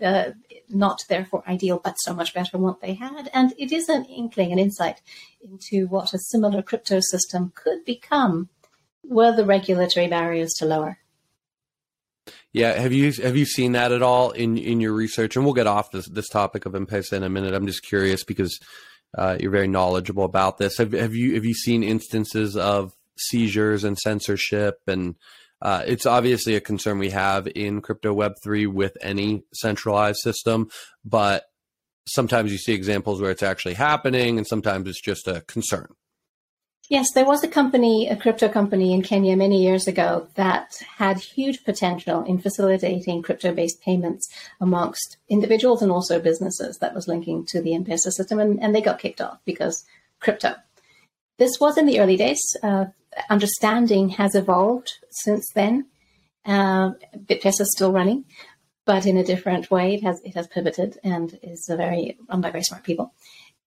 uh, 0.03 0.31
not 0.69 0.99
therefore 1.09 1.43
ideal, 1.49 1.81
but 1.83 1.95
so 1.99 2.15
much 2.15 2.35
better 2.35 2.51
than 2.53 2.63
what 2.63 2.81
they 2.81 2.95
had. 2.95 3.31
And 3.33 3.55
it 3.59 3.73
is 3.73 3.89
an 3.89 4.05
inkling, 4.05 4.53
an 4.53 4.59
insight 4.59 5.01
into 5.41 5.87
what 5.87 6.13
a 6.13 6.19
similar 6.19 6.63
crypto 6.63 7.01
system 7.01 7.53
could 7.55 7.85
become 7.85 8.49
were 9.05 9.35
the 9.35 9.45
regulatory 9.45 10.09
barriers 10.09 10.53
to 10.59 10.67
lower. 10.67 10.99
Yeah, 12.53 12.73
have 12.73 12.93
you 12.93 13.13
have 13.13 13.37
you 13.37 13.45
seen 13.45 13.73
that 13.73 13.93
at 13.93 14.03
all 14.03 14.31
in 14.31 14.57
in 14.57 14.81
your 14.81 14.95
research? 14.95 15.37
And 15.37 15.45
we'll 15.45 15.55
get 15.55 15.67
off 15.67 15.91
this 15.91 16.09
this 16.09 16.29
topic 16.29 16.67
of 16.67 16.75
M-Pesa 16.75 17.13
in 17.13 17.23
a 17.23 17.29
minute. 17.29 17.55
I'm 17.55 17.67
just 17.67 17.85
curious 17.85 18.25
because 18.25 18.59
uh, 19.17 19.37
you're 19.39 19.51
very 19.51 19.69
knowledgeable 19.69 20.25
about 20.25 20.59
this. 20.59 20.79
Have, 20.79 20.93
have 20.93 21.15
you 21.15 21.35
have 21.35 21.45
you 21.45 21.55
seen 21.55 21.83
instances 21.83 22.57
of 22.57 22.95
seizures 23.19 23.85
and 23.85 23.99
censorship 23.99 24.81
and 24.87 25.17
uh, 25.63 25.83
it's 25.87 26.07
obviously 26.07 26.55
a 26.55 26.61
concern 26.61 26.99
we 26.99 27.11
have 27.11 27.49
in 27.55 27.81
crypto 27.81 28.15
Web3 28.15 28.73
with 28.73 28.97
any 29.01 29.43
centralized 29.53 30.19
system, 30.19 30.69
but 31.05 31.45
sometimes 32.07 32.53
you 32.53 32.59
see 32.59 32.73
examples 32.73 33.21
where 33.21 33.31
it's 33.31 33.43
actually 33.43 33.75
happening 33.75 34.39
and 34.39 34.47
sometimes 34.47 34.89
it's 34.89 35.01
just 35.01 35.27
a 35.27 35.43
concern. 35.43 35.89
Yes, 36.89 37.11
there 37.13 37.25
was 37.25 37.43
a 37.43 37.49
company, 37.49 38.09
a 38.09 38.15
crypto 38.15 38.49
company 38.49 38.93
in 38.93 39.03
Kenya 39.03 39.37
many 39.37 39.61
years 39.61 39.89
ago 39.89 40.29
that 40.37 40.81
had 40.99 41.19
huge 41.19 41.65
potential 41.65 42.23
in 42.23 42.39
facilitating 42.39 43.23
crypto 43.23 43.53
based 43.53 43.81
payments 43.81 44.29
amongst 44.61 45.17
individuals 45.29 45.83
and 45.83 45.91
also 45.91 46.21
businesses 46.21 46.79
that 46.79 46.95
was 46.95 47.09
linking 47.09 47.45
to 47.47 47.61
the 47.61 47.75
M-Pesa 47.75 48.13
system, 48.13 48.39
and, 48.39 48.63
and 48.63 48.73
they 48.73 48.81
got 48.81 49.01
kicked 49.01 49.21
off 49.21 49.39
because 49.45 49.85
crypto. 50.21 50.55
This 51.39 51.61
was 51.61 51.77
in 51.77 51.87
the 51.87 52.01
early 52.01 52.17
days. 52.17 52.41
Uh, 52.63 52.87
understanding 53.31 54.11
has 54.11 54.35
evolved 54.35 54.93
since 55.11 55.51
then. 55.55 55.87
Uh, 56.45 56.93
BitPesa 57.17 57.63
is 57.63 57.73
still 57.73 57.93
running, 57.93 58.25
but 58.85 59.07
in 59.07 59.17
a 59.17 59.25
different 59.25 59.71
way. 59.71 59.95
It 59.95 60.03
has 60.03 60.21
it 60.25 60.35
has 60.35 60.47
pivoted 60.47 60.99
and 61.03 61.39
is 61.43 61.69
a 61.69 61.77
very 61.77 62.17
run 62.29 62.41
by 62.41 62.51
very 62.51 62.65
smart 62.65 62.85
people. 62.85 63.13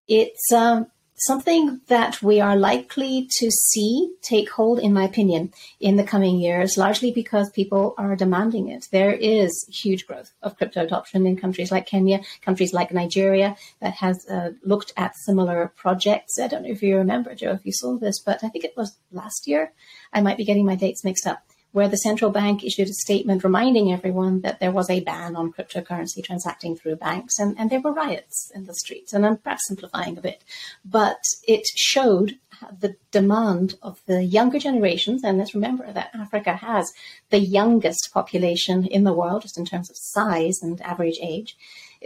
It's 0.08 0.52
um, 0.52 0.88
something 1.20 1.82
that 1.88 2.22
we 2.22 2.40
are 2.40 2.56
likely 2.56 3.28
to 3.38 3.52
see 3.52 4.12
take 4.22 4.50
hold, 4.50 4.80
in 4.80 4.94
my 4.94 5.04
opinion, 5.04 5.54
in 5.80 5.96
the 5.96 6.04
coming 6.04 6.40
years, 6.40 6.78
largely 6.78 7.12
because 7.12 7.50
people 7.50 7.94
are 7.98 8.16
demanding 8.16 8.70
it. 8.70 8.88
There 8.92 9.14
is 9.14 9.66
huge 9.70 10.08
growth 10.08 10.32
of 10.42 10.58
crypto 10.58 10.84
adoption 10.84 11.26
in 11.26 11.38
countries 11.38 11.72
like 11.72 11.86
Kenya, 11.86 12.22
countries 12.42 12.74
like 12.74 12.94
Nigeria 12.94 13.56
that 13.82 13.96
has 13.96 14.28
uh, 14.28 14.52
looked 14.64 14.94
at 14.98 15.16
similar 15.16 15.74
projects. 15.76 16.40
I 16.40 16.48
don't 16.48 16.64
know 16.64 16.70
if 16.70 16.82
you 16.82 16.98
remember, 16.98 17.36
Joe, 17.36 17.52
if 17.52 17.66
you 17.66 17.74
saw 17.74 17.98
this, 17.98 18.20
but 18.20 18.44
I 18.44 18.50
think 18.50 18.66
it 18.66 18.78
was 18.78 18.98
last 19.12 19.48
year. 19.48 19.74
I 20.14 20.22
might 20.22 20.38
be 20.38 20.46
getting 20.46 20.66
my 20.66 20.76
dates 20.76 21.04
mixed 21.04 21.28
up 21.28 21.44
where 21.72 21.88
the 21.88 21.98
central 21.98 22.32
bank 22.32 22.64
issued 22.64 22.90
a 22.90 22.94
statement 22.94 23.44
reminding 23.44 23.92
everyone 23.92 24.42
that 24.42 24.60
there 24.60 24.72
was 24.72 24.90
a 24.90 25.02
ban 25.02 25.36
on 25.36 25.54
cryptocurrency 25.54 26.24
transacting 26.24 26.76
through 26.76 26.96
banks, 26.96 27.38
and, 27.38 27.58
and 27.60 27.70
there 27.70 27.82
were 27.82 27.94
riots 27.94 28.52
in 28.56 28.66
the 28.66 28.74
streets. 28.74 29.14
And 29.14 29.26
I'm 29.26 29.38
perhaps 29.38 29.68
simplifying 29.68 30.18
a 30.18 30.22
bit, 30.22 30.44
but 30.84 31.20
it 31.48 31.66
showed 31.76 32.38
the 32.80 32.96
demand 33.12 33.76
of 33.82 34.02
the 34.06 34.24
younger 34.24 34.60
generations. 34.60 35.24
And 35.24 35.38
let's 35.38 35.56
remember 35.56 35.92
that 35.92 36.12
Africa 36.14 36.54
has 36.54 36.92
the 37.30 37.40
youngest 37.40 38.10
population 38.14 38.86
in 38.86 39.04
the 39.04 39.14
world, 39.14 39.44
just 39.44 39.58
in 39.58 39.66
terms 39.66 39.90
of 39.90 39.96
size 39.98 40.60
and 40.62 40.82
average 40.82 41.20
age 41.22 41.56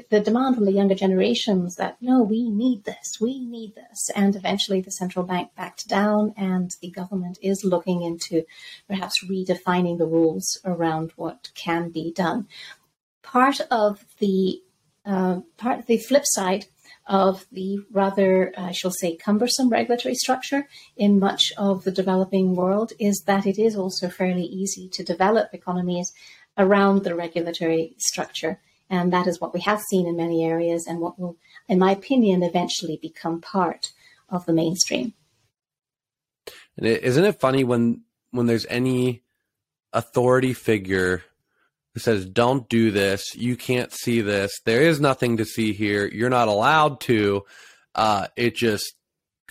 the 0.10 0.20
demand 0.20 0.56
from 0.56 0.66
the 0.66 0.72
younger 0.72 0.96
generations 0.96 1.76
that 1.76 1.98
no, 2.02 2.22
we 2.24 2.50
need 2.50 2.84
this, 2.84 3.20
we 3.22 3.40
need 3.40 3.76
this, 3.76 4.10
and 4.16 4.36
eventually 4.36 4.82
the 4.82 4.92
central 4.92 5.26
bank 5.26 5.52
backed 5.56 5.88
down, 5.88 6.34
and 6.36 6.72
the 6.82 6.90
government 6.90 7.38
is 7.42 7.64
looking 7.64 8.02
into 8.02 8.44
perhaps 8.88 9.24
redefining 9.24 9.98
the 9.98 10.08
rules 10.08 10.60
around 10.66 11.12
what 11.16 11.50
can 11.54 11.90
be 11.90 12.12
done. 12.12 12.48
Part 13.22 13.62
of 13.70 14.04
the 14.20 14.62
uh, 15.06 15.42
part 15.58 15.86
the 15.86 15.98
flip 15.98 16.24
side 16.26 16.66
of 17.06 17.46
the 17.52 17.80
rather, 17.92 18.54
I 18.58 18.72
shall 18.72 18.92
say, 18.92 19.16
cumbersome 19.16 19.70
regulatory 19.70 20.16
structure 20.16 20.68
in 20.96 21.20
much 21.20 21.52
of 21.58 21.84
the 21.84 21.92
developing 21.92 22.56
world 22.56 22.94
is 23.00 23.24
that 23.28 23.46
it 23.46 23.60
is 23.60 23.76
also 23.76 24.10
fairly 24.10 24.46
easy 24.46 24.88
to 24.90 25.04
develop 25.04 25.54
economies 25.54 26.14
around 26.58 27.04
the 27.04 27.16
regulatory 27.16 27.96
structure. 27.98 28.60
And 28.94 29.12
that 29.12 29.26
is 29.26 29.42
what 29.42 29.56
we 29.56 29.62
have 29.62 29.82
seen 29.82 30.06
in 30.06 30.16
many 30.16 30.46
areas 30.46 30.86
and 30.86 31.00
what 31.00 31.18
will, 31.18 31.36
in 31.68 31.80
my 31.80 31.92
opinion, 31.92 32.44
eventually 32.44 33.00
become 33.02 33.42
part 33.42 33.92
of 34.30 34.46
the 34.46 34.54
mainstream. 34.54 35.14
And 36.78 36.86
isn't 36.86 37.26
it 37.26 37.40
funny 37.40 37.64
when 37.64 38.04
when 38.30 38.46
there's 38.46 38.68
any 38.70 39.24
authority 39.94 40.54
figure 40.54 41.24
who 41.96 42.00
says, 42.02 42.28
"Don't 42.28 42.70
do 42.70 42.92
this. 42.92 43.36
You 43.36 43.56
can't 43.56 43.92
see 43.92 44.22
this. 44.22 44.52
There 44.64 44.82
is 44.82 45.02
nothing 45.02 45.38
to 45.38 45.46
see 45.46 45.74
here. 45.74 46.06
You're 46.06 46.30
not 46.30 46.48
allowed 46.48 47.00
to." 47.02 47.46
Uh, 47.96 48.28
it 48.36 48.56
just 48.56 48.94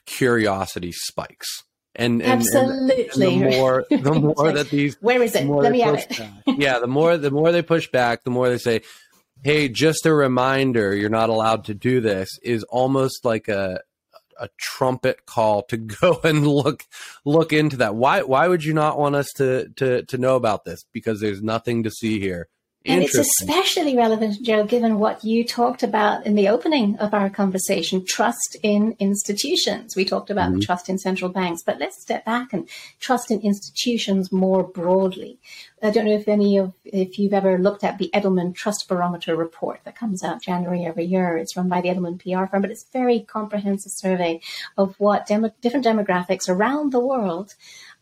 curiosity 0.06 0.92
spikes. 0.92 1.64
And, 1.96 2.22
and 2.22 2.32
absolutely, 2.32 3.06
and, 3.06 3.42
and 3.42 3.52
the 3.52 3.58
more 3.58 3.84
the 3.90 4.12
more 4.14 4.52
that 4.52 4.70
these 4.70 4.96
where 5.00 5.20
is 5.20 5.34
it? 5.34 5.48
Let 5.48 5.72
me 5.72 5.80
have 5.80 5.96
it. 5.96 6.20
yeah, 6.46 6.78
the 6.78 6.86
more 6.86 7.16
the 7.16 7.32
more 7.32 7.50
they 7.50 7.62
push 7.62 7.88
back, 7.90 8.22
the 8.22 8.30
more 8.30 8.48
they 8.48 8.58
say, 8.58 8.82
hey, 9.42 9.68
just 9.68 10.06
a 10.06 10.14
reminder, 10.14 10.94
you're 10.94 11.10
not 11.10 11.30
allowed 11.30 11.64
to 11.64 11.74
do 11.74 12.00
this, 12.00 12.38
is 12.42 12.62
almost 12.64 13.24
like 13.24 13.48
a 13.48 13.80
a 14.40 14.48
trumpet 14.58 15.24
call 15.26 15.62
to 15.62 15.76
go 16.00 16.20
and 16.24 16.46
look 16.46 16.84
look 17.24 17.52
into 17.52 17.76
that. 17.78 17.94
Why 17.94 18.22
why 18.22 18.48
would 18.48 18.64
you 18.64 18.74
not 18.74 18.98
want 18.98 19.14
us 19.14 19.28
to 19.36 19.68
to 19.76 20.04
to 20.04 20.18
know 20.18 20.36
about 20.36 20.64
this? 20.64 20.84
Because 20.92 21.20
there's 21.20 21.42
nothing 21.42 21.82
to 21.84 21.90
see 21.90 22.18
here. 22.20 22.48
And 22.84 23.02
it's 23.02 23.16
especially 23.16 23.96
relevant, 23.96 24.42
Joe, 24.42 24.64
given 24.64 24.98
what 24.98 25.22
you 25.22 25.44
talked 25.44 25.84
about 25.84 26.26
in 26.26 26.34
the 26.34 26.48
opening 26.48 26.96
of 26.98 27.14
our 27.14 27.30
conversation 27.30 28.04
trust 28.04 28.56
in 28.62 28.96
institutions. 28.98 29.94
We 29.94 30.04
talked 30.04 30.30
about 30.30 30.50
mm-hmm. 30.50 30.60
trust 30.60 30.88
in 30.88 30.98
central 30.98 31.30
banks, 31.30 31.62
but 31.62 31.78
let's 31.78 32.02
step 32.02 32.24
back 32.24 32.52
and 32.52 32.68
trust 32.98 33.30
in 33.30 33.40
institutions 33.40 34.32
more 34.32 34.64
broadly. 34.64 35.38
I 35.80 35.90
don't 35.90 36.06
know 36.06 36.16
if 36.16 36.28
any 36.28 36.58
of 36.58 36.74
if 36.84 37.18
you've 37.18 37.32
ever 37.32 37.58
looked 37.58 37.84
at 37.84 37.98
the 37.98 38.10
Edelman 38.14 38.54
Trust 38.54 38.88
Barometer 38.88 39.36
report 39.36 39.80
that 39.84 39.96
comes 39.96 40.24
out 40.24 40.42
January 40.42 40.84
every 40.84 41.04
year. 41.04 41.36
It's 41.36 41.56
run 41.56 41.68
by 41.68 41.80
the 41.80 41.88
Edelman 41.88 42.20
PR 42.20 42.46
firm, 42.46 42.62
but 42.62 42.70
it's 42.70 42.84
a 42.84 42.98
very 42.98 43.20
comprehensive 43.20 43.92
survey 43.92 44.40
of 44.76 44.94
what 44.98 45.26
demo, 45.26 45.52
different 45.60 45.86
demographics 45.86 46.48
around 46.48 46.92
the 46.92 47.00
world 47.00 47.54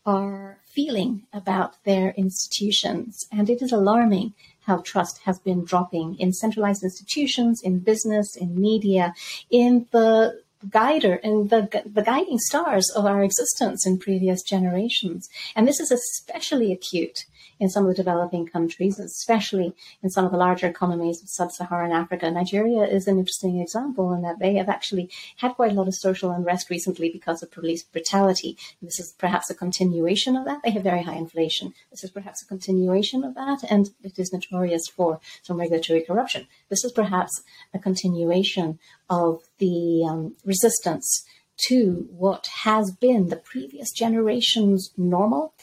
are 0.05 0.57
feeling 0.65 1.23
about 1.33 1.83
their 1.83 2.11
institutions, 2.11 3.27
and 3.31 3.49
it 3.49 3.61
is 3.61 3.71
alarming 3.71 4.33
how 4.65 4.77
trust 4.77 5.19
has 5.25 5.39
been 5.39 5.63
dropping 5.65 6.15
in 6.19 6.33
centralized 6.33 6.83
institutions, 6.83 7.61
in 7.61 7.79
business, 7.79 8.35
in 8.35 8.59
media, 8.59 9.13
in 9.49 9.87
the 9.91 10.41
guider 10.69 11.15
and 11.23 11.49
the, 11.49 11.83
the 11.85 12.03
guiding 12.03 12.37
stars 12.37 12.89
of 12.91 13.05
our 13.05 13.23
existence 13.23 13.85
in 13.85 13.97
previous 13.97 14.43
generations. 14.43 15.27
And 15.55 15.67
this 15.67 15.79
is 15.79 15.91
especially 15.91 16.71
acute 16.71 17.25
in 17.61 17.69
some 17.69 17.83
of 17.83 17.89
the 17.89 18.03
developing 18.03 18.47
countries, 18.47 18.97
especially 18.97 19.75
in 20.01 20.09
some 20.09 20.25
of 20.25 20.31
the 20.31 20.37
larger 20.37 20.65
economies 20.65 21.21
of 21.21 21.29
sub-Saharan 21.29 21.91
Africa. 21.91 22.29
Nigeria 22.31 22.83
is 22.83 23.07
an 23.07 23.19
interesting 23.19 23.61
example 23.61 24.11
in 24.13 24.23
that 24.23 24.39
they 24.39 24.55
have 24.55 24.67
actually 24.67 25.11
had 25.37 25.53
quite 25.53 25.71
a 25.71 25.75
lot 25.75 25.87
of 25.87 25.93
social 25.93 26.31
unrest 26.31 26.71
recently 26.71 27.11
because 27.11 27.43
of 27.43 27.51
police 27.51 27.83
brutality. 27.83 28.57
This 28.81 28.99
is 28.99 29.13
perhaps 29.15 29.51
a 29.51 29.53
continuation 29.53 30.35
of 30.35 30.43
that. 30.45 30.63
They 30.63 30.71
have 30.71 30.81
very 30.81 31.03
high 31.03 31.17
inflation. 31.17 31.75
This 31.91 32.03
is 32.03 32.09
perhaps 32.09 32.41
a 32.41 32.47
continuation 32.47 33.23
of 33.23 33.35
that, 33.35 33.59
and 33.69 33.91
it 34.01 34.17
is 34.17 34.33
notorious 34.33 34.87
for 34.87 35.19
some 35.43 35.59
regulatory 35.59 36.01
corruption. 36.01 36.47
This 36.69 36.83
is 36.83 36.91
perhaps 36.91 37.43
a 37.75 37.79
continuation 37.79 38.79
of 39.07 39.43
the 39.59 40.03
um, 40.09 40.35
resistance 40.43 41.23
to 41.67 42.07
what 42.09 42.47
has 42.63 42.91
been 42.91 43.27
the 43.27 43.35
previous 43.35 43.91
generation's 43.91 44.91
normal 44.97 45.53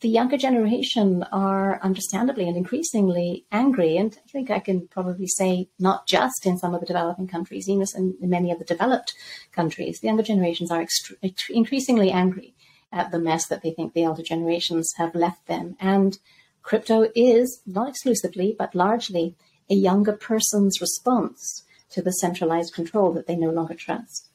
the 0.00 0.08
younger 0.08 0.36
generation 0.36 1.24
are 1.32 1.80
understandably 1.82 2.48
and 2.48 2.56
increasingly 2.56 3.44
angry. 3.52 3.96
And 3.96 4.16
I 4.24 4.28
think 4.28 4.50
I 4.50 4.58
can 4.58 4.88
probably 4.88 5.26
say 5.26 5.68
not 5.78 6.06
just 6.06 6.46
in 6.46 6.58
some 6.58 6.74
of 6.74 6.80
the 6.80 6.86
developing 6.86 7.28
countries, 7.28 7.68
even 7.68 7.86
in 7.94 8.30
many 8.30 8.50
of 8.50 8.58
the 8.58 8.64
developed 8.64 9.14
countries, 9.52 10.00
the 10.00 10.08
younger 10.08 10.22
generations 10.22 10.70
are 10.70 10.84
extre- 10.84 11.50
increasingly 11.50 12.10
angry 12.10 12.54
at 12.92 13.10
the 13.10 13.18
mess 13.18 13.46
that 13.46 13.62
they 13.62 13.70
think 13.70 13.94
the 13.94 14.04
elder 14.04 14.22
generations 14.22 14.92
have 14.96 15.14
left 15.14 15.46
them. 15.46 15.76
And 15.80 16.18
crypto 16.62 17.08
is 17.14 17.62
not 17.66 17.88
exclusively, 17.88 18.54
but 18.56 18.74
largely 18.74 19.36
a 19.70 19.74
younger 19.74 20.12
person's 20.12 20.80
response 20.80 21.64
to 21.90 22.02
the 22.02 22.12
centralized 22.12 22.74
control 22.74 23.12
that 23.12 23.26
they 23.26 23.36
no 23.36 23.50
longer 23.50 23.74
trust. 23.74 24.28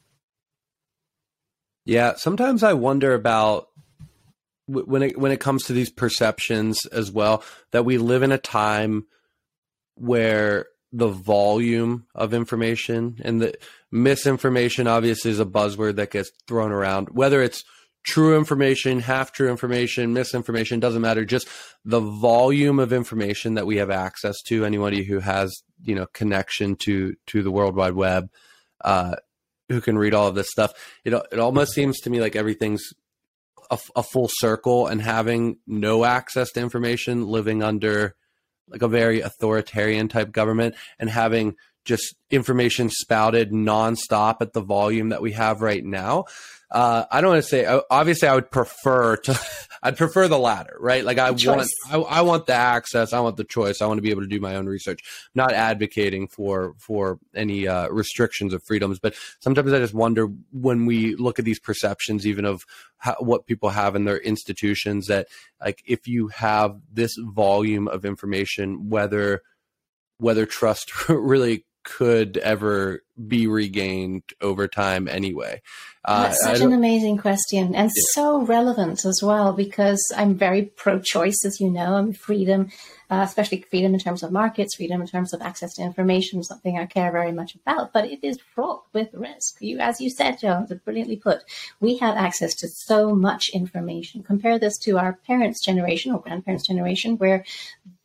Yeah, 1.86 2.16
sometimes 2.16 2.64
I 2.64 2.74
wonder 2.74 3.14
about 3.14 3.70
when 4.68 5.02
it 5.02 5.18
when 5.18 5.32
it 5.32 5.40
comes 5.40 5.64
to 5.66 5.74
these 5.74 5.90
perceptions 5.90 6.86
as 6.88 7.12
well 7.12 7.44
that 7.72 7.86
we 7.86 7.98
live 7.98 8.24
in 8.24 8.32
a 8.32 8.38
time 8.38 9.08
where 9.96 10.68
the 10.92 11.08
volume 11.08 12.06
of 12.16 12.34
information 12.34 13.20
and 13.24 13.42
the 13.42 13.54
misinformation 13.92 14.88
obviously 14.88 15.32
is 15.32 15.40
a 15.40 15.46
buzzword 15.46 15.96
that 15.96 16.12
gets 16.12 16.32
thrown 16.48 16.72
around. 16.72 17.10
Whether 17.10 17.42
it's 17.42 17.64
true 18.04 18.38
information 18.38 19.02
half 19.02 19.34
true 19.34 19.50
information 19.50 20.14
misinformation 20.14 20.80
doesn't 20.80 21.02
matter. 21.02 21.26
Just 21.26 21.48
the 21.84 22.00
volume 22.00 22.80
of 22.80 22.94
information 22.94 23.56
that 23.56 23.68
we 23.68 23.78
have 23.78 23.90
access 23.90 24.36
to. 24.48 24.66
Anybody 24.66 25.04
who 25.04 25.20
has 25.20 25.54
you 25.84 25.96
know 25.96 26.08
connection 26.14 26.76
to 26.78 27.16
to 27.28 27.44
the 27.44 27.52
world 27.52 27.76
wide 27.76 27.94
web 27.94 28.30
uh 28.84 29.16
who 29.70 29.82
can 29.82 29.98
read 29.98 30.14
all 30.14 30.28
of 30.28 30.36
this 30.36 30.50
stuff. 30.50 30.74
It 31.04 31.14
it 31.14 31.40
almost 31.40 31.74
seems 31.74 32.00
to 32.02 32.10
me 32.10 32.22
like 32.22 32.36
everything's 32.36 32.94
a, 33.70 33.80
a 33.96 34.04
full 34.04 34.30
circle 34.32 34.88
and 34.88 35.02
having 35.02 35.58
no 35.66 36.06
access 36.06 36.52
to 36.52 36.60
information, 36.60 37.28
living 37.28 37.64
under 37.64 38.16
like 38.70 38.82
a 38.82 38.88
very 38.88 39.22
authoritarian 39.22 40.08
type 40.08 40.32
government, 40.32 40.76
and 41.00 41.10
having 41.10 41.56
just 41.86 42.16
information 42.30 42.90
spouted 42.90 43.52
nonstop 43.52 44.38
at 44.42 44.54
the 44.54 44.62
volume 44.62 45.10
that 45.10 45.22
we 45.22 45.32
have 45.32 45.62
right 45.62 45.86
now 45.86 46.26
uh, 46.70 47.06
I 47.10 47.22
don't 47.22 47.32
want 47.32 47.44
to 47.44 47.48
say. 47.48 47.82
Obviously, 47.90 48.28
I 48.28 48.36
would 48.36 48.52
prefer 48.52 49.18
to. 49.18 49.40
I'd 49.84 49.96
prefer 49.96 50.28
the 50.28 50.40
latter, 50.40 50.76
right? 50.80 51.06
Like 51.06 51.20
I 51.20 51.32
want, 51.32 51.70
I, 51.90 51.98
I, 51.98 52.22
want 52.22 52.48
the 52.48 52.54
access. 52.54 53.14
I 53.14 53.20
want 53.20 53.38
the 53.38 53.44
choice. 53.44 53.82
I 53.82 53.86
want 53.86 54.00
to 54.00 54.02
be 54.02 54.10
able 54.10 54.24
to 54.24 54.28
do 54.28 54.40
my 54.42 54.56
own 54.56 54.66
research. 54.66 55.00
I'm 55.04 55.32
not 55.36 55.54
advocating 55.54 56.28
for 56.28 56.74
for 56.80 57.20
any 57.36 57.68
uh, 57.68 57.88
restrictions 57.90 58.54
of 58.54 58.64
freedoms, 58.64 59.00
but 59.00 59.16
sometimes 59.40 59.72
I 59.72 59.80
just 59.80 59.94
wonder 59.94 60.28
when 60.52 60.86
we 60.86 61.16
look 61.16 61.40
at 61.40 61.46
these 61.46 61.60
perceptions, 61.60 62.26
even 62.26 62.44
of 62.44 62.66
how, 62.98 63.16
what 63.20 63.46
people 63.46 63.70
have 63.70 63.96
in 63.96 64.06
their 64.06 64.18
institutions, 64.18 65.08
that 65.08 65.28
like 65.62 65.82
if 65.86 66.08
you 66.08 66.28
have 66.30 66.82
this 66.92 67.16
volume 67.18 67.88
of 67.88 68.04
information, 68.04 68.90
whether 68.90 69.42
whether 70.18 70.46
trust 70.46 71.08
really 71.10 71.64
could 71.88 72.36
ever 72.40 73.02
be 73.28 73.48
regained 73.48 74.24
over 74.42 74.68
time 74.68 75.08
anyway? 75.08 75.62
Uh, 76.04 76.24
That's 76.24 76.44
such 76.44 76.60
an 76.60 76.74
amazing 76.74 77.18
question 77.18 77.74
and 77.76 77.90
yeah. 77.96 78.04
so 78.12 78.42
relevant 78.42 79.06
as 79.06 79.22
well 79.24 79.54
because 79.54 80.02
I'm 80.16 80.36
very 80.36 80.64
pro 80.64 81.00
choice, 81.00 81.46
as 81.46 81.62
you 81.62 81.70
know. 81.70 81.96
I'm 81.96 82.12
freedom, 82.12 82.72
uh, 83.10 83.24
especially 83.26 83.62
freedom 83.62 83.94
in 83.94 84.02
terms 84.02 84.22
of 84.22 84.34
markets, 84.34 84.76
freedom 84.76 85.00
in 85.00 85.08
terms 85.08 85.34
of 85.34 85.42
access 85.42 85.76
to 85.76 85.82
information, 85.82 86.44
something 86.44 86.78
I 86.78 86.88
care 86.88 87.12
very 87.12 87.32
much 87.32 87.56
about, 87.56 87.94
but 87.94 88.06
it 88.06 88.20
is 88.22 88.38
fraught 88.54 88.84
with 88.92 89.08
risk. 89.14 89.56
You, 89.62 89.80
as 89.80 90.02
you 90.02 90.10
said, 90.10 90.40
Jones, 90.40 90.72
brilliantly 90.84 91.16
put, 91.16 91.40
we 91.80 91.98
have 92.00 92.18
access 92.18 92.54
to 92.56 92.68
so 92.68 93.16
much 93.16 93.50
information. 93.54 94.24
Compare 94.24 94.60
this 94.60 94.78
to 94.80 94.98
our 94.98 95.14
parents' 95.26 95.66
generation 95.66 96.12
or 96.12 96.20
grandparents' 96.20 96.68
generation, 96.68 97.18
where 97.18 97.46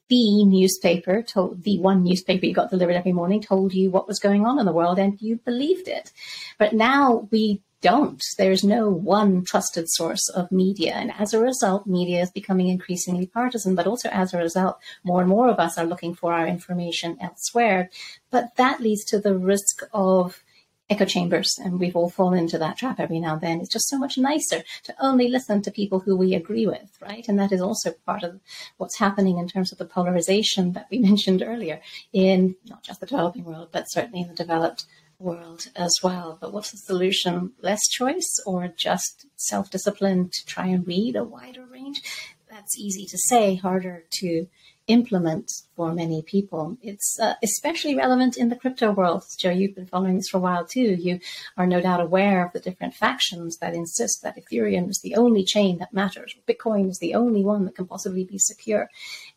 the 0.09 0.44
newspaper 0.44 1.22
told 1.22 1.62
the 1.62 1.78
one 1.78 2.03
newspaper 2.03 2.46
you 2.46 2.55
got 2.55 2.70
delivered 2.70 2.96
every 2.96 3.12
morning 3.12 3.40
told 3.40 3.72
you 3.72 3.90
what 3.90 4.09
was 4.09 4.18
going 4.18 4.44
on 4.44 4.59
in 4.59 4.66
the 4.66 4.72
world 4.72 4.98
and 4.98 5.20
you 5.20 5.36
believed 5.36 5.88
it. 5.88 6.12
But 6.59 6.72
now 6.72 7.28
we 7.30 7.62
don't. 7.82 8.22
There's 8.38 8.64
no 8.64 8.88
one 8.88 9.44
trusted 9.44 9.86
source 9.88 10.28
of 10.30 10.50
media. 10.50 10.94
And 10.94 11.12
as 11.18 11.34
a 11.34 11.40
result, 11.40 11.86
media 11.86 12.22
is 12.22 12.30
becoming 12.30 12.68
increasingly 12.68 13.26
partisan, 13.26 13.74
but 13.74 13.86
also 13.86 14.09
as 14.09 14.32
a 14.32 14.38
result, 14.38 14.78
more 15.05 15.20
and 15.20 15.28
more 15.28 15.48
of 15.48 15.59
us 15.59 15.76
are 15.76 15.84
looking 15.84 16.14
for 16.14 16.32
our 16.32 16.46
information 16.46 17.18
elsewhere. 17.20 17.90
But 18.30 18.57
that 18.57 18.80
leads 18.80 19.05
to 19.07 19.18
the 19.18 19.36
risk 19.36 19.82
of 19.92 20.42
echo 20.90 21.04
chambers, 21.04 21.56
and 21.62 21.80
we've 21.80 21.96
all 21.96 22.10
fallen 22.10 22.38
into 22.38 22.58
that 22.58 22.76
trap 22.76 23.00
every 23.00 23.20
now 23.20 23.34
and 23.34 23.40
then. 23.40 23.60
It's 23.60 23.72
just 23.72 23.88
so 23.88 23.98
much 23.98 24.18
nicer 24.18 24.62
to 24.84 24.94
only 25.00 25.28
listen 25.28 25.62
to 25.62 25.70
people 25.70 26.00
who 26.00 26.16
we 26.16 26.34
agree 26.34 26.66
with, 26.66 26.98
right? 27.00 27.26
And 27.28 27.38
that 27.38 27.52
is 27.52 27.60
also 27.60 27.92
part 28.04 28.22
of 28.22 28.40
what's 28.76 28.98
happening 28.98 29.38
in 29.38 29.48
terms 29.48 29.72
of 29.72 29.78
the 29.78 29.84
polarization 29.84 30.72
that 30.72 30.88
we 30.90 30.98
mentioned 31.10 31.42
earlier 31.42 31.80
in 32.12 32.56
not 32.66 32.82
just 32.82 33.00
the 33.00 33.06
developing 33.06 33.44
world, 33.44 33.68
but 33.72 33.90
certainly 33.90 34.20
in 34.20 34.28
the 34.28 34.34
developed 34.34 34.84
world 35.18 35.68
as 35.76 35.94
well. 36.02 36.36
But 36.40 36.52
what's 36.52 36.72
the 36.72 36.78
solution? 36.78 37.52
Less 37.60 37.80
choice 37.88 38.40
or 38.44 38.68
just 38.68 39.26
self 39.36 39.70
discipline 39.70 40.30
to 40.30 40.46
try 40.46 40.66
and 40.66 40.86
read 40.86 41.16
a 41.16 41.24
wider 41.24 41.64
range? 41.64 42.02
That's 42.50 42.78
easy 42.78 43.06
to 43.06 43.18
say, 43.28 43.54
harder 43.54 44.04
to 44.18 44.46
implement 44.86 45.50
for 45.76 45.92
many 45.92 46.22
people. 46.22 46.76
It's 46.82 47.18
uh, 47.20 47.34
especially 47.42 47.94
relevant 47.94 48.36
in 48.36 48.48
the 48.48 48.56
crypto 48.56 48.92
world. 48.92 49.24
Joe, 49.38 49.50
you've 49.50 49.74
been 49.74 49.86
following 49.86 50.16
this 50.16 50.28
for 50.28 50.38
a 50.38 50.40
while 50.40 50.64
too. 50.64 50.94
You 50.94 51.20
are 51.56 51.66
no 51.66 51.80
doubt 51.80 52.00
aware 52.00 52.44
of 52.44 52.52
the 52.52 52.60
different 52.60 52.94
factions 52.94 53.58
that 53.58 53.74
insist 53.74 54.22
that 54.22 54.36
Ethereum 54.36 54.88
is 54.88 55.00
the 55.02 55.14
only 55.14 55.44
chain 55.44 55.78
that 55.78 55.92
matters. 55.92 56.34
Bitcoin 56.48 56.90
is 56.90 56.98
the 56.98 57.14
only 57.14 57.44
one 57.44 57.64
that 57.64 57.76
can 57.76 57.86
possibly 57.86 58.24
be 58.24 58.38
secure. 58.38 58.88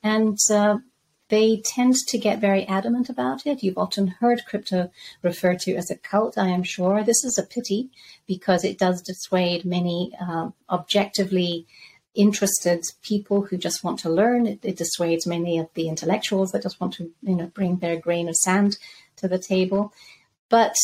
And 0.03 0.37
uh, 0.51 0.77
they 1.29 1.61
tend 1.65 1.95
to 1.95 2.17
get 2.17 2.39
very 2.39 2.65
adamant 2.67 3.09
about 3.09 3.47
it. 3.47 3.63
You've 3.63 3.77
often 3.77 4.07
heard 4.07 4.45
crypto 4.45 4.91
referred 5.23 5.59
to 5.61 5.75
as 5.75 5.89
a 5.89 5.97
cult, 5.97 6.37
I 6.37 6.49
am 6.49 6.63
sure. 6.63 7.03
This 7.03 7.23
is 7.23 7.37
a 7.37 7.43
pity 7.43 7.89
because 8.27 8.63
it 8.63 8.77
does 8.77 9.01
dissuade 9.01 9.65
many 9.65 10.11
uh, 10.21 10.49
objectively 10.69 11.65
interested 12.16 12.84
people 13.01 13.43
who 13.43 13.57
just 13.57 13.84
want 13.84 13.99
to 13.99 14.09
learn. 14.09 14.47
It, 14.47 14.59
it, 14.63 14.78
dissuades 14.78 15.28
many 15.28 15.57
of 15.57 15.70
the 15.74 15.88
intellectuals 15.88 16.51
that 16.51 16.63
just 16.63 16.80
want 16.80 16.93
to, 16.95 17.11
you 17.22 17.36
know, 17.36 17.47
bring 17.47 17.78
their 17.78 17.99
grain 17.99 18.30
of 18.30 18.36
sand 18.36 18.78
to 19.18 19.28
the 19.28 19.39
table. 19.39 19.93
But 20.49 20.76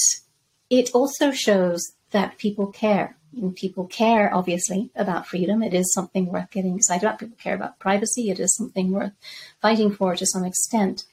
it 0.70 0.92
also 0.94 1.32
shows 1.32 1.82
that 2.12 2.38
people 2.38 2.68
care. 2.68 3.18
And 3.34 3.56
people 3.56 3.86
care, 3.86 4.34
obviously, 4.34 4.92
about 4.94 5.26
freedom. 5.26 5.64
It 5.64 5.74
is 5.74 5.94
something 5.94 6.26
worth 6.26 6.52
getting 6.52 6.76
excited 6.76 7.06
about. 7.06 7.20
People 7.20 7.38
care 7.42 7.56
about 7.56 7.80
privacy. 7.80 8.30
It 8.30 8.40
is 8.40 8.54
something 8.56 8.92
worth 8.92 9.14
fighting 9.62 9.94
for 9.94 10.16
to 10.16 10.26
some 10.26 10.44
extent. 10.44 11.06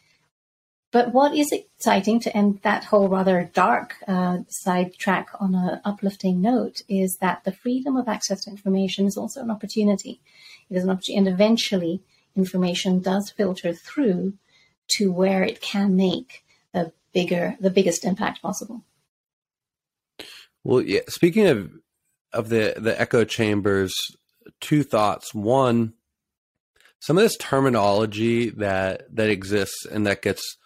But 0.91 1.13
what 1.13 1.35
is 1.35 1.53
exciting 1.53 2.19
to 2.21 2.35
end 2.35 2.61
that 2.63 2.85
whole 2.85 3.09
rather 3.09 3.51
dark 3.53 3.97
uh, 4.07 4.39
sidetrack 4.49 5.29
on 5.39 5.55
an 5.55 5.81
uplifting 5.85 6.41
note 6.41 6.83
is 6.89 7.19
that 7.21 7.45
the 7.45 7.53
freedom 7.53 7.97
of 7.97 8.09
access 8.09 8.45
to 8.45 8.51
information 8.51 9.07
is 9.07 9.17
also 9.17 9.43
an 9.43 9.51
opportunity. 9.51 10.21
It 10.71 10.77
is 10.77 10.85
an 10.85 10.91
opportunity, 10.91 11.19
and 11.19 11.29
eventually, 11.29 12.03
information 12.35 13.01
does 13.01 13.31
filter 13.31 13.75
through 13.75 14.35
to 14.97 15.13
where 15.13 15.43
it 15.43 15.61
can 15.61 15.95
make 15.95 16.45
the 16.73 16.93
bigger, 17.13 17.57
the 17.61 17.71
biggest 17.71 18.05
impact 18.05 18.41
possible. 18.41 18.83
Well, 20.65 20.81
yeah. 20.81 21.01
Speaking 21.09 21.47
of 21.47 21.71
of 22.33 22.49
the 22.49 22.75
the 22.77 22.99
echo 22.99 23.25
chambers, 23.25 23.95
two 24.61 24.83
thoughts. 24.83 25.35
One, 25.35 25.95
some 27.01 27.19
of 27.19 27.23
this 27.23 27.37
terminology 27.37 28.51
that 28.51 29.15
that 29.15 29.29
exists 29.29 29.85
and 29.85 30.07
that 30.07 30.23
gets 30.23 30.57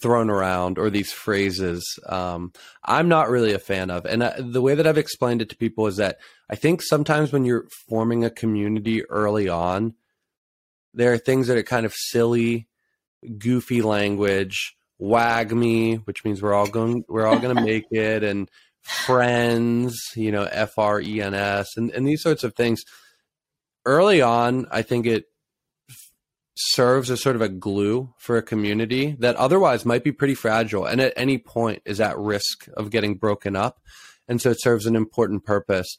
thrown 0.00 0.28
around 0.28 0.78
or 0.78 0.90
these 0.90 1.12
phrases 1.12 1.98
um, 2.06 2.52
i'm 2.84 3.08
not 3.08 3.30
really 3.30 3.52
a 3.52 3.58
fan 3.58 3.90
of. 3.90 4.04
And 4.04 4.22
I, 4.22 4.34
the 4.38 4.62
way 4.62 4.74
that 4.74 4.86
i've 4.86 4.98
explained 4.98 5.42
it 5.42 5.48
to 5.50 5.56
people 5.56 5.86
is 5.86 5.96
that 5.96 6.18
i 6.50 6.54
think 6.54 6.82
sometimes 6.82 7.32
when 7.32 7.44
you're 7.44 7.66
forming 7.88 8.24
a 8.24 8.30
community 8.30 9.04
early 9.06 9.48
on 9.48 9.94
there 10.94 11.12
are 11.12 11.18
things 11.18 11.46
that 11.46 11.56
are 11.56 11.62
kind 11.62 11.86
of 11.86 11.94
silly 11.94 12.68
goofy 13.38 13.82
language 13.82 14.76
WAGMI 15.00 16.06
which 16.06 16.24
means 16.24 16.42
we're 16.42 16.54
all 16.54 16.68
going 16.68 17.04
we're 17.08 17.26
all 17.26 17.38
going 17.38 17.56
to 17.56 17.62
make 17.62 17.86
it 17.90 18.22
and 18.22 18.50
friends 18.82 19.98
you 20.14 20.30
know 20.30 20.44
f-r-e-n-s 20.44 21.76
and, 21.76 21.90
and 21.90 22.06
these 22.06 22.22
sorts 22.22 22.44
of 22.44 22.54
things. 22.54 22.82
Early 23.84 24.20
on 24.20 24.66
i 24.70 24.82
think 24.82 25.06
it 25.06 25.26
serves 26.56 27.10
as 27.10 27.20
sort 27.20 27.36
of 27.36 27.42
a 27.42 27.48
glue 27.48 28.14
for 28.18 28.36
a 28.36 28.42
community 28.42 29.14
that 29.18 29.36
otherwise 29.36 29.84
might 29.84 30.02
be 30.02 30.12
pretty 30.12 30.34
fragile 30.34 30.86
and 30.86 31.00
at 31.00 31.12
any 31.14 31.36
point 31.36 31.82
is 31.84 32.00
at 32.00 32.18
risk 32.18 32.66
of 32.76 32.90
getting 32.90 33.14
broken 33.14 33.54
up. 33.54 33.78
And 34.26 34.40
so 34.40 34.50
it 34.50 34.60
serves 34.60 34.86
an 34.86 34.96
important 34.96 35.44
purpose. 35.44 35.98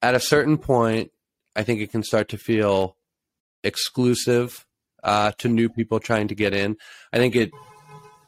At 0.00 0.14
a 0.14 0.20
certain 0.20 0.56
point, 0.56 1.10
I 1.56 1.64
think 1.64 1.80
it 1.80 1.90
can 1.90 2.02
start 2.02 2.28
to 2.28 2.38
feel 2.38 2.96
exclusive 3.64 4.66
uh, 5.02 5.32
to 5.38 5.48
new 5.48 5.68
people 5.68 5.98
trying 5.98 6.28
to 6.28 6.34
get 6.34 6.54
in. 6.54 6.76
I 7.12 7.18
think 7.18 7.34
it 7.34 7.50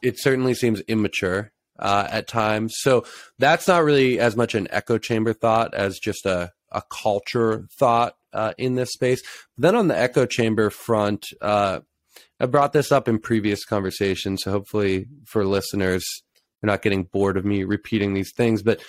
it 0.01 0.19
certainly 0.19 0.53
seems 0.53 0.81
immature 0.81 1.51
uh, 1.79 2.07
at 2.11 2.27
times. 2.27 2.75
So 2.77 3.05
that's 3.39 3.67
not 3.67 3.83
really 3.83 4.19
as 4.19 4.35
much 4.35 4.55
an 4.55 4.67
echo 4.69 4.97
chamber 4.97 5.33
thought 5.33 5.73
as 5.73 5.99
just 5.99 6.25
a, 6.25 6.51
a 6.71 6.83
culture 6.91 7.67
thought 7.79 8.15
uh, 8.35 8.53
in 8.57 8.75
this 8.75 8.91
space. 8.91 9.21
Then 9.57 9.75
on 9.75 9.87
the 9.87 9.97
echo 9.97 10.25
chamber 10.25 10.69
front, 10.69 11.25
uh, 11.41 11.79
I 12.39 12.45
brought 12.45 12.73
this 12.73 12.91
up 12.91 13.07
in 13.07 13.19
previous 13.19 13.63
conversations, 13.65 14.43
so 14.43 14.51
hopefully 14.51 15.07
for 15.25 15.45
listeners, 15.45 16.05
you're 16.61 16.71
not 16.71 16.81
getting 16.81 17.03
bored 17.03 17.37
of 17.37 17.45
me 17.45 17.63
repeating 17.63 18.13
these 18.13 18.33
things. 18.35 18.61
But 18.61 18.81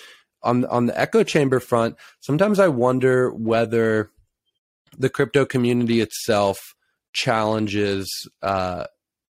on 0.42 0.64
on 0.66 0.86
the 0.86 0.98
echo 0.98 1.22
chamber 1.22 1.60
front, 1.60 1.96
sometimes 2.20 2.58
I 2.58 2.68
wonder 2.68 3.30
whether 3.30 4.10
the 4.98 5.10
crypto 5.10 5.44
community 5.44 6.00
itself 6.00 6.58
challenges 7.12 8.08
uh, 8.42 8.86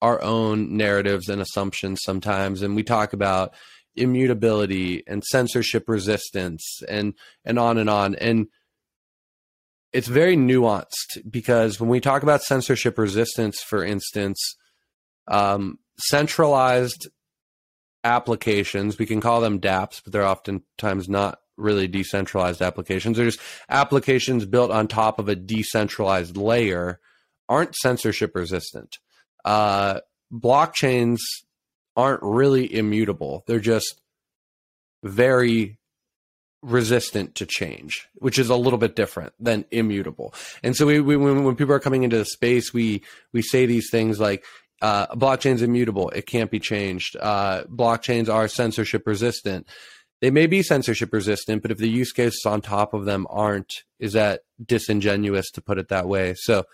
our 0.02 0.22
own 0.22 0.76
narratives 0.76 1.30
and 1.30 1.42
assumptions 1.42 2.02
sometimes, 2.04 2.62
and 2.62 2.76
we 2.76 2.84
talk 2.84 3.14
about 3.14 3.54
immutability 3.96 5.04
and 5.08 5.24
censorship 5.24 5.88
resistance 5.88 6.82
and 6.88 7.14
and 7.46 7.60
on 7.60 7.78
and 7.78 7.90
on 7.90 8.16
and 8.16 8.48
it's 9.94 10.08
very 10.08 10.38
nuanced 10.38 11.30
because 11.30 11.80
when 11.80 11.90
we 11.90 12.00
talk 12.00 12.24
about 12.24 12.44
censorship 12.44 12.98
resistance 12.98 13.62
for 13.62 13.84
instance 13.84 14.56
um, 15.28 15.78
centralized 15.98 17.08
applications 18.04 18.98
we 18.98 19.06
can 19.06 19.22
call 19.22 19.42
them 19.42 19.60
dapps 19.60 20.02
but 20.04 20.12
they're 20.12 20.26
oftentimes 20.26 21.08
not 21.08 21.40
really 21.58 21.88
decentralized 21.88 22.62
applications 22.62 23.18
they're 23.18 23.28
just 23.28 23.40
applications 23.70 24.46
built 24.46 24.72
on 24.72 24.88
top 24.88 25.20
of 25.20 25.30
a 25.30 25.36
decentralized 25.36 26.36
layer 26.36 27.00
aren't 27.48 27.76
censorship 27.76 28.32
resistant 28.34 28.98
uh, 29.46 30.00
blockchains 30.32 31.20
aren't 31.96 32.24
really 32.24 32.74
immutable. 32.74 33.44
They're 33.48 33.60
just 33.60 34.02
very 35.04 35.78
resistant 36.62 37.36
to 37.36 37.46
change, 37.46 38.08
which 38.16 38.38
is 38.38 38.50
a 38.50 38.56
little 38.56 38.80
bit 38.80 38.96
different 38.96 39.34
than 39.40 39.66
immutable. 39.72 40.34
And 40.64 40.76
so 40.76 40.86
we, 40.86 41.00
we 41.00 41.18
when, 41.18 41.44
when 41.44 41.56
people 41.56 41.74
are 41.74 41.80
coming 41.80 42.04
into 42.04 42.18
the 42.18 42.26
space, 42.26 42.74
we 42.74 43.04
we 43.34 43.42
say 43.42 43.66
these 43.66 43.90
things 43.90 44.20
like 44.20 44.46
uh, 44.82 45.08
blockchain's 45.16 45.62
immutable; 45.62 46.10
it 46.10 46.26
can't 46.26 46.52
be 46.52 46.60
changed. 46.60 47.16
Uh, 47.20 47.64
blockchains 47.64 48.30
are 48.30 48.48
censorship 48.48 49.04
resistant. 49.06 49.68
They 50.22 50.30
may 50.30 50.46
be 50.46 50.62
censorship 50.62 51.12
resistant, 51.14 51.64
but 51.64 51.72
if 51.72 51.80
the 51.80 51.90
use 51.90 52.12
cases 52.12 52.44
on 52.46 52.62
top 52.62 52.94
of 52.94 53.06
them 53.06 53.26
aren't, 53.30 53.84
is 54.00 54.14
that 54.14 54.42
disingenuous 54.64 55.50
to 55.52 55.62
put 55.62 55.80
it 55.80 55.88
that 55.90 56.08
way? 56.08 56.36
So 56.36 56.66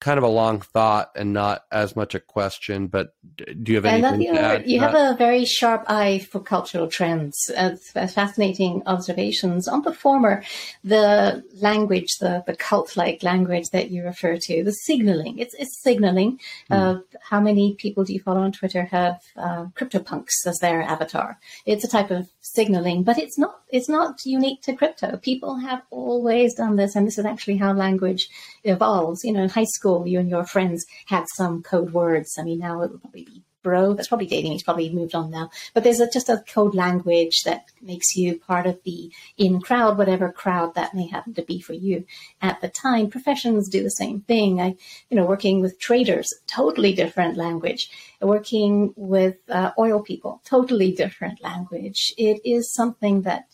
kind 0.00 0.16
of 0.16 0.24
a 0.24 0.28
long 0.28 0.60
thought 0.60 1.10
and 1.14 1.34
not 1.34 1.64
as 1.70 1.94
much 1.94 2.14
a 2.14 2.20
question, 2.20 2.86
but 2.86 3.14
do 3.36 3.72
you 3.72 3.76
have 3.76 3.84
anything 3.84 4.30
I 4.30 4.40
love 4.40 4.60
your, 4.60 4.68
You 4.68 4.80
have 4.80 4.94
a 4.94 5.14
very 5.16 5.44
sharp 5.44 5.84
eye 5.88 6.20
for 6.30 6.40
cultural 6.40 6.88
trends. 6.88 7.50
Uh, 7.54 7.76
fascinating 8.08 8.82
observations. 8.86 9.68
On 9.68 9.82
the 9.82 9.92
former, 9.92 10.42
the 10.82 11.44
language, 11.60 12.16
the, 12.18 12.42
the 12.46 12.56
cult-like 12.56 13.22
language 13.22 13.68
that 13.72 13.90
you 13.90 14.02
refer 14.02 14.38
to, 14.38 14.64
the 14.64 14.72
signaling, 14.72 15.38
it's, 15.38 15.54
it's 15.54 15.82
signaling. 15.82 16.40
Mm. 16.70 16.76
Uh, 16.76 17.00
how 17.20 17.40
many 17.40 17.74
people 17.74 18.02
do 18.04 18.14
you 18.14 18.20
follow 18.20 18.40
on 18.40 18.52
Twitter 18.52 18.84
have 18.84 19.20
uh, 19.36 19.66
CryptoPunks 19.76 20.46
as 20.46 20.58
their 20.60 20.80
avatar? 20.82 21.38
It's 21.66 21.84
a 21.84 21.88
type 21.88 22.10
of 22.10 22.26
signaling, 22.40 23.02
but 23.02 23.18
it's 23.18 23.38
not, 23.38 23.60
it's 23.68 23.88
not 23.88 24.24
unique 24.24 24.62
to 24.62 24.72
crypto. 24.72 25.18
People 25.18 25.56
have 25.56 25.82
always 25.90 26.54
done 26.54 26.76
this, 26.76 26.96
and 26.96 27.06
this 27.06 27.18
is 27.18 27.26
actually 27.26 27.58
how 27.58 27.74
language 27.74 28.28
evolves. 28.64 29.24
You 29.24 29.34
know, 29.34 29.42
in 29.42 29.50
high 29.50 29.64
school, 29.64 29.89
school, 29.90 30.06
you 30.06 30.20
and 30.20 30.30
your 30.30 30.44
friends 30.44 30.86
had 31.06 31.24
some 31.34 31.62
code 31.62 31.92
words. 31.92 32.36
I 32.38 32.42
mean, 32.42 32.58
now 32.60 32.82
it 32.82 32.90
would 32.90 33.00
probably 33.00 33.24
be 33.24 33.44
bro. 33.62 33.92
That's 33.92 34.08
probably 34.08 34.26
dating. 34.26 34.52
He's 34.52 34.62
probably 34.62 34.88
moved 34.90 35.14
on 35.14 35.30
now. 35.30 35.50
But 35.74 35.84
there's 35.84 36.00
a, 36.00 36.08
just 36.08 36.30
a 36.30 36.42
code 36.48 36.74
language 36.74 37.42
that 37.44 37.64
makes 37.82 38.16
you 38.16 38.38
part 38.38 38.66
of 38.66 38.78
the 38.84 39.12
in 39.36 39.60
crowd, 39.60 39.98
whatever 39.98 40.32
crowd 40.32 40.74
that 40.76 40.94
may 40.94 41.06
happen 41.06 41.34
to 41.34 41.42
be 41.42 41.60
for 41.60 41.74
you 41.74 42.06
at 42.40 42.60
the 42.62 42.68
time. 42.68 43.10
Professions 43.10 43.68
do 43.68 43.82
the 43.82 43.90
same 43.90 44.22
thing. 44.22 44.62
I, 44.62 44.76
you 45.10 45.16
know, 45.16 45.26
working 45.26 45.60
with 45.60 45.78
traders, 45.78 46.32
totally 46.46 46.94
different 46.94 47.36
language. 47.36 47.90
Working 48.22 48.92
with 48.96 49.36
uh, 49.50 49.72
oil 49.78 50.02
people, 50.02 50.40
totally 50.44 50.92
different 50.92 51.42
language. 51.42 52.14
It 52.16 52.40
is 52.44 52.72
something 52.72 53.22
that 53.22 53.44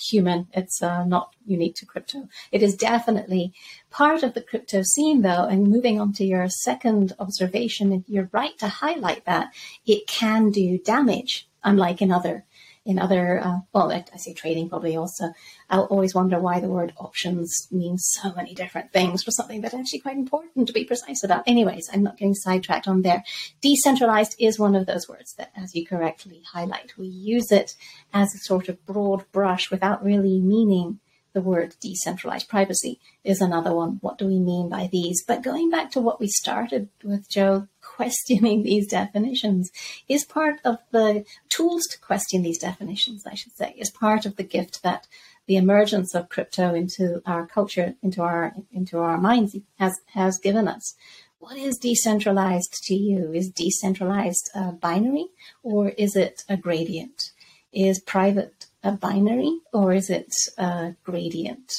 human. 0.00 0.48
It's 0.52 0.82
uh, 0.82 1.04
not 1.04 1.34
unique 1.46 1.76
to 1.76 1.86
crypto. 1.86 2.28
It 2.52 2.62
is 2.62 2.76
definitely 2.76 3.52
part 3.90 4.22
of 4.22 4.34
the 4.34 4.42
crypto 4.42 4.82
scene, 4.82 5.22
though. 5.22 5.44
And 5.44 5.68
moving 5.68 6.00
on 6.00 6.12
to 6.14 6.24
your 6.24 6.48
second 6.48 7.12
observation, 7.18 8.04
you're 8.08 8.30
right 8.32 8.56
to 8.58 8.68
highlight 8.68 9.24
that 9.26 9.52
it 9.86 10.06
can 10.06 10.50
do 10.50 10.78
damage, 10.78 11.48
unlike 11.62 12.02
in 12.02 12.12
other 12.12 12.44
in 12.86 12.98
other, 12.98 13.40
uh, 13.44 13.58
well, 13.72 13.92
I, 13.92 14.04
I, 14.12 14.16
say 14.16 14.32
trading 14.32 14.68
probably 14.68 14.96
also. 14.96 15.32
I'll 15.68 15.84
always 15.84 16.14
wonder 16.14 16.40
why 16.40 16.60
the 16.60 16.68
word 16.68 16.94
options 16.96 17.68
means 17.70 18.08
so 18.20 18.32
many 18.34 18.54
different 18.54 18.92
things 18.92 19.22
for 19.22 19.30
something 19.30 19.60
that's 19.60 19.74
actually 19.74 20.00
quite 20.00 20.16
important 20.16 20.66
to 20.66 20.72
be 20.72 20.84
precise 20.84 21.22
about. 21.22 21.44
Anyways, 21.46 21.90
I'm 21.92 22.02
not 22.02 22.16
getting 22.16 22.34
sidetracked 22.34 22.88
on 22.88 23.02
there. 23.02 23.22
Decentralized 23.60 24.34
is 24.38 24.58
one 24.58 24.74
of 24.74 24.86
those 24.86 25.08
words 25.08 25.34
that, 25.34 25.52
as 25.54 25.74
you 25.74 25.86
correctly 25.86 26.42
highlight, 26.52 26.96
we 26.96 27.06
use 27.06 27.52
it 27.52 27.74
as 28.14 28.34
a 28.34 28.38
sort 28.38 28.68
of 28.68 28.84
broad 28.86 29.30
brush 29.30 29.70
without 29.70 30.02
really 30.02 30.40
meaning 30.40 31.00
the 31.32 31.40
word 31.40 31.76
decentralized 31.80 32.48
privacy 32.48 32.98
is 33.22 33.40
another 33.40 33.74
one. 33.74 33.98
What 34.00 34.18
do 34.18 34.26
we 34.26 34.38
mean 34.38 34.68
by 34.68 34.88
these? 34.90 35.22
But 35.26 35.42
going 35.42 35.70
back 35.70 35.90
to 35.92 36.00
what 36.00 36.18
we 36.18 36.28
started 36.28 36.88
with, 37.04 37.28
Joe, 37.28 37.68
questioning 38.00 38.62
these 38.72 38.86
definitions 38.86 39.70
is 40.08 40.24
part 40.24 40.58
of 40.64 40.78
the 40.90 41.24
tools 41.50 41.82
to 41.90 41.98
question 42.00 42.42
these 42.42 42.58
definitions, 42.58 43.26
I 43.26 43.34
should 43.34 43.54
say, 43.54 43.74
is 43.76 43.90
part 43.90 44.24
of 44.24 44.36
the 44.36 44.42
gift 44.42 44.82
that 44.82 45.06
the 45.46 45.56
emergence 45.56 46.14
of 46.14 46.30
crypto 46.30 46.74
into 46.74 47.20
our 47.26 47.46
culture, 47.46 47.94
into 48.02 48.22
our 48.22 48.54
into 48.72 48.98
our 48.98 49.18
minds 49.18 49.54
has 49.78 49.94
has 50.14 50.38
given 50.38 50.66
us. 50.66 50.94
What 51.40 51.56
is 51.58 51.76
decentralized 51.78 52.74
to 52.84 52.94
you? 52.94 53.32
Is 53.32 53.50
decentralized 53.50 54.50
a 54.54 54.72
binary 54.72 55.26
or 55.62 55.90
is 55.90 56.16
it 56.16 56.44
a 56.48 56.56
gradient? 56.56 57.32
Is 57.72 58.00
private 58.00 58.66
a 58.82 58.92
binary 58.92 59.54
or 59.72 59.92
is 59.92 60.08
it 60.08 60.32
a 60.56 60.94
gradient? 61.02 61.70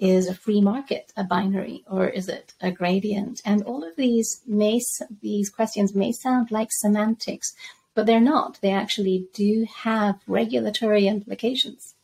Is 0.00 0.28
a 0.28 0.34
free 0.34 0.62
market 0.62 1.12
a 1.16 1.24
binary 1.24 1.84
or 1.86 2.08
is 2.08 2.28
it 2.28 2.54
a 2.60 2.70
gradient? 2.70 3.42
And 3.44 3.62
all 3.64 3.84
of 3.84 3.96
these 3.96 4.40
may 4.46 4.80
these 5.20 5.50
questions 5.50 5.94
may 5.94 6.10
sound 6.10 6.50
like 6.50 6.68
semantics, 6.72 7.52
but 7.94 8.06
they're 8.06 8.18
not. 8.18 8.58
They 8.62 8.72
actually 8.72 9.26
do 9.34 9.66
have 9.84 10.16
regulatory 10.26 11.06
implications. 11.06 11.94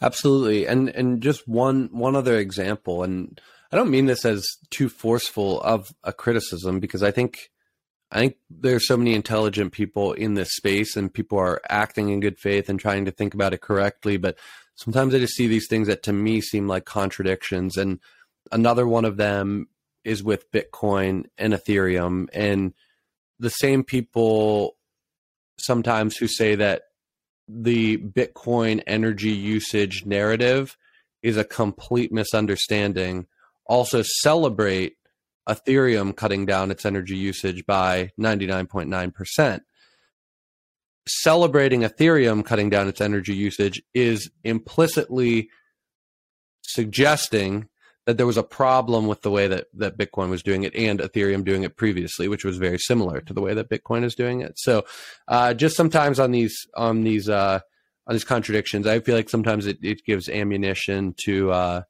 Absolutely. 0.00 0.66
And 0.66 0.88
and 0.88 1.22
just 1.22 1.46
one 1.46 1.88
one 1.92 2.16
other 2.16 2.36
example 2.36 3.04
and 3.04 3.40
I 3.72 3.76
don't 3.76 3.90
mean 3.90 4.06
this 4.06 4.24
as 4.26 4.44
too 4.68 4.90
forceful 4.90 5.60
of 5.62 5.94
a 6.04 6.12
criticism 6.12 6.78
because 6.78 7.02
I 7.02 7.10
think 7.10 7.50
I 8.10 8.18
think 8.18 8.36
there's 8.50 8.86
so 8.86 8.98
many 8.98 9.14
intelligent 9.14 9.72
people 9.72 10.12
in 10.12 10.34
this 10.34 10.54
space 10.54 10.96
and 10.96 11.12
people 11.12 11.38
are 11.38 11.62
acting 11.70 12.10
in 12.10 12.20
good 12.20 12.38
faith 12.38 12.68
and 12.68 12.78
trying 12.78 13.06
to 13.06 13.10
think 13.10 13.32
about 13.32 13.54
it 13.54 13.62
correctly, 13.62 14.18
but 14.18 14.36
sometimes 14.82 15.14
I 15.14 15.18
just 15.18 15.36
see 15.36 15.46
these 15.46 15.68
things 15.68 15.86
that 15.86 16.02
to 16.04 16.12
me 16.12 16.40
seem 16.40 16.66
like 16.66 16.84
contradictions. 16.84 17.76
And 17.76 18.00
another 18.50 18.86
one 18.86 19.04
of 19.04 19.16
them 19.16 19.68
is 20.04 20.24
with 20.24 20.50
Bitcoin 20.50 21.26
and 21.38 21.52
Ethereum. 21.52 22.26
And 22.32 22.74
the 23.38 23.50
same 23.50 23.84
people 23.84 24.76
sometimes 25.58 26.16
who 26.16 26.26
say 26.26 26.56
that 26.56 26.82
the 27.46 27.98
Bitcoin 27.98 28.82
energy 28.86 29.30
usage 29.30 30.04
narrative 30.04 30.76
is 31.22 31.36
a 31.36 31.44
complete 31.44 32.10
misunderstanding 32.12 33.26
also 33.66 34.02
celebrate 34.02 34.96
Ethereum 35.48 36.16
cutting 36.16 36.46
down 36.46 36.70
its 36.70 36.84
energy 36.84 37.16
usage 37.16 37.64
by 37.66 38.10
99.9% 38.18 39.60
celebrating 41.06 41.82
Ethereum 41.82 42.44
cutting 42.44 42.70
down 42.70 42.88
its 42.88 43.00
energy 43.00 43.34
usage 43.34 43.82
is 43.94 44.30
implicitly 44.44 45.48
suggesting 46.62 47.68
that 48.06 48.16
there 48.16 48.26
was 48.26 48.36
a 48.36 48.42
problem 48.42 49.06
with 49.06 49.22
the 49.22 49.30
way 49.30 49.46
that, 49.46 49.66
that 49.74 49.96
Bitcoin 49.96 50.28
was 50.28 50.42
doing 50.42 50.64
it 50.64 50.74
and 50.74 51.00
Ethereum 51.00 51.44
doing 51.44 51.62
it 51.62 51.76
previously, 51.76 52.26
which 52.26 52.44
was 52.44 52.56
very 52.56 52.78
similar 52.78 53.20
to 53.20 53.32
the 53.32 53.40
way 53.40 53.54
that 53.54 53.70
Bitcoin 53.70 54.04
is 54.04 54.14
doing 54.14 54.40
it. 54.40 54.52
So, 54.56 54.84
uh, 55.28 55.54
just 55.54 55.76
sometimes 55.76 56.18
on 56.18 56.32
these 56.32 56.66
on 56.76 57.04
these 57.04 57.28
uh, 57.28 57.60
on 58.06 58.14
these 58.14 58.24
contradictions, 58.24 58.86
I 58.86 59.00
feel 59.00 59.14
like 59.14 59.28
sometimes 59.28 59.66
it, 59.66 59.78
it 59.82 60.04
gives 60.04 60.28
ammunition 60.28 61.14
to 61.24 61.52
uh, 61.52 61.82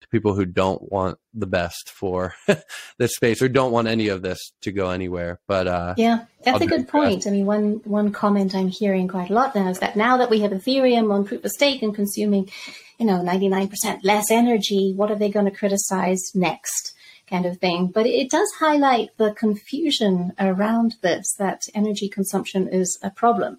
to 0.00 0.08
people 0.08 0.34
who 0.34 0.44
don't 0.44 0.90
want 0.90 1.18
the 1.34 1.46
best 1.46 1.90
for 1.90 2.34
this 2.98 3.14
space 3.14 3.42
or 3.42 3.48
don't 3.48 3.72
want 3.72 3.88
any 3.88 4.08
of 4.08 4.22
this 4.22 4.52
to 4.62 4.72
go 4.72 4.90
anywhere. 4.90 5.40
But 5.46 5.66
uh, 5.66 5.94
yeah, 5.96 6.24
that's 6.42 6.56
I'll 6.56 6.62
a 6.62 6.66
good 6.66 6.88
point. 6.88 7.26
I 7.26 7.30
mean, 7.30 7.46
one 7.46 7.80
one 7.84 8.12
comment 8.12 8.54
I'm 8.54 8.68
hearing 8.68 9.08
quite 9.08 9.30
a 9.30 9.34
lot 9.34 9.54
now 9.54 9.68
is 9.68 9.80
that 9.80 9.96
now 9.96 10.16
that 10.18 10.30
we 10.30 10.40
have 10.40 10.52
Ethereum 10.52 11.12
on 11.12 11.24
proof 11.24 11.44
of 11.44 11.50
stake 11.50 11.82
and 11.82 11.94
consuming, 11.94 12.50
you 12.98 13.06
know, 13.06 13.20
99% 13.20 14.00
less 14.02 14.30
energy, 14.30 14.92
what 14.94 15.10
are 15.10 15.16
they 15.16 15.30
going 15.30 15.46
to 15.46 15.56
criticize 15.56 16.32
next? 16.34 16.94
Kind 17.28 17.44
of 17.44 17.58
thing. 17.58 17.88
But 17.88 18.06
it 18.06 18.30
does 18.30 18.50
highlight 18.58 19.10
the 19.18 19.32
confusion 19.32 20.32
around 20.38 20.94
this 21.02 21.34
that 21.38 21.60
energy 21.74 22.08
consumption 22.08 22.68
is 22.68 22.98
a 23.02 23.10
problem 23.10 23.58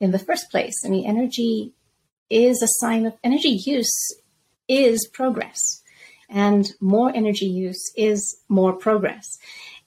in 0.00 0.12
the 0.12 0.18
first 0.18 0.50
place. 0.50 0.74
I 0.86 0.88
mean, 0.88 1.06
energy 1.06 1.74
is 2.30 2.62
a 2.62 2.68
sign 2.68 3.04
of 3.04 3.14
energy 3.22 3.60
use 3.66 3.92
is 4.68 5.06
progress 5.12 5.79
And 6.30 6.66
more 6.80 7.14
energy 7.14 7.46
use 7.46 7.92
is 7.96 8.40
more 8.48 8.72
progress. 8.72 9.38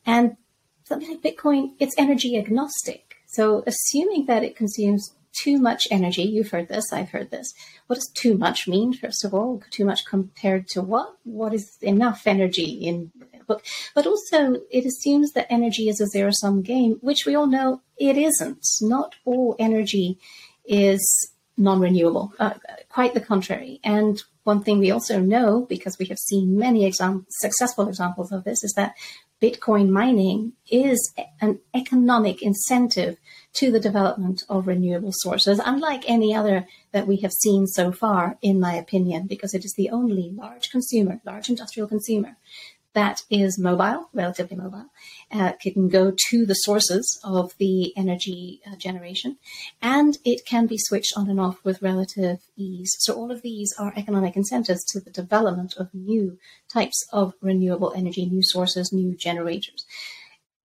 And 0.05 0.35
something 0.83 1.09
like 1.09 1.21
Bitcoin, 1.21 1.73
it's 1.79 1.95
energy 1.97 2.37
agnostic. 2.37 3.15
So 3.27 3.63
assuming 3.65 4.25
that 4.25 4.43
it 4.43 4.55
consumes 4.55 5.13
too 5.33 5.57
much 5.57 5.87
energy, 5.89 6.23
you've 6.23 6.51
heard 6.51 6.67
this, 6.67 6.93
I've 6.93 7.09
heard 7.09 7.31
this. 7.31 7.53
What 7.87 7.95
does 7.95 8.11
too 8.13 8.37
much 8.37 8.67
mean, 8.67 8.93
first 8.93 9.25
of 9.25 9.33
all? 9.33 9.63
Too 9.71 9.85
much 9.85 10.05
compared 10.05 10.67
to 10.69 10.81
what? 10.81 11.15
What 11.23 11.53
is 11.53 11.77
enough 11.81 12.27
energy 12.27 12.71
in 12.71 13.11
book? 13.47 13.63
But 13.95 14.07
also, 14.07 14.57
it 14.71 14.85
assumes 14.85 15.31
that 15.33 15.47
energy 15.49 15.89
is 15.89 15.99
a 15.99 16.07
zero 16.07 16.31
sum 16.31 16.61
game, 16.61 16.97
which 17.01 17.25
we 17.25 17.35
all 17.35 17.47
know 17.47 17.81
it 17.97 18.17
isn't. 18.17 18.65
Not 18.81 19.15
all 19.25 19.55
energy 19.59 20.19
is 20.65 21.31
non 21.57 21.79
renewable, 21.79 22.33
uh, 22.39 22.53
quite 22.89 23.13
the 23.13 23.21
contrary. 23.21 23.79
And 23.83 24.21
one 24.43 24.63
thing 24.63 24.79
we 24.79 24.91
also 24.91 25.19
know, 25.19 25.65
because 25.67 25.97
we 25.97 26.05
have 26.05 26.19
seen 26.19 26.57
many 26.57 26.85
exam- 26.85 27.25
successful 27.29 27.87
examples 27.87 28.31
of 28.31 28.43
this, 28.43 28.63
is 28.63 28.73
that 28.73 28.95
Bitcoin 29.41 29.89
mining 29.89 30.53
is 30.69 31.13
an 31.41 31.59
economic 31.75 32.41
incentive 32.41 33.17
to 33.53 33.71
the 33.71 33.79
development 33.79 34.43
of 34.47 34.67
renewable 34.67 35.11
sources, 35.11 35.59
unlike 35.65 36.03
any 36.07 36.33
other 36.33 36.65
that 36.91 37.07
we 37.07 37.17
have 37.17 37.33
seen 37.33 37.67
so 37.67 37.91
far, 37.91 38.37
in 38.41 38.59
my 38.59 38.73
opinion, 38.73 39.27
because 39.27 39.53
it 39.53 39.65
is 39.65 39.73
the 39.75 39.89
only 39.89 40.31
large 40.33 40.69
consumer, 40.69 41.19
large 41.25 41.49
industrial 41.49 41.87
consumer 41.87 42.37
that 42.93 43.21
is 43.29 43.59
mobile, 43.59 44.09
relatively 44.13 44.55
mobile, 44.55 44.85
uh, 45.31 45.53
can 45.61 45.89
go 45.89 46.13
to 46.29 46.45
the 46.45 46.53
sources 46.53 47.19
of 47.23 47.53
the 47.57 47.95
energy 47.97 48.61
uh, 48.65 48.75
generation, 48.75 49.37
and 49.81 50.17
it 50.23 50.45
can 50.45 50.67
be 50.67 50.77
switched 50.77 51.13
on 51.17 51.29
and 51.29 51.39
off 51.39 51.63
with 51.63 51.81
relative 51.81 52.39
ease. 52.55 52.91
So 52.99 53.13
all 53.13 53.31
of 53.31 53.41
these 53.41 53.73
are 53.79 53.93
economic 53.95 54.35
incentives 54.35 54.83
to 54.85 54.99
the 54.99 55.09
development 55.09 55.73
of 55.77 55.93
new 55.93 56.37
types 56.71 57.05
of 57.11 57.33
renewable 57.41 57.93
energy, 57.95 58.25
new 58.25 58.43
sources, 58.43 58.91
new 58.93 59.15
generators. 59.15 59.85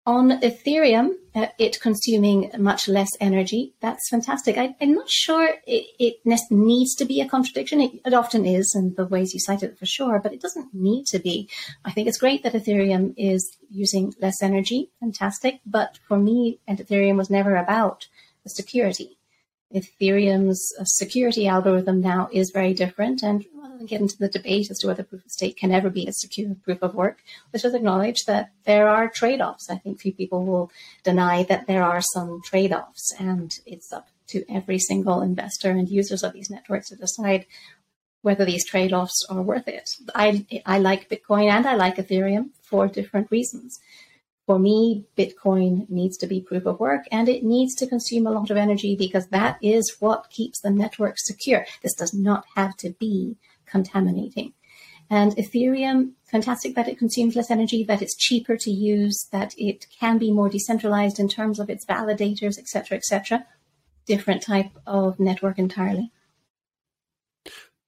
On 0.04 0.40
Ethereum, 0.40 1.10
uh, 1.32 1.46
it 1.58 1.80
consuming 1.80 2.50
much 2.58 2.88
less 2.88 3.08
energy. 3.20 3.74
That's 3.80 4.08
fantastic. 4.10 4.58
I, 4.58 4.74
am 4.80 4.94
not 4.94 5.08
sure 5.08 5.48
it, 5.64 5.86
it, 6.00 6.50
needs 6.50 6.96
to 6.96 7.04
be 7.04 7.20
a 7.20 7.28
contradiction. 7.28 7.80
It, 7.80 8.00
it, 8.04 8.12
often 8.12 8.44
is, 8.44 8.74
in 8.74 8.94
the 8.96 9.06
ways 9.06 9.32
you 9.32 9.38
cite 9.38 9.62
it 9.62 9.78
for 9.78 9.86
sure, 9.86 10.18
but 10.18 10.32
it 10.32 10.40
doesn't 10.40 10.74
need 10.74 11.06
to 11.06 11.20
be. 11.20 11.48
I 11.84 11.92
think 11.92 12.08
it's 12.08 12.18
great 12.18 12.42
that 12.42 12.52
Ethereum 12.52 13.14
is 13.16 13.56
using 13.70 14.12
less 14.20 14.42
energy. 14.42 14.90
Fantastic. 14.98 15.60
But 15.64 16.00
for 16.08 16.18
me, 16.18 16.58
and 16.66 16.78
Ethereum 16.78 17.16
was 17.16 17.30
never 17.30 17.54
about 17.54 18.08
the 18.42 18.50
security. 18.50 19.18
Ethereum's 19.74 20.72
uh, 20.78 20.84
security 20.84 21.46
algorithm 21.46 22.00
now 22.00 22.28
is 22.32 22.50
very 22.50 22.74
different, 22.74 23.22
and 23.22 23.44
get 23.86 24.00
into 24.00 24.18
the 24.18 24.28
debate 24.28 24.70
as 24.70 24.78
to 24.78 24.86
whether 24.86 25.02
proof 25.02 25.24
of 25.24 25.30
stake 25.30 25.56
can 25.56 25.72
ever 25.72 25.90
be 25.90 26.06
a 26.06 26.12
secure 26.12 26.54
proof 26.64 26.82
of 26.82 26.94
work, 26.94 27.22
let's 27.52 27.62
just 27.62 27.74
acknowledge 27.74 28.24
that 28.26 28.50
there 28.64 28.88
are 28.88 29.08
trade 29.08 29.40
offs. 29.40 29.68
I 29.70 29.76
think 29.76 30.00
few 30.00 30.12
people 30.12 30.44
will 30.44 30.70
deny 31.02 31.42
that 31.44 31.66
there 31.66 31.82
are 31.82 32.00
some 32.00 32.40
trade 32.44 32.72
offs, 32.72 33.12
and 33.18 33.52
it's 33.66 33.92
up 33.92 34.08
to 34.28 34.44
every 34.50 34.78
single 34.78 35.20
investor 35.20 35.70
and 35.70 35.88
users 35.88 36.22
of 36.22 36.32
these 36.32 36.50
networks 36.50 36.88
to 36.88 36.96
decide 36.96 37.46
whether 38.22 38.44
these 38.44 38.64
trade 38.64 38.92
offs 38.92 39.26
are 39.28 39.42
worth 39.42 39.66
it. 39.66 39.90
I, 40.14 40.46
I 40.64 40.78
like 40.78 41.08
Bitcoin 41.08 41.50
and 41.50 41.66
I 41.66 41.74
like 41.74 41.96
Ethereum 41.96 42.50
for 42.62 42.86
different 42.86 43.30
reasons. 43.30 43.80
For 44.52 44.58
me, 44.58 45.06
Bitcoin 45.16 45.88
needs 45.88 46.18
to 46.18 46.26
be 46.26 46.42
proof 46.42 46.66
of 46.66 46.78
work 46.78 47.04
and 47.10 47.26
it 47.26 47.42
needs 47.42 47.74
to 47.76 47.86
consume 47.86 48.26
a 48.26 48.30
lot 48.30 48.50
of 48.50 48.58
energy 48.58 48.94
because 48.94 49.28
that 49.28 49.56
is 49.62 49.96
what 49.98 50.28
keeps 50.28 50.60
the 50.60 50.68
network 50.68 51.14
secure. 51.16 51.64
This 51.82 51.94
does 51.94 52.12
not 52.12 52.44
have 52.54 52.76
to 52.76 52.90
be 52.90 53.38
contaminating. 53.64 54.52
And 55.08 55.34
Ethereum, 55.36 56.12
fantastic 56.30 56.74
that 56.74 56.86
it 56.86 56.98
consumes 56.98 57.34
less 57.34 57.50
energy, 57.50 57.82
that 57.84 58.02
it's 58.02 58.14
cheaper 58.14 58.58
to 58.58 58.70
use, 58.70 59.26
that 59.32 59.54
it 59.56 59.86
can 59.98 60.18
be 60.18 60.30
more 60.30 60.50
decentralized 60.50 61.18
in 61.18 61.28
terms 61.28 61.58
of 61.58 61.70
its 61.70 61.86
validators, 61.86 62.58
etc., 62.58 62.98
etc. 62.98 63.46
Different 64.04 64.42
type 64.42 64.72
of 64.86 65.18
network 65.18 65.58
entirely. 65.58 66.12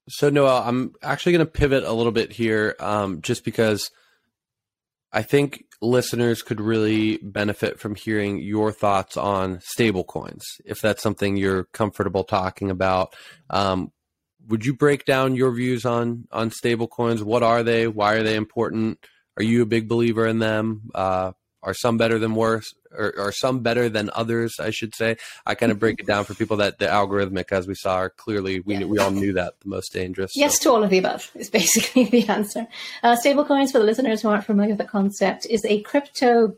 So 0.08 0.30
Noelle, 0.30 0.62
I'm 0.64 0.94
actually 1.02 1.32
going 1.32 1.44
to 1.44 1.52
pivot 1.52 1.84
a 1.84 1.92
little 1.92 2.10
bit 2.10 2.32
here, 2.32 2.74
um, 2.80 3.20
just 3.20 3.44
because 3.44 3.90
I 5.12 5.22
think 5.22 5.64
listeners 5.84 6.42
could 6.42 6.60
really 6.60 7.18
benefit 7.18 7.78
from 7.78 7.94
hearing 7.94 8.40
your 8.40 8.72
thoughts 8.72 9.16
on 9.16 9.58
stablecoins, 9.58 10.42
if 10.64 10.80
that's 10.80 11.02
something 11.02 11.36
you're 11.36 11.64
comfortable 11.64 12.24
talking 12.24 12.70
about. 12.70 13.14
Um, 13.50 13.92
would 14.48 14.64
you 14.64 14.74
break 14.74 15.04
down 15.04 15.34
your 15.34 15.52
views 15.52 15.84
on 15.84 16.26
on 16.30 16.50
stable 16.50 16.88
coins? 16.88 17.22
What 17.22 17.42
are 17.42 17.62
they? 17.62 17.86
Why 17.86 18.14
are 18.14 18.22
they 18.22 18.36
important? 18.36 18.98
Are 19.36 19.42
you 19.42 19.62
a 19.62 19.66
big 19.66 19.88
believer 19.88 20.26
in 20.26 20.38
them? 20.38 20.90
Uh, 20.94 21.32
are 21.62 21.74
some 21.74 21.96
better 21.96 22.18
than 22.18 22.34
worse, 22.34 22.74
or 22.96 23.14
are 23.18 23.32
some 23.32 23.60
better 23.60 23.88
than 23.88 24.10
others? 24.14 24.54
I 24.60 24.70
should 24.70 24.94
say. 24.94 25.16
I 25.46 25.54
kind 25.54 25.72
of 25.72 25.78
break 25.78 26.00
it 26.00 26.06
down 26.06 26.24
for 26.24 26.34
people 26.34 26.56
that 26.58 26.78
the 26.78 26.86
algorithmic, 26.86 27.52
as 27.52 27.66
we 27.66 27.74
saw, 27.74 27.96
are 27.96 28.10
clearly 28.10 28.60
we 28.60 28.76
yeah. 28.76 28.84
we 28.84 28.98
all 28.98 29.10
knew 29.10 29.32
that 29.34 29.54
the 29.60 29.68
most 29.68 29.92
dangerous. 29.92 30.32
Yes 30.34 30.60
so. 30.60 30.70
to 30.70 30.76
all 30.76 30.84
of 30.84 30.90
the 30.90 30.98
above 30.98 31.30
is 31.34 31.50
basically 31.60 32.04
the 32.04 32.28
answer. 32.28 32.66
Uh, 33.02 33.16
stable 33.16 33.44
coins, 33.44 33.72
for 33.72 33.78
the 33.78 33.84
listeners 33.84 34.22
who 34.22 34.28
aren't 34.28 34.44
familiar 34.44 34.70
with 34.70 34.78
the 34.78 34.84
concept, 34.84 35.46
is 35.46 35.64
a 35.64 35.82
crypto 35.82 36.54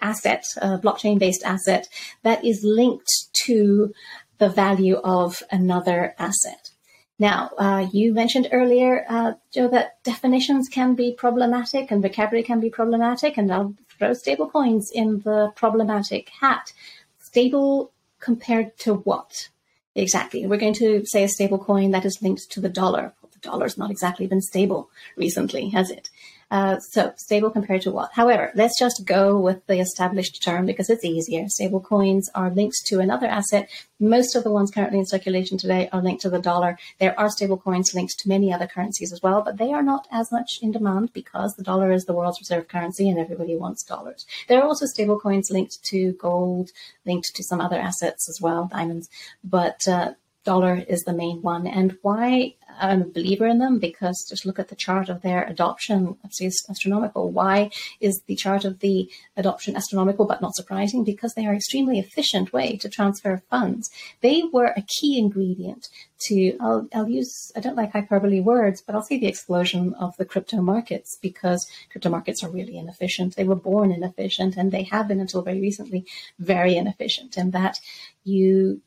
asset, 0.00 0.44
a 0.60 0.78
blockchain 0.78 1.18
based 1.18 1.42
asset 1.44 1.88
that 2.22 2.44
is 2.44 2.62
linked 2.64 3.10
to 3.44 3.92
the 4.38 4.48
value 4.48 4.96
of 4.96 5.42
another 5.50 6.14
asset. 6.18 6.70
Now, 7.18 7.50
uh, 7.58 7.86
you 7.92 8.14
mentioned 8.14 8.48
earlier, 8.50 9.04
uh, 9.06 9.34
Joe, 9.52 9.68
that 9.68 10.02
definitions 10.04 10.68
can 10.68 10.94
be 10.94 11.14
problematic 11.14 11.90
and 11.90 12.00
vocabulary 12.00 12.42
can 12.42 12.60
be 12.60 12.70
problematic, 12.70 13.36
and 13.36 13.52
I'll 13.52 13.74
throw 14.00 14.10
stablecoins 14.10 14.90
in 14.92 15.20
the 15.20 15.52
problematic 15.54 16.30
hat. 16.30 16.72
Stable 17.20 17.92
compared 18.18 18.76
to 18.78 18.94
what? 18.94 19.48
Exactly. 19.94 20.46
We're 20.46 20.56
going 20.56 20.74
to 20.74 21.04
say 21.04 21.22
a 21.22 21.28
stablecoin 21.28 21.92
that 21.92 22.06
is 22.06 22.22
linked 22.22 22.50
to 22.50 22.60
the 22.60 22.68
dollar. 22.68 23.12
Well, 23.22 23.30
the 23.32 23.38
dollar's 23.40 23.76
not 23.76 23.90
exactly 23.90 24.26
been 24.26 24.40
stable 24.40 24.90
recently, 25.16 25.68
has 25.70 25.90
it? 25.90 26.08
Uh, 26.50 26.80
so 26.80 27.12
stable 27.16 27.50
compared 27.50 27.82
to 27.82 27.92
what? 27.92 28.10
However, 28.12 28.50
let's 28.56 28.78
just 28.78 29.04
go 29.04 29.38
with 29.38 29.64
the 29.66 29.78
established 29.78 30.42
term 30.42 30.66
because 30.66 30.90
it's 30.90 31.04
easier. 31.04 31.48
Stable 31.48 31.80
coins 31.80 32.28
are 32.34 32.50
linked 32.50 32.84
to 32.86 32.98
another 32.98 33.26
asset. 33.26 33.70
Most 34.00 34.34
of 34.34 34.42
the 34.42 34.50
ones 34.50 34.70
currently 34.70 34.98
in 34.98 35.06
circulation 35.06 35.58
today 35.58 35.88
are 35.92 36.02
linked 36.02 36.22
to 36.22 36.30
the 36.30 36.40
dollar. 36.40 36.76
There 36.98 37.18
are 37.18 37.30
stable 37.30 37.56
coins 37.56 37.94
linked 37.94 38.18
to 38.18 38.28
many 38.28 38.52
other 38.52 38.66
currencies 38.66 39.12
as 39.12 39.22
well, 39.22 39.42
but 39.42 39.58
they 39.58 39.72
are 39.72 39.82
not 39.82 40.08
as 40.10 40.32
much 40.32 40.58
in 40.60 40.72
demand 40.72 41.12
because 41.12 41.54
the 41.54 41.62
dollar 41.62 41.92
is 41.92 42.06
the 42.06 42.14
world's 42.14 42.40
reserve 42.40 42.66
currency 42.66 43.08
and 43.08 43.18
everybody 43.18 43.56
wants 43.56 43.84
dollars. 43.84 44.26
There 44.48 44.60
are 44.60 44.66
also 44.66 44.86
stable 44.86 45.20
coins 45.20 45.50
linked 45.50 45.84
to 45.84 46.12
gold, 46.14 46.70
linked 47.06 47.34
to 47.36 47.44
some 47.44 47.60
other 47.60 47.78
assets 47.78 48.28
as 48.28 48.40
well, 48.40 48.68
diamonds, 48.72 49.08
but 49.44 49.86
uh, 49.86 50.14
dollar 50.44 50.84
is 50.88 51.02
the 51.02 51.12
main 51.12 51.42
one. 51.42 51.66
And 51.66 51.96
why 52.02 52.54
I'm 52.80 53.02
a 53.02 53.06
believer 53.06 53.46
in 53.46 53.58
them? 53.58 53.78
Because 53.78 54.26
just 54.28 54.46
look 54.46 54.58
at 54.58 54.68
the 54.68 54.76
chart 54.76 55.08
of 55.08 55.20
their 55.22 55.44
adoption. 55.44 56.16
It's 56.24 56.68
astronomical. 56.70 57.30
Why 57.30 57.70
is 58.00 58.22
the 58.26 58.36
chart 58.36 58.64
of 58.64 58.80
the 58.80 59.10
adoption 59.36 59.76
astronomical 59.76 60.26
but 60.26 60.40
not 60.40 60.54
surprising? 60.54 61.04
Because 61.04 61.34
they 61.34 61.46
are 61.46 61.54
extremely 61.54 61.98
efficient 61.98 62.52
way 62.52 62.76
to 62.78 62.88
transfer 62.88 63.42
funds. 63.50 63.90
They 64.22 64.42
were 64.52 64.72
a 64.76 64.84
key 65.00 65.18
ingredient 65.18 65.88
to, 66.26 66.56
I'll, 66.60 66.88
I'll 66.94 67.08
use, 67.08 67.52
I 67.56 67.60
don't 67.60 67.76
like 67.76 67.92
hyperbole 67.92 68.40
words, 68.40 68.80
but 68.80 68.94
I'll 68.94 69.02
say 69.02 69.18
the 69.18 69.26
explosion 69.26 69.94
of 69.94 70.16
the 70.16 70.24
crypto 70.24 70.60
markets 70.62 71.18
because 71.20 71.66
crypto 71.90 72.08
markets 72.08 72.42
are 72.42 72.50
really 72.50 72.78
inefficient. 72.78 73.36
They 73.36 73.44
were 73.44 73.54
born 73.54 73.92
inefficient 73.92 74.56
and 74.56 74.72
they 74.72 74.84
have 74.84 75.08
been 75.08 75.20
until 75.20 75.42
very 75.42 75.60
recently 75.60 76.06
very 76.38 76.76
inefficient 76.76 77.36
and 77.36 77.52
that 77.52 77.78
you 78.24 78.82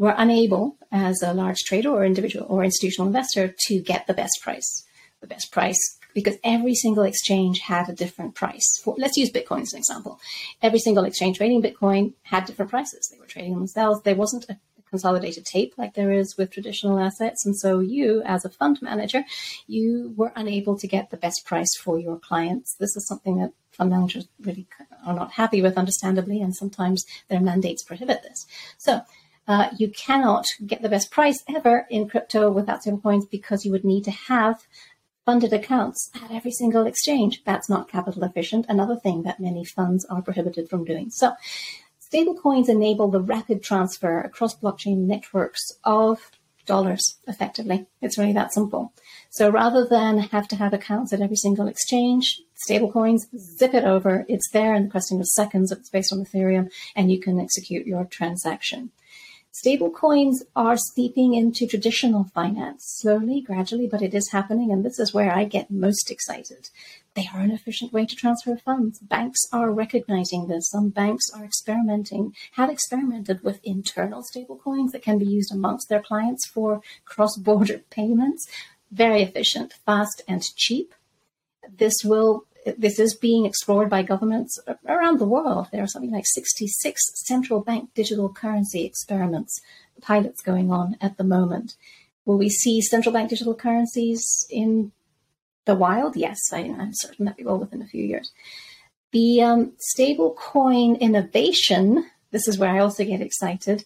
were 0.00 0.14
unable, 0.16 0.78
as 0.90 1.22
a 1.22 1.34
large 1.34 1.58
trader 1.58 1.90
or 1.90 2.04
individual 2.06 2.46
or 2.48 2.64
institutional 2.64 3.06
investor, 3.06 3.54
to 3.66 3.80
get 3.80 4.06
the 4.06 4.14
best 4.14 4.40
price. 4.42 4.86
The 5.20 5.26
best 5.26 5.52
price 5.52 5.78
because 6.14 6.38
every 6.42 6.74
single 6.74 7.04
exchange 7.04 7.60
had 7.60 7.88
a 7.88 7.94
different 7.94 8.34
price. 8.34 8.80
For, 8.82 8.96
let's 8.98 9.16
use 9.16 9.30
Bitcoin 9.30 9.62
as 9.62 9.74
an 9.74 9.78
example. 9.78 10.18
Every 10.62 10.78
single 10.78 11.04
exchange 11.04 11.36
trading 11.36 11.62
Bitcoin 11.62 12.14
had 12.22 12.46
different 12.46 12.70
prices. 12.70 13.08
They 13.12 13.18
were 13.20 13.26
trading 13.26 13.54
themselves. 13.54 14.02
There 14.02 14.16
wasn't 14.16 14.46
a 14.48 14.58
consolidated 14.88 15.44
tape 15.44 15.74
like 15.76 15.94
there 15.94 16.10
is 16.10 16.36
with 16.36 16.50
traditional 16.50 16.98
assets. 16.98 17.46
And 17.46 17.56
so 17.56 17.78
you, 17.78 18.22
as 18.24 18.44
a 18.44 18.50
fund 18.50 18.80
manager, 18.82 19.24
you 19.66 20.14
were 20.16 20.32
unable 20.34 20.76
to 20.78 20.88
get 20.88 21.10
the 21.10 21.16
best 21.16 21.44
price 21.44 21.76
for 21.78 22.00
your 22.00 22.18
clients. 22.18 22.74
This 22.80 22.96
is 22.96 23.06
something 23.06 23.38
that 23.38 23.52
fund 23.70 23.90
managers 23.90 24.26
really 24.40 24.66
are 25.06 25.14
not 25.14 25.32
happy 25.32 25.62
with, 25.62 25.78
understandably, 25.78 26.40
and 26.40 26.56
sometimes 26.56 27.04
their 27.28 27.40
mandates 27.40 27.84
prohibit 27.84 28.22
this. 28.22 28.46
So 28.78 29.02
uh, 29.50 29.68
you 29.76 29.90
cannot 29.90 30.44
get 30.64 30.80
the 30.80 30.88
best 30.88 31.10
price 31.10 31.42
ever 31.52 31.84
in 31.90 32.08
crypto 32.08 32.48
without 32.52 32.84
stablecoins 32.84 33.28
because 33.28 33.64
you 33.64 33.72
would 33.72 33.84
need 33.84 34.04
to 34.04 34.12
have 34.12 34.64
funded 35.26 35.52
accounts 35.52 36.08
at 36.14 36.30
every 36.30 36.52
single 36.52 36.86
exchange. 36.86 37.42
That's 37.44 37.68
not 37.68 37.90
capital 37.90 38.22
efficient. 38.22 38.66
Another 38.68 38.94
thing 38.94 39.24
that 39.24 39.40
many 39.40 39.64
funds 39.64 40.04
are 40.04 40.22
prohibited 40.22 40.70
from 40.70 40.84
doing. 40.84 41.10
So, 41.10 41.32
stablecoins 42.00 42.68
enable 42.68 43.10
the 43.10 43.20
rapid 43.20 43.60
transfer 43.60 44.20
across 44.20 44.56
blockchain 44.56 44.98
networks 44.98 45.72
of 45.82 46.30
dollars 46.64 47.18
effectively. 47.26 47.88
It's 48.00 48.18
really 48.18 48.34
that 48.34 48.52
simple. 48.52 48.92
So 49.30 49.50
rather 49.50 49.84
than 49.84 50.18
have 50.18 50.46
to 50.48 50.56
have 50.56 50.72
accounts 50.72 51.12
at 51.12 51.20
every 51.20 51.34
single 51.34 51.66
exchange, 51.66 52.40
stablecoins, 52.68 53.22
zip 53.36 53.74
it 53.74 53.82
over. 53.82 54.24
It's 54.28 54.48
there 54.52 54.76
in 54.76 54.84
the 54.84 54.90
question 54.90 55.18
of 55.18 55.26
seconds. 55.26 55.72
It's 55.72 55.90
based 55.90 56.12
on 56.12 56.24
Ethereum, 56.24 56.70
and 56.94 57.10
you 57.10 57.18
can 57.18 57.40
execute 57.40 57.84
your 57.84 58.04
transaction. 58.04 58.92
Stablecoins 59.52 60.42
are 60.54 60.76
seeping 60.76 61.34
into 61.34 61.66
traditional 61.66 62.22
finance 62.22 62.84
slowly, 63.00 63.40
gradually, 63.40 63.88
but 63.88 64.00
it 64.00 64.14
is 64.14 64.30
happening. 64.30 64.70
And 64.70 64.84
this 64.84 65.00
is 65.00 65.12
where 65.12 65.32
I 65.32 65.44
get 65.44 65.72
most 65.72 66.08
excited. 66.08 66.70
They 67.14 67.28
are 67.34 67.40
an 67.40 67.50
efficient 67.50 67.92
way 67.92 68.06
to 68.06 68.14
transfer 68.14 68.56
funds. 68.56 69.00
Banks 69.00 69.40
are 69.52 69.72
recognizing 69.72 70.46
this. 70.46 70.70
Some 70.70 70.90
banks 70.90 71.24
are 71.34 71.44
experimenting, 71.44 72.32
have 72.52 72.70
experimented 72.70 73.42
with 73.42 73.58
internal 73.64 74.22
stablecoins 74.22 74.92
that 74.92 75.02
can 75.02 75.18
be 75.18 75.26
used 75.26 75.52
amongst 75.52 75.88
their 75.88 76.00
clients 76.00 76.46
for 76.46 76.80
cross 77.04 77.36
border 77.36 77.78
payments. 77.90 78.48
Very 78.92 79.22
efficient, 79.22 79.72
fast, 79.84 80.22
and 80.28 80.44
cheap. 80.54 80.94
This 81.68 82.04
will 82.04 82.44
this 82.64 82.98
is 82.98 83.14
being 83.14 83.46
explored 83.46 83.88
by 83.88 84.02
governments 84.02 84.58
around 84.86 85.18
the 85.18 85.26
world. 85.26 85.68
There 85.72 85.82
are 85.82 85.86
something 85.86 86.10
like 86.10 86.26
66 86.26 87.00
central 87.26 87.60
bank 87.60 87.90
digital 87.94 88.28
currency 88.28 88.84
experiments, 88.84 89.60
pilots 90.00 90.42
going 90.42 90.70
on 90.70 90.96
at 91.00 91.16
the 91.16 91.24
moment. 91.24 91.76
Will 92.24 92.38
we 92.38 92.48
see 92.48 92.80
central 92.80 93.12
bank 93.12 93.30
digital 93.30 93.54
currencies 93.54 94.46
in 94.50 94.92
the 95.64 95.74
wild? 95.74 96.16
Yes, 96.16 96.38
I, 96.52 96.60
am 96.60 96.90
certain 96.92 97.24
that 97.26 97.36
we 97.38 97.44
will 97.44 97.58
within 97.58 97.82
a 97.82 97.86
few 97.86 98.04
years. 98.04 98.30
The 99.12 99.42
um, 99.42 99.72
stable 99.78 100.34
coin 100.38 100.96
innovation, 100.96 102.06
this 102.30 102.46
is 102.46 102.58
where 102.58 102.70
I 102.70 102.78
also 102.78 103.04
get 103.04 103.20
excited, 103.20 103.84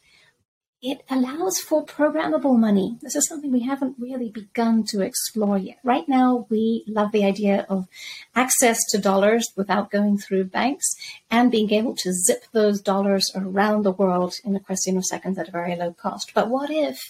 it 0.85 1.03
allows 1.09 1.59
for 1.59 1.83
programmable 1.83 2.59
money. 2.59 2.99
This 3.01 3.17
is 3.17 3.27
something 3.27 3.51
we 3.51 3.63
haven't 3.63 3.97
really 3.99 4.29
begun 4.29 4.85
to 4.89 5.01
explore 5.01 5.57
yet. 5.57 5.79
Right 5.83 6.07
now, 6.07 6.47
we 6.51 6.85
love 6.87 7.11
the 7.11 7.25
idea 7.25 7.65
of 7.71 7.89
access 8.35 8.79
to 8.91 8.99
dollars 8.99 9.51
without 9.57 9.91
going 9.91 10.19
through 10.19 10.45
banks 10.45 10.95
and 11.31 11.51
being 11.51 11.73
able 11.73 11.97
to 11.97 12.13
zip 12.13 12.45
those 12.53 12.83
dollars 12.83 13.33
around 13.35 13.83
the 13.83 13.93
world 13.93 14.35
in 14.45 14.55
a 14.55 14.61
question 14.61 14.99
of 14.99 15.07
seconds 15.07 15.39
at 15.39 15.49
a 15.49 15.53
very 15.53 15.75
low 15.75 15.95
cost. 15.95 16.33
But 16.35 16.51
what 16.51 16.69
if 16.71 17.01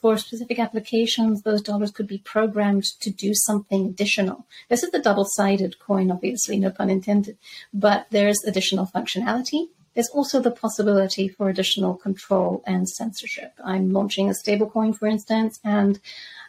for 0.00 0.18
specific 0.18 0.58
applications, 0.58 1.42
those 1.42 1.62
dollars 1.62 1.92
could 1.92 2.08
be 2.08 2.18
programmed 2.18 2.82
to 3.02 3.10
do 3.10 3.34
something 3.34 3.86
additional. 3.86 4.46
This 4.68 4.82
is 4.82 4.90
the 4.90 4.98
double 4.98 5.26
sided 5.28 5.78
coin, 5.78 6.10
obviously, 6.10 6.58
no 6.58 6.70
pun 6.70 6.90
intended, 6.90 7.38
but 7.72 8.08
there's 8.10 8.42
additional 8.44 8.90
functionality 8.92 9.68
there's 9.94 10.08
also 10.08 10.40
the 10.40 10.50
possibility 10.50 11.28
for 11.28 11.48
additional 11.48 11.94
control 11.94 12.62
and 12.66 12.88
censorship. 12.88 13.52
I'm 13.64 13.92
launching 13.92 14.28
a 14.28 14.32
stablecoin, 14.32 14.96
for 14.96 15.06
instance, 15.06 15.58
and 15.62 16.00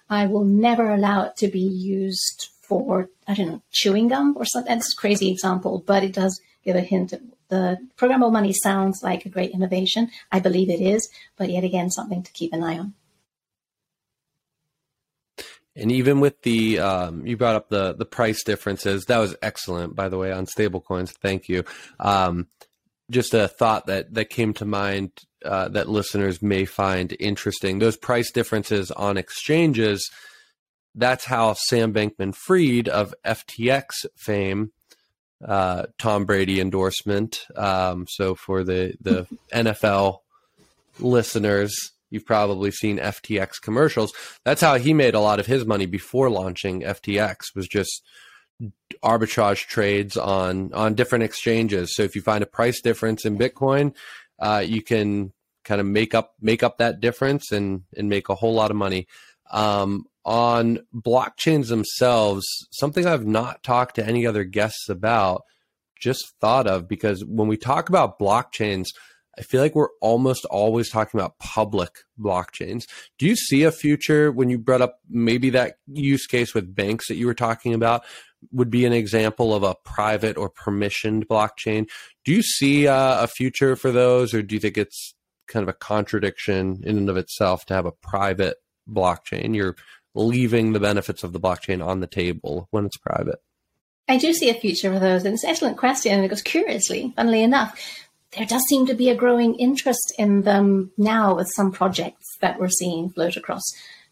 I 0.10 0.26
will 0.26 0.46
never 0.46 0.92
allow 0.92 1.24
it 1.24 1.38
to 1.38 1.48
be 1.48 1.60
used 1.60 2.50
for, 2.62 3.10
I 3.28 3.34
don't 3.34 3.50
know, 3.50 3.62
chewing 3.72 4.08
gum 4.08 4.36
or 4.38 4.46
something. 4.46 4.74
That's 4.74 4.94
a 4.94 4.98
crazy 4.98 5.30
example, 5.30 5.84
but 5.86 6.04
it 6.04 6.14
does 6.14 6.40
give 6.64 6.76
a 6.76 6.82
hint. 6.82 7.14
The 7.50 7.78
programmable 7.98 8.32
money 8.32 8.54
sounds 8.54 9.04
like 9.04 9.26
a 9.26 9.30
great 9.30 9.52
innovation. 9.52 10.10
I 10.32 10.40
believe 10.40 10.70
it 10.70 10.82
is, 10.82 11.10
but 11.38 11.50
yet 11.50 11.64
again, 11.64 11.92
something 11.92 12.24
to 12.24 12.32
keep 12.32 12.54
an 12.54 12.64
eye 12.64 12.80
on. 12.80 12.94
And 15.76 15.92
even 15.92 16.20
with 16.20 16.42
the, 16.44 16.80
um, 16.80 17.26
you 17.26 17.36
brought 17.36 17.56
up 17.56 17.70
the 17.70 17.94
the 17.94 18.06
price 18.06 18.44
differences. 18.44 19.06
That 19.06 19.18
was 19.18 19.36
excellent, 19.42 19.96
by 19.96 20.08
the 20.08 20.18
way, 20.18 20.32
on 20.32 20.46
stablecoins. 20.46 21.10
Thank 21.10 21.50
you. 21.50 21.64
Um, 22.00 22.48
just 23.10 23.34
a 23.34 23.48
thought 23.48 23.88
that 23.88 24.14
that 24.14 24.30
came 24.30 24.54
to 24.56 24.66
mind 24.66 25.12
uh, 25.44 25.70
that 25.70 25.90
listeners 25.90 26.42
may 26.42 26.66
find 26.66 27.16
interesting. 27.20 27.80
Those 27.80 27.98
price 27.98 28.32
differences 28.32 28.92
on 28.92 29.18
exchanges. 29.18 30.10
That's 30.96 31.26
how 31.26 31.54
Sam 31.54 31.94
Bankman-Fried 31.94 32.88
of 32.88 33.16
FTX 33.26 34.06
fame, 34.16 34.72
uh, 35.46 35.88
Tom 35.98 36.26
Brady 36.26 36.62
endorsement. 36.62 37.46
Um, 37.56 38.06
so 38.08 38.36
for 38.36 38.64
the 38.64 38.94
the 39.02 39.28
NFL 39.54 40.20
listeners, 41.00 41.76
you've 42.10 42.26
probably 42.26 42.72
seen 42.72 43.00
FTX 43.00 43.62
commercials. 43.62 44.14
That's 44.46 44.62
how 44.62 44.78
he 44.78 44.94
made 44.94 45.16
a 45.16 45.20
lot 45.20 45.40
of 45.40 45.48
his 45.48 45.66
money 45.66 45.88
before 45.88 46.30
launching 46.30 46.82
FTX. 46.82 47.56
Was 47.56 47.68
just 47.68 48.04
arbitrage 49.04 49.68
trades 49.68 50.18
on 50.18 50.74
on 50.74 50.96
different 50.96 51.24
exchanges. 51.24 51.96
So 51.96 52.04
if 52.04 52.16
you 52.16 52.22
find 52.22 52.44
a 52.44 52.48
price 52.48 52.82
difference 52.82 53.26
in 53.26 53.38
Bitcoin, 53.38 53.96
uh, 54.40 54.64
you 54.66 54.82
can 54.82 55.34
kind 55.64 55.82
of 55.82 55.88
make 55.88 56.14
up 56.14 56.36
make 56.42 56.64
up 56.64 56.78
that 56.78 57.00
difference 57.00 57.52
and 57.52 57.84
and 57.96 58.10
make 58.10 58.30
a 58.30 58.36
whole 58.36 58.54
lot 58.54 58.72
of 58.72 58.78
money. 58.78 59.08
Um, 59.52 60.06
on 60.26 60.80
blockchains 60.96 61.68
themselves, 61.68 62.46
something 62.72 63.06
I've 63.06 63.28
not 63.28 63.62
talked 63.62 63.96
to 63.96 64.06
any 64.06 64.26
other 64.26 64.46
guests 64.46 64.88
about, 64.88 65.44
just 66.00 66.34
thought 66.40 66.66
of 66.66 66.88
because 66.88 67.26
when 67.26 67.48
we 67.48 67.58
talk 67.58 67.90
about 67.90 68.20
blockchains, 68.20 68.88
I 69.38 69.42
feel 69.42 69.62
like 69.62 69.76
we're 69.76 69.90
almost 70.00 70.46
always 70.46 70.90
talking 70.90 71.20
about 71.20 71.40
public 71.40 71.92
blockchains. 72.20 72.86
Do 73.18 73.26
you 73.26 73.36
see 73.36 73.64
a 73.64 73.72
future 73.72 74.32
when 74.32 74.50
you 74.50 74.58
brought 74.58 74.82
up 74.82 75.00
maybe 75.10 75.50
that 75.52 75.76
use 75.88 76.28
case 76.28 76.54
with 76.54 76.74
banks 76.74 77.08
that 77.08 77.16
you 77.16 77.26
were 77.26 77.34
talking 77.34 77.74
about 77.74 78.04
would 78.52 78.70
be 78.70 78.86
an 78.86 78.94
example 78.94 79.54
of 79.54 79.64
a 79.64 79.76
private 79.84 80.38
or 80.38 80.50
permissioned 80.50 81.26
blockchain? 81.26 81.90
Do 82.26 82.32
you 82.32 82.42
see 82.42 82.88
uh, 82.88 83.24
a 83.24 83.28
future 83.28 83.76
for 83.76 83.92
those, 83.92 84.34
or 84.34 84.42
do 84.42 84.56
you 84.56 84.60
think 84.60 84.78
it's 84.78 85.14
kind 85.48 85.64
of 85.64 85.70
a 85.70 85.74
contradiction 85.74 86.82
in 86.84 86.98
and 86.98 87.10
of 87.10 87.18
itself 87.18 87.66
to 87.66 87.74
have 87.74 87.86
a 87.86 87.92
private 87.92 88.58
blockchain? 88.90 89.56
You're 89.56 89.76
leaving 90.16 90.74
the 90.74 90.80
benefits 90.80 91.24
of 91.24 91.34
the 91.34 91.40
blockchain 91.40 91.86
on 91.86 92.00
the 92.00 92.08
table 92.08 92.68
when 92.72 92.86
it's 92.86 92.98
private. 92.98 93.40
I 94.08 94.18
do 94.18 94.34
see 94.34 94.50
a 94.50 94.54
future 94.54 94.92
for 94.92 95.00
those, 95.00 95.24
and 95.24 95.34
it's 95.34 95.44
an 95.44 95.50
excellent 95.50 95.78
question. 95.78 96.22
Because 96.22 96.42
curiously, 96.42 97.14
funnily 97.16 97.42
enough, 97.42 97.80
there 98.36 98.46
does 98.46 98.64
seem 98.68 98.86
to 98.88 98.94
be 98.94 99.10
a 99.10 99.16
growing 99.16 99.56
interest 99.56 100.14
in 100.18 100.42
them 100.42 100.92
now 100.98 101.36
with 101.36 101.50
some 101.56 101.72
projects 101.72 102.38
that 102.42 102.60
we're 102.60 102.70
seeing 102.70 103.10
float 103.10 103.38
across 103.38 103.64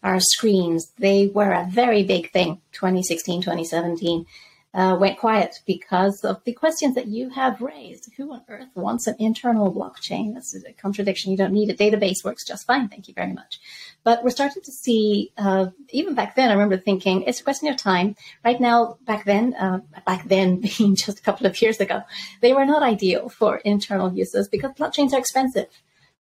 our 0.04 0.20
screens. 0.20 0.92
They 0.98 1.28
were 1.28 1.52
a 1.52 1.68
very 1.70 2.04
big 2.04 2.32
thing 2.32 2.62
2016, 2.74 3.42
2017 3.42 4.26
uh, 4.74 4.96
went 5.00 5.20
quiet 5.20 5.60
because 5.66 6.24
of 6.24 6.42
the 6.46 6.54
questions 6.54 6.96
that 6.96 7.08
you 7.08 7.30
have 7.30 7.62
raised. 7.62 8.10
Who 8.16 8.32
on 8.32 8.42
earth 8.48 8.70
wants 8.74 9.06
an 9.06 9.16
internal 9.20 9.74
blockchain? 9.74 10.34
That's 10.34 10.56
a 10.56 10.72
contradiction. 10.74 11.32
You 11.32 11.38
don't 11.38 11.54
need 11.54 11.70
a 11.70 11.76
database 11.76 12.24
works 12.24 12.46
just 12.46 12.66
fine. 12.66 12.88
Thank 12.88 13.08
you 13.08 13.14
very 13.14 13.34
much. 13.34 13.60
But 14.04 14.24
we're 14.24 14.30
starting 14.30 14.64
to 14.64 14.72
see, 14.72 15.34
uh, 15.38 15.68
even 15.90 16.16
back 16.16 16.36
then, 16.36 16.50
I 16.50 16.54
remember 16.54 16.78
thinking 16.78 17.24
it's 17.24 17.42
a 17.42 17.44
question 17.44 17.68
of 17.68 17.76
time. 17.76 18.16
Right 18.46 18.62
now, 18.62 18.98
back 19.06 19.26
then, 19.26 19.54
uh, 19.56 19.82
back 20.06 20.28
then 20.28 20.62
being 20.78 20.96
just 20.96 21.20
a 21.20 21.24
couple 21.24 21.48
of 21.48 21.62
years 21.62 21.80
ago, 21.80 22.04
they 22.40 22.54
were 22.54 22.66
not 22.66 22.82
ideal 22.82 23.28
for 23.28 23.58
internal 23.58 24.14
uses 24.14 24.48
because 24.48 24.72
blockchains 24.72 25.12
are 25.12 25.20
expensive 25.20 25.68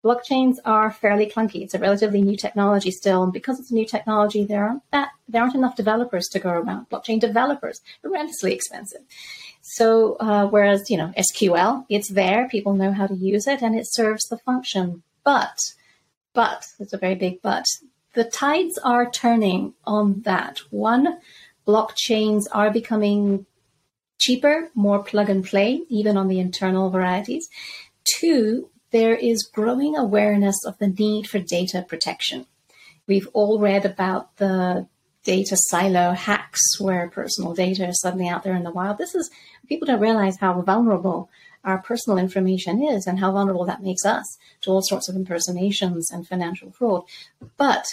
blockchains 0.03 0.57
are 0.65 0.91
fairly 0.91 1.27
clunky. 1.27 1.61
It's 1.61 1.73
a 1.73 1.79
relatively 1.79 2.21
new 2.21 2.37
technology 2.37 2.91
still, 2.91 3.23
and 3.23 3.33
because 3.33 3.59
it's 3.59 3.71
a 3.71 3.73
new 3.73 3.85
technology, 3.85 4.43
there 4.43 4.65
aren't 4.65 4.83
that 4.91 5.09
there 5.27 5.41
aren't 5.41 5.55
enough 5.55 5.75
developers 5.75 6.27
to 6.29 6.39
go 6.39 6.49
around. 6.49 6.89
Blockchain 6.89 7.19
developers 7.19 7.81
relatively 8.03 8.53
expensive. 8.53 9.01
So 9.61 10.15
uh, 10.19 10.47
whereas 10.47 10.89
you 10.89 10.97
know 10.97 11.13
SQL, 11.17 11.85
it's 11.89 12.09
there, 12.09 12.47
people 12.49 12.73
know 12.73 12.91
how 12.91 13.07
to 13.07 13.15
use 13.15 13.47
it, 13.47 13.61
and 13.61 13.75
it 13.75 13.85
serves 13.87 14.25
the 14.25 14.37
function. 14.37 15.03
But 15.23 15.57
but 16.33 16.67
it's 16.79 16.93
a 16.93 16.97
very 16.97 17.15
big 17.15 17.41
but. 17.41 17.65
The 18.13 18.25
tides 18.25 18.77
are 18.83 19.09
turning 19.09 19.73
on 19.85 20.23
that. 20.23 20.59
One, 20.69 21.19
blockchains 21.65 22.43
are 22.51 22.69
becoming 22.69 23.45
cheaper, 24.19 24.69
more 24.75 25.01
plug 25.01 25.29
and 25.29 25.45
play, 25.45 25.81
even 25.89 26.17
on 26.17 26.27
the 26.27 26.39
internal 26.39 26.89
varieties. 26.89 27.47
Two, 28.03 28.69
there 28.91 29.15
is 29.15 29.49
growing 29.53 29.95
awareness 29.95 30.55
of 30.65 30.77
the 30.77 30.87
need 30.87 31.27
for 31.27 31.39
data 31.39 31.85
protection. 31.87 32.45
We've 33.07 33.27
all 33.33 33.59
read 33.59 33.85
about 33.85 34.37
the 34.37 34.87
data 35.23 35.55
silo 35.55 36.11
hacks 36.11 36.79
where 36.79 37.09
personal 37.09 37.53
data 37.53 37.87
is 37.87 37.99
suddenly 38.01 38.27
out 38.27 38.43
there 38.43 38.55
in 38.55 38.63
the 38.63 38.71
wild. 38.71 38.97
This 38.97 39.15
is, 39.15 39.29
people 39.67 39.85
don't 39.85 39.99
realize 39.99 40.37
how 40.37 40.61
vulnerable 40.61 41.29
our 41.63 41.77
personal 41.77 42.17
information 42.17 42.83
is 42.83 43.05
and 43.05 43.19
how 43.19 43.31
vulnerable 43.31 43.65
that 43.65 43.83
makes 43.83 44.05
us 44.05 44.37
to 44.61 44.71
all 44.71 44.81
sorts 44.81 45.07
of 45.07 45.15
impersonations 45.15 46.09
and 46.11 46.27
financial 46.27 46.71
fraud. 46.71 47.03
But 47.57 47.85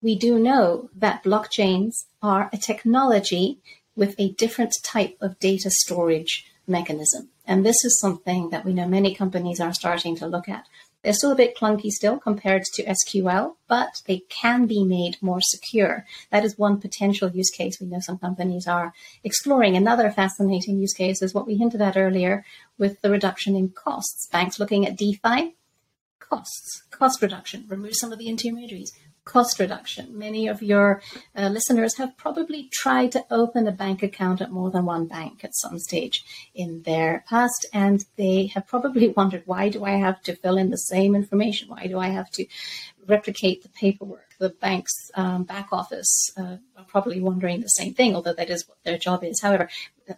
we 0.00 0.16
do 0.16 0.38
know 0.38 0.90
that 0.96 1.22
blockchains 1.22 2.04
are 2.22 2.48
a 2.52 2.56
technology 2.56 3.58
with 3.94 4.14
a 4.18 4.32
different 4.32 4.74
type 4.82 5.16
of 5.20 5.38
data 5.38 5.70
storage 5.70 6.46
mechanism. 6.66 7.30
And 7.46 7.64
this 7.64 7.84
is 7.84 8.00
something 8.00 8.50
that 8.50 8.64
we 8.64 8.72
know 8.72 8.86
many 8.86 9.14
companies 9.14 9.60
are 9.60 9.74
starting 9.74 10.16
to 10.16 10.26
look 10.26 10.48
at. 10.48 10.66
They're 11.02 11.12
still 11.12 11.32
a 11.32 11.36
bit 11.36 11.54
clunky 11.54 11.90
still 11.90 12.18
compared 12.18 12.64
to 12.64 12.82
SQL, 12.84 13.56
but 13.68 13.90
they 14.06 14.20
can 14.30 14.66
be 14.66 14.84
made 14.84 15.18
more 15.20 15.40
secure. 15.42 16.06
That 16.30 16.46
is 16.46 16.56
one 16.56 16.80
potential 16.80 17.30
use 17.30 17.50
case 17.50 17.78
we 17.78 17.86
know 17.86 18.00
some 18.00 18.16
companies 18.16 18.66
are 18.66 18.94
exploring. 19.22 19.76
Another 19.76 20.10
fascinating 20.10 20.78
use 20.80 20.94
case 20.94 21.20
is 21.20 21.34
what 21.34 21.46
we 21.46 21.56
hinted 21.56 21.82
at 21.82 21.98
earlier 21.98 22.46
with 22.78 23.02
the 23.02 23.10
reduction 23.10 23.54
in 23.54 23.68
costs. 23.68 24.28
Banks 24.32 24.58
looking 24.58 24.86
at 24.86 24.96
DeFi, 24.96 25.54
costs, 26.18 26.84
cost 26.90 27.20
reduction, 27.20 27.66
remove 27.68 27.94
some 27.94 28.10
of 28.10 28.18
the 28.18 28.28
intermediaries. 28.28 28.92
Cost 29.24 29.58
reduction. 29.58 30.16
Many 30.18 30.48
of 30.48 30.62
your 30.62 31.02
uh, 31.36 31.48
listeners 31.48 31.96
have 31.96 32.16
probably 32.16 32.68
tried 32.72 33.12
to 33.12 33.24
open 33.30 33.66
a 33.66 33.72
bank 33.72 34.02
account 34.02 34.40
at 34.40 34.52
more 34.52 34.70
than 34.70 34.84
one 34.84 35.06
bank 35.06 35.44
at 35.44 35.54
some 35.54 35.78
stage 35.78 36.24
in 36.54 36.82
their 36.82 37.24
past, 37.28 37.66
and 37.72 38.04
they 38.16 38.46
have 38.46 38.66
probably 38.66 39.08
wondered 39.16 39.42
why 39.46 39.68
do 39.68 39.84
I 39.84 39.92
have 39.92 40.22
to 40.22 40.36
fill 40.36 40.56
in 40.56 40.70
the 40.70 40.76
same 40.76 41.14
information? 41.14 41.68
Why 41.68 41.86
do 41.86 41.98
I 41.98 42.08
have 42.08 42.30
to 42.32 42.46
replicate 43.06 43.62
the 43.62 43.68
paperwork? 43.70 44.34
The 44.38 44.50
bank's 44.50 45.10
um, 45.14 45.44
back 45.44 45.68
office 45.72 46.30
uh, 46.36 46.56
are 46.76 46.84
probably 46.86 47.20
wondering 47.20 47.60
the 47.60 47.68
same 47.68 47.94
thing, 47.94 48.14
although 48.14 48.34
that 48.34 48.50
is 48.50 48.68
what 48.68 48.78
their 48.84 48.98
job 48.98 49.24
is. 49.24 49.40
However, 49.40 49.68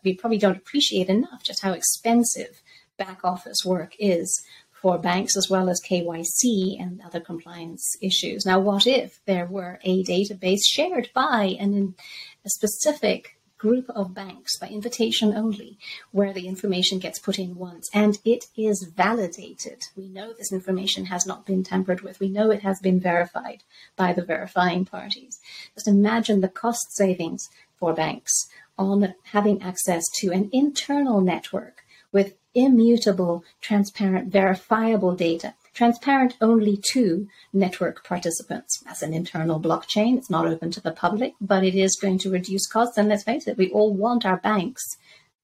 we 0.03 0.15
probably 0.15 0.39
don't 0.39 0.57
appreciate 0.57 1.09
enough 1.09 1.45
just 1.45 1.63
how 1.63 1.73
expensive 1.73 2.63
back 2.97 3.21
office 3.25 3.59
work 3.65 3.95
is 3.99 4.43
for 4.87 4.99
banks 4.99 5.37
as 5.37 5.51
well 5.51 5.69
as 5.69 5.83
KYC 5.85 6.81
and 6.81 7.03
other 7.05 7.19
compliance 7.19 7.97
issues. 8.01 8.47
Now, 8.47 8.61
what 8.61 8.87
if 8.87 9.19
there 9.25 9.45
were 9.45 9.81
a 9.83 10.05
database 10.05 10.61
shared 10.65 11.11
by 11.13 11.57
an, 11.59 11.97
a 12.45 12.51
specific 12.51 13.37
group 13.59 13.91
of 13.91 14.15
banks 14.15 14.57
by 14.61 14.69
invitation 14.69 15.35
only, 15.35 15.77
where 16.13 16.33
the 16.33 16.47
information 16.47 17.01
gets 17.01 17.19
put 17.19 17.37
in 17.37 17.57
once 17.57 17.91
and 17.93 18.21
it 18.25 18.45
is 18.57 18.89
validated. 18.95 19.83
We 19.97 20.09
know 20.09 20.33
this 20.33 20.53
information 20.53 21.07
has 21.07 21.27
not 21.27 21.45
been 21.45 21.65
tampered 21.65 22.03
with. 22.03 22.21
We 22.21 22.29
know 22.29 22.53
it 22.53 22.63
has 22.63 22.79
been 22.79 23.01
verified 23.01 23.65
by 23.97 24.13
the 24.13 24.25
verifying 24.25 24.85
parties. 24.85 25.41
Just 25.75 25.89
imagine 25.89 26.43
the 26.43 26.49
cost 26.49 26.95
savings 26.95 27.49
for 27.77 27.93
banks 27.93 28.47
on 28.79 29.15
having 29.33 29.61
access 29.63 30.05
to 30.21 30.31
an 30.31 30.49
internal 30.53 31.21
network 31.21 31.83
with 32.13 32.35
immutable, 32.57 33.45
transparent, 33.61 34.33
verifiable 34.33 35.15
data, 35.15 35.55
transparent 35.75 36.35
only 36.41 36.81
to 36.93 37.29
network 37.53 38.03
participants. 38.03 38.83
As 38.89 39.03
an 39.03 39.13
internal 39.13 39.61
blockchain, 39.61 40.17
it's 40.17 40.31
not 40.31 40.47
open 40.47 40.71
to 40.73 40.81
the 40.81 40.91
public, 40.91 41.35
but 41.41 41.63
it 41.63 41.75
is 41.75 41.99
going 42.01 42.19
to 42.21 42.31
reduce 42.31 42.67
costs. 42.67 42.97
And 42.97 43.09
let's 43.09 43.25
face 43.25 43.47
it, 43.47 43.59
we 43.59 43.71
all 43.71 43.93
want 43.95 44.25
our 44.25 44.39
banks 44.39 44.83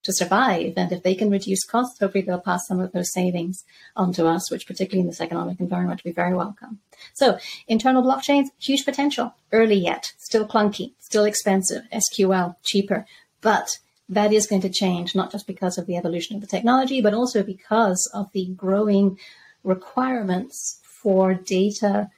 to 0.04 0.12
survive. 0.12 0.72
And 0.76 0.90
if 0.90 1.02
they 1.02 1.14
can 1.14 1.30
reduce 1.30 1.64
costs, 1.64 2.00
hopefully 2.00 2.24
they'll 2.24 2.40
pass 2.40 2.66
some 2.66 2.80
of 2.80 2.92
those 2.92 3.12
savings 3.12 3.62
on 3.94 4.12
to 4.14 4.26
us, 4.26 4.50
which 4.50 4.66
particularly 4.66 5.02
in 5.02 5.06
this 5.06 5.20
economic 5.20 5.60
environment 5.60 6.00
would 6.02 6.10
be 6.10 6.14
very 6.14 6.34
welcome. 6.34 6.80
So 7.12 7.38
internal 7.68 8.02
blockchains, 8.02 8.46
huge 8.58 8.86
potential, 8.86 9.34
early 9.52 9.76
yet, 9.76 10.14
still 10.18 10.46
clunky, 10.48 10.92
still 10.98 11.24
expensive, 11.24 11.82
SQL, 11.92 12.56
cheaper, 12.62 13.06
but 13.42 13.78
that 14.12 14.32
is 14.32 14.46
going 14.46 14.62
to 14.62 14.68
change, 14.68 15.14
not 15.14 15.32
just 15.32 15.46
because 15.46 15.78
of 15.78 15.86
the 15.86 15.96
evolution 15.96 16.36
of 16.36 16.42
the 16.42 16.46
technology, 16.46 17.00
but 17.00 17.14
also 17.14 17.42
because 17.42 18.10
of 18.14 18.30
the 18.32 18.46
growing 18.54 19.18
requirements 19.64 20.80
for 21.02 21.34
data. 21.34 22.10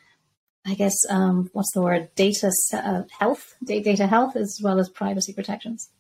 I 0.67 0.75
guess 0.75 0.95
um, 1.11 1.51
what's 1.53 1.73
the 1.73 1.83
word? 1.83 2.09
Data 2.17 2.51
uh, 2.73 3.03
health, 3.19 3.55
data 3.63 4.07
health, 4.07 4.35
as 4.35 4.61
well 4.63 4.81
as 4.81 4.89
privacy 4.89 5.33
protections. 5.33 5.91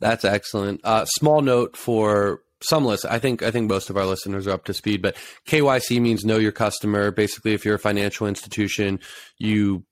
That's 0.00 0.24
excellent. 0.24 0.80
Uh, 0.84 1.04
small 1.04 1.40
note 1.40 1.76
for 1.76 2.42
some 2.62 2.84
list. 2.84 3.06
I 3.08 3.18
think 3.18 3.42
I 3.42 3.50
think 3.50 3.68
most 3.68 3.90
of 3.90 3.96
our 3.96 4.06
listeners 4.06 4.46
are 4.46 4.52
up 4.52 4.64
to 4.64 4.74
speed, 4.74 5.02
but 5.02 5.16
KYC 5.46 6.00
means 6.00 6.24
know 6.24 6.38
your 6.38 6.52
customer. 6.52 7.10
Basically, 7.10 7.54
if 7.54 7.64
you're 7.64 7.76
a 7.76 7.78
financial 7.78 8.26
institution, 8.26 9.00
you 9.38 9.84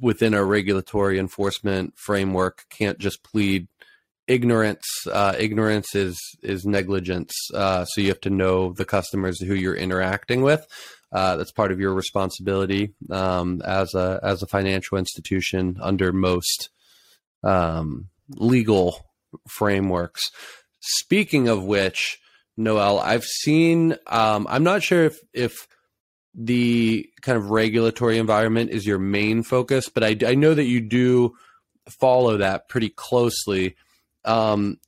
within 0.00 0.34
a 0.34 0.44
regulatory 0.44 1.18
enforcement 1.18 1.94
framework 1.96 2.64
can't 2.70 2.98
just 2.98 3.22
plead 3.22 3.68
ignorance. 4.26 4.86
Uh, 5.10 5.34
ignorance 5.38 5.94
is 5.94 6.18
is 6.42 6.64
negligence. 6.64 7.32
Uh, 7.54 7.84
so 7.84 8.00
you 8.00 8.08
have 8.08 8.20
to 8.20 8.30
know 8.30 8.72
the 8.72 8.84
customers 8.84 9.40
who 9.40 9.54
you're 9.54 9.74
interacting 9.74 10.42
with. 10.42 10.66
Uh, 11.12 11.36
that's 11.36 11.52
part 11.52 11.72
of 11.72 11.80
your 11.80 11.92
responsibility 11.92 12.94
um, 13.10 13.60
as 13.64 13.94
a 13.94 14.18
as 14.22 14.42
a 14.42 14.46
financial 14.46 14.96
institution 14.96 15.76
under 15.80 16.12
most 16.12 16.70
um, 17.44 18.08
legal 18.28 19.06
frameworks. 19.48 20.22
Speaking 20.80 21.48
of 21.48 21.64
which, 21.64 22.18
Noelle, 22.56 22.98
I've 22.98 23.24
seen. 23.24 23.96
Um, 24.06 24.46
I'm 24.48 24.64
not 24.64 24.82
sure 24.82 25.04
if 25.04 25.18
if 25.32 25.66
the 26.34 27.08
kind 27.20 27.36
of 27.36 27.50
regulatory 27.50 28.18
environment 28.18 28.70
is 28.70 28.86
your 28.86 28.98
main 28.98 29.42
focus, 29.42 29.88
but 29.88 30.02
I, 30.02 30.16
I 30.26 30.34
know 30.34 30.54
that 30.54 30.64
you 30.64 30.80
do 30.80 31.34
follow 31.88 32.38
that 32.38 32.68
pretty 32.68 32.88
closely. 32.88 33.76
Um, 34.24 34.78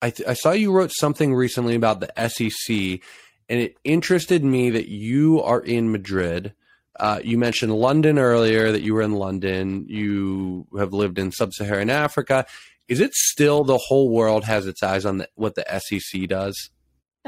I, 0.00 0.10
th- 0.10 0.28
I 0.28 0.34
saw 0.34 0.52
you 0.52 0.72
wrote 0.72 0.92
something 0.92 1.34
recently 1.34 1.74
about 1.74 2.00
the 2.00 2.28
SEC, 2.28 3.00
and 3.48 3.60
it 3.60 3.76
interested 3.82 4.44
me 4.44 4.70
that 4.70 4.88
you 4.88 5.42
are 5.42 5.60
in 5.60 5.90
Madrid. 5.90 6.54
Uh, 6.98 7.20
you 7.22 7.38
mentioned 7.38 7.72
London 7.72 8.18
earlier, 8.18 8.70
that 8.72 8.82
you 8.82 8.94
were 8.94 9.02
in 9.02 9.14
London. 9.14 9.86
You 9.88 10.66
have 10.78 10.92
lived 10.92 11.18
in 11.18 11.32
sub 11.32 11.52
Saharan 11.52 11.90
Africa. 11.90 12.46
Is 12.86 13.00
it 13.00 13.14
still 13.14 13.64
the 13.64 13.78
whole 13.78 14.10
world 14.10 14.44
has 14.44 14.66
its 14.66 14.82
eyes 14.82 15.04
on 15.04 15.18
the, 15.18 15.28
what 15.34 15.54
the 15.54 15.64
SEC 15.80 16.28
does? 16.28 16.70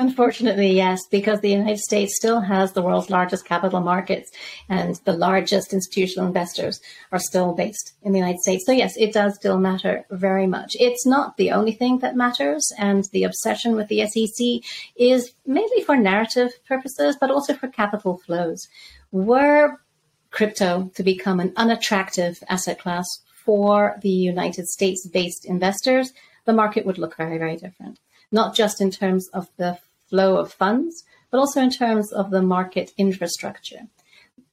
Unfortunately, 0.00 0.72
yes, 0.72 1.06
because 1.10 1.42
the 1.42 1.50
United 1.50 1.78
States 1.78 2.16
still 2.16 2.40
has 2.40 2.72
the 2.72 2.80
world's 2.80 3.10
largest 3.10 3.44
capital 3.44 3.80
markets 3.80 4.30
and 4.66 4.94
the 5.04 5.12
largest 5.12 5.74
institutional 5.74 6.26
investors 6.26 6.80
are 7.12 7.18
still 7.18 7.52
based 7.52 7.92
in 8.02 8.12
the 8.12 8.18
United 8.18 8.40
States. 8.40 8.64
So, 8.64 8.72
yes, 8.72 8.96
it 8.96 9.12
does 9.12 9.34
still 9.34 9.58
matter 9.58 10.06
very 10.10 10.46
much. 10.46 10.74
It's 10.80 11.04
not 11.04 11.36
the 11.36 11.50
only 11.50 11.72
thing 11.72 11.98
that 11.98 12.16
matters, 12.16 12.66
and 12.78 13.04
the 13.12 13.24
obsession 13.24 13.76
with 13.76 13.88
the 13.88 14.06
SEC 14.06 14.62
is 14.96 15.32
mainly 15.44 15.82
for 15.82 15.96
narrative 15.98 16.52
purposes, 16.66 17.18
but 17.20 17.30
also 17.30 17.52
for 17.52 17.68
capital 17.68 18.22
flows. 18.24 18.68
Were 19.12 19.82
crypto 20.30 20.90
to 20.94 21.02
become 21.02 21.40
an 21.40 21.52
unattractive 21.56 22.42
asset 22.48 22.78
class 22.78 23.06
for 23.44 23.98
the 24.00 24.08
United 24.08 24.66
States 24.66 25.06
based 25.06 25.44
investors, 25.44 26.14
the 26.46 26.54
market 26.54 26.86
would 26.86 26.96
look 26.96 27.18
very, 27.18 27.36
very 27.36 27.56
different 27.56 27.98
not 28.32 28.54
just 28.54 28.80
in 28.80 28.90
terms 28.90 29.28
of 29.32 29.48
the 29.56 29.78
flow 30.10 30.36
of 30.36 30.52
funds, 30.52 31.04
but 31.30 31.38
also 31.38 31.60
in 31.62 31.70
terms 31.70 32.12
of 32.12 32.30
the 32.30 32.42
market 32.42 32.92
infrastructure. 32.98 33.88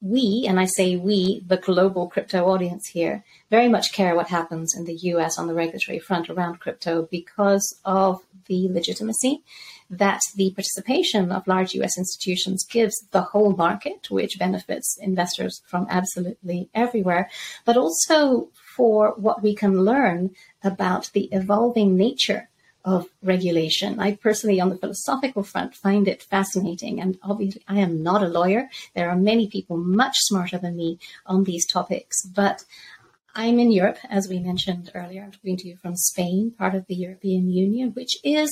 We, 0.00 0.46
and 0.48 0.60
I 0.60 0.66
say 0.66 0.94
we, 0.94 1.42
the 1.44 1.56
global 1.56 2.08
crypto 2.08 2.44
audience 2.46 2.86
here, 2.86 3.24
very 3.50 3.68
much 3.68 3.92
care 3.92 4.14
what 4.14 4.28
happens 4.28 4.74
in 4.76 4.84
the 4.84 4.94
US 4.94 5.38
on 5.38 5.48
the 5.48 5.54
regulatory 5.54 5.98
front 5.98 6.30
around 6.30 6.60
crypto 6.60 7.08
because 7.10 7.76
of 7.84 8.22
the 8.46 8.68
legitimacy 8.70 9.42
that 9.90 10.20
the 10.36 10.52
participation 10.52 11.32
of 11.32 11.48
large 11.48 11.74
US 11.74 11.98
institutions 11.98 12.64
gives 12.68 12.94
the 13.10 13.22
whole 13.22 13.54
market, 13.54 14.08
which 14.08 14.38
benefits 14.38 14.96
investors 15.00 15.62
from 15.66 15.86
absolutely 15.90 16.68
everywhere, 16.74 17.28
but 17.64 17.76
also 17.76 18.50
for 18.76 19.14
what 19.16 19.42
we 19.42 19.54
can 19.54 19.82
learn 19.82 20.30
about 20.62 21.10
the 21.12 21.28
evolving 21.32 21.96
nature 21.96 22.48
of 22.88 23.06
regulation. 23.22 24.00
I 24.00 24.14
personally, 24.14 24.60
on 24.60 24.70
the 24.70 24.78
philosophical 24.78 25.42
front, 25.42 25.74
find 25.74 26.08
it 26.08 26.22
fascinating. 26.22 27.00
And 27.02 27.18
obviously, 27.22 27.62
I 27.68 27.80
am 27.80 28.02
not 28.02 28.22
a 28.22 28.28
lawyer. 28.28 28.70
There 28.94 29.10
are 29.10 29.16
many 29.16 29.46
people 29.46 29.76
much 29.76 30.16
smarter 30.20 30.56
than 30.56 30.76
me 30.76 30.98
on 31.26 31.44
these 31.44 31.66
topics. 31.66 32.16
But 32.24 32.64
I'm 33.34 33.58
in 33.58 33.70
Europe, 33.70 33.98
as 34.08 34.26
we 34.26 34.38
mentioned 34.38 34.90
earlier. 34.94 35.22
I'm 35.22 35.32
talking 35.32 35.58
to 35.58 35.68
you 35.68 35.76
from 35.76 35.96
Spain, 35.96 36.54
part 36.58 36.74
of 36.74 36.86
the 36.86 36.94
European 36.94 37.50
Union, 37.50 37.90
which 37.90 38.16
is 38.24 38.50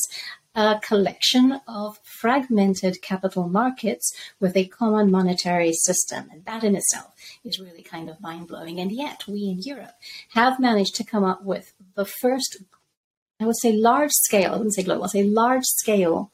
a 0.54 0.78
collection 0.82 1.60
of 1.66 1.98
fragmented 2.20 3.00
capital 3.00 3.48
markets 3.48 4.14
with 4.38 4.54
a 4.54 4.66
common 4.66 5.10
monetary 5.10 5.72
system. 5.72 6.28
And 6.30 6.44
that 6.44 6.62
in 6.62 6.76
itself 6.76 7.14
is 7.42 7.58
really 7.58 7.82
kind 7.82 8.10
of 8.10 8.20
mind 8.20 8.48
blowing. 8.48 8.80
And 8.80 8.92
yet, 8.92 9.24
we 9.26 9.48
in 9.48 9.62
Europe 9.62 9.96
have 10.34 10.60
managed 10.60 10.94
to 10.96 11.04
come 11.04 11.24
up 11.24 11.42
with 11.42 11.72
the 11.94 12.04
first 12.04 12.58
I 13.40 13.46
would 13.46 13.58
say 13.58 13.72
large 13.72 14.12
scale, 14.12 14.52
I 14.52 14.56
wouldn't 14.56 14.74
say 14.74 14.82
global, 14.82 15.02
I 15.02 15.04
would 15.04 15.10
say 15.10 15.24
large 15.24 15.64
scale 15.64 16.30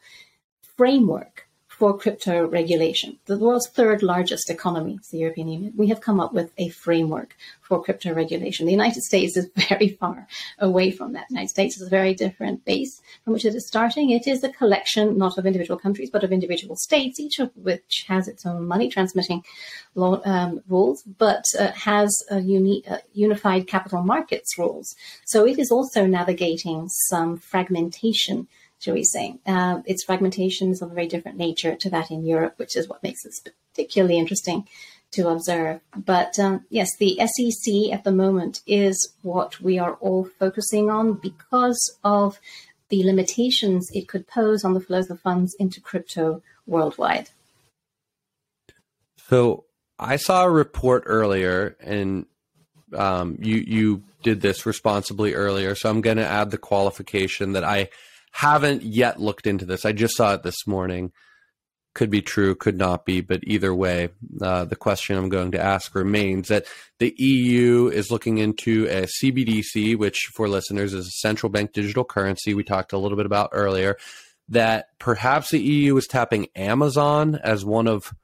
framework 0.77 1.49
for 1.83 1.99
crypto 1.99 2.47
regulation. 2.47 3.19
The 3.27 3.37
world's 3.37 3.69
third 3.69 4.05
largest 4.05 4.49
economy 4.49 5.01
is 5.01 5.09
the 5.09 5.19
European 5.19 5.49
Union. 5.49 5.73
We 5.77 5.89
have 5.89 6.01
come 6.01 6.21
up 6.21 6.33
with 6.33 6.53
a 6.57 6.69
framework 6.69 7.35
for 7.61 7.83
crypto 7.83 8.15
regulation. 8.15 8.67
The 8.67 8.79
United 8.81 9.03
States 9.03 9.37
is 9.37 9.51
very 9.69 9.89
far 9.89 10.29
away 10.61 10.93
from 10.93 11.15
that. 11.15 11.27
The 11.27 11.35
United 11.35 11.49
States 11.49 11.75
is 11.79 11.83
a 11.85 11.91
very 11.91 12.15
different 12.15 12.65
base 12.65 13.03
from 13.25 13.33
which 13.33 13.45
it 13.45 13.57
is 13.57 13.67
starting. 13.67 14.11
It 14.11 14.29
is 14.29 14.45
a 14.45 14.53
collection 14.53 15.19
not 15.19 15.39
of 15.39 15.45
individual 15.45 15.77
countries, 15.77 16.09
but 16.09 16.23
of 16.23 16.31
individual 16.31 16.77
states, 16.77 17.19
each 17.19 17.41
of 17.41 17.51
which 17.57 18.05
has 18.07 18.29
its 18.29 18.47
own 18.47 18.65
money 18.65 18.89
transmitting 18.89 19.43
law, 19.97 20.21
um, 20.25 20.63
rules, 20.69 21.03
but 21.03 21.43
uh, 21.59 21.73
has 21.73 22.17
a 22.31 22.39
uni- 22.39 22.85
uh, 22.87 22.99
unified 23.13 23.67
capital 23.67 24.03
markets 24.03 24.57
rules. 24.57 24.95
So 25.27 25.45
it 25.45 25.59
is 25.59 25.73
also 25.73 26.07
navigating 26.07 26.89
some 26.89 27.39
fragmentation 27.39 28.47
shall 28.83 28.95
we 28.95 29.05
say. 29.05 29.37
Uh, 29.47 29.81
its 29.87 30.05
fragmentation 30.05 30.71
is 30.71 30.83
of 30.83 30.91
a 30.91 30.95
very 30.95 31.07
different 31.07 31.39
nature 31.39 31.77
to 31.77 31.89
that 31.89 32.11
in 32.11 32.25
Europe, 32.25 32.55
which 32.57 32.77
is 32.77 32.89
what 32.89 33.03
makes 33.03 33.23
this 33.23 33.41
particularly 33.73 34.19
interesting 34.19 34.67
to 35.13 35.29
observe. 35.29 35.81
But 35.97 36.39
um, 36.39 36.65
yes, 36.69 36.89
the 36.99 37.17
SEC 37.19 37.93
at 37.93 38.03
the 38.03 38.11
moment 38.11 38.61
is 38.67 39.13
what 39.23 39.61
we 39.61 39.79
are 39.79 39.95
all 39.95 40.25
focusing 40.25 40.91
on 40.91 41.15
because 41.15 41.97
of 42.03 42.41
the 42.89 43.05
limitations 43.05 43.89
it 43.93 44.09
could 44.09 44.27
pose 44.27 44.65
on 44.65 44.75
the 44.75 44.81
flows 44.81 45.11
of 45.11 45.21
funds 45.21 45.55
into 45.61 45.81
crypto 45.81 46.43
worldwide. 46.67 47.29
So 49.29 49.65
I 49.99 50.17
saw 50.17 50.45
a 50.45 50.51
report 50.51 51.05
earlier, 51.07 51.77
and 51.81 52.27
um, 52.95 53.39
you 53.41 53.57
you 53.57 54.03
did 54.23 54.41
this 54.41 54.67
responsibly 54.67 55.35
earlier, 55.35 55.75
so 55.75 55.89
I'm 55.89 56.01
going 56.01 56.17
to 56.17 56.27
add 56.27 56.51
the 56.51 56.59
qualification 56.59 57.53
that 57.53 57.65
I 57.65 57.89
haven't 58.33 58.83
yet 58.83 59.21
looked 59.21 59.47
into 59.47 59.65
this. 59.65 59.85
I 59.85 59.93
just 59.93 60.17
saw 60.17 60.35
it 60.35 60.43
this 60.43 60.67
morning. 60.67 61.13
Could 61.95 62.09
be 62.09 62.23
true, 62.23 62.55
could 62.55 62.79
not 62.79 63.05
be, 63.05 63.21
but 63.21 63.41
either 63.45 63.75
way, 63.75 64.09
uh, 64.41 64.65
the 64.65 64.77
question 64.77 65.17
I'm 65.17 65.29
going 65.29 65.53
to 65.53 65.61
ask 65.61 65.95
remains 65.95 66.49
that 66.49 66.65
the 66.99 67.15
EU 67.19 67.89
is 67.89 68.11
looking 68.11 68.39
into 68.39 68.87
a 68.87 69.03
CBDC, 69.03 69.99
which 69.99 70.31
for 70.35 70.49
listeners 70.49 70.95
is 70.95 71.07
a 71.07 71.11
central 71.11 71.51
bank 71.51 71.75
digital 71.75 72.05
currency 72.05 72.55
we 72.55 72.65
talked 72.65 72.95
a 72.95 72.99
little 72.99 73.17
bit 73.17 73.27
about 73.27 73.51
earlier. 73.53 73.99
That 74.49 74.87
perhaps 74.99 75.51
the 75.51 75.61
EU 75.61 75.95
is 75.99 76.07
tapping 76.07 76.49
Amazon 76.57 77.39
as 77.43 77.63
one 77.63 77.87
of 77.87 78.15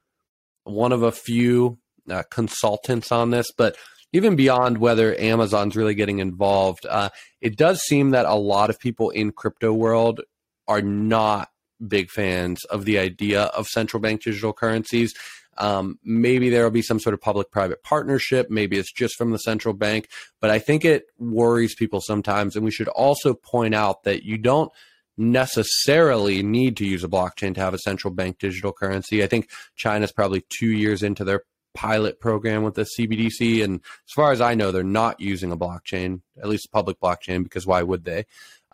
one 0.64 0.92
of 0.92 1.02
a 1.02 1.12
few 1.12 1.78
uh, 2.11 2.22
consultants 2.30 3.12
on 3.12 3.30
this, 3.30 3.52
but 3.56 3.76
even 4.12 4.36
beyond 4.36 4.78
whether 4.78 5.18
Amazon's 5.18 5.76
really 5.76 5.94
getting 5.94 6.18
involved, 6.18 6.86
uh, 6.86 7.11
it 7.40 7.56
does 7.56 7.80
seem 7.82 8.11
that 8.11 8.26
a 8.26 8.34
lot 8.34 8.70
of 8.70 8.78
people 8.78 9.11
in 9.11 9.32
crypto 9.32 9.72
world 9.72 10.20
are 10.66 10.82
not 10.82 11.50
big 11.86 12.11
fans 12.11 12.64
of 12.66 12.84
the 12.84 12.98
idea 12.98 13.42
of 13.42 13.66
central 13.66 14.00
bank 14.00 14.22
digital 14.22 14.52
currencies. 14.52 15.14
Um, 15.59 15.98
maybe 16.04 16.50
there 16.50 16.64
will 16.64 16.70
be 16.70 16.82
some 16.82 17.00
sort 17.00 17.14
of 17.14 17.20
public 17.20 17.50
private 17.50 17.82
partnership. 17.82 18.48
Maybe 18.48 18.78
it's 18.78 18.92
just 18.92 19.16
from 19.16 19.32
the 19.32 19.38
central 19.38 19.74
bank. 19.74 20.09
But 20.40 20.50
I 20.50 20.59
think 20.59 20.84
it 20.84 21.06
worries 21.18 21.74
people 21.74 22.00
sometimes. 22.00 22.54
And 22.54 22.64
we 22.64 22.70
should 22.70 22.88
also 22.88 23.34
point 23.34 23.74
out 23.74 24.04
that 24.04 24.24
you 24.24 24.38
don't 24.38 24.70
necessarily 25.16 26.44
need 26.44 26.76
to 26.76 26.86
use 26.86 27.02
a 27.02 27.09
blockchain 27.09 27.54
to 27.54 27.61
have 27.61 27.74
a 27.74 27.78
central 27.78 28.14
bank 28.14 28.38
digital 28.38 28.72
currency. 28.72 29.22
I 29.22 29.26
think 29.26 29.50
China's 29.74 30.12
probably 30.12 30.44
two 30.48 30.70
years 30.70 31.02
into 31.02 31.24
their 31.24 31.42
pilot 31.75 32.21
program 32.21 32.62
with 32.62 32.75
the 32.75 32.87
CBDC. 32.99 33.62
And 33.62 33.81
as 34.07 34.12
far 34.14 34.33
as 34.33 34.41
I 34.41 34.55
know, 34.55 34.73
they're 34.73 34.83
not 34.83 35.21
using 35.21 35.53
a 35.53 35.57
blockchain, 35.57 36.23
at 36.41 36.49
least 36.49 36.73
public 36.73 37.01
blockchain, 37.01 37.45
because 37.45 37.66
why 37.66 37.83
would 37.83 38.05
they? 38.05 38.27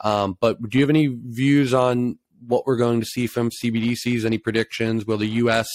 Um, 0.02 0.36
but 0.40 0.60
do 0.68 0.78
you 0.78 0.82
have 0.82 0.90
any 0.90 1.06
views 1.06 1.72
on 1.72 2.18
what 2.46 2.66
we're 2.66 2.76
going 2.76 3.00
to 3.00 3.06
see 3.06 3.26
from 3.26 3.50
CBDCs? 3.50 4.24
Any 4.24 4.38
predictions? 4.38 5.06
Will 5.06 5.18
the 5.18 5.26
U.S. 5.26 5.68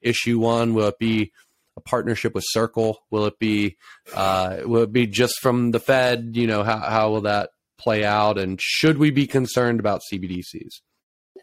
issue 0.00 0.38
one? 0.38 0.74
Will 0.74 0.88
it 0.88 0.98
be 0.98 1.32
a 1.76 1.80
partnership 1.80 2.34
with 2.34 2.44
Circle? 2.46 3.00
Will 3.10 3.26
it 3.26 3.38
be 3.38 3.76
uh, 4.14 4.58
will 4.64 4.82
it 4.82 4.92
be 4.92 5.06
just 5.06 5.40
from 5.40 5.72
the 5.72 5.80
Fed? 5.80 6.32
You 6.34 6.46
know, 6.46 6.62
how 6.62 6.78
how 6.78 7.10
will 7.10 7.22
that 7.22 7.50
play 7.78 8.04
out? 8.04 8.38
And 8.38 8.60
should 8.60 8.98
we 8.98 9.10
be 9.10 9.26
concerned 9.26 9.80
about 9.80 10.02
CBDCs? 10.12 10.80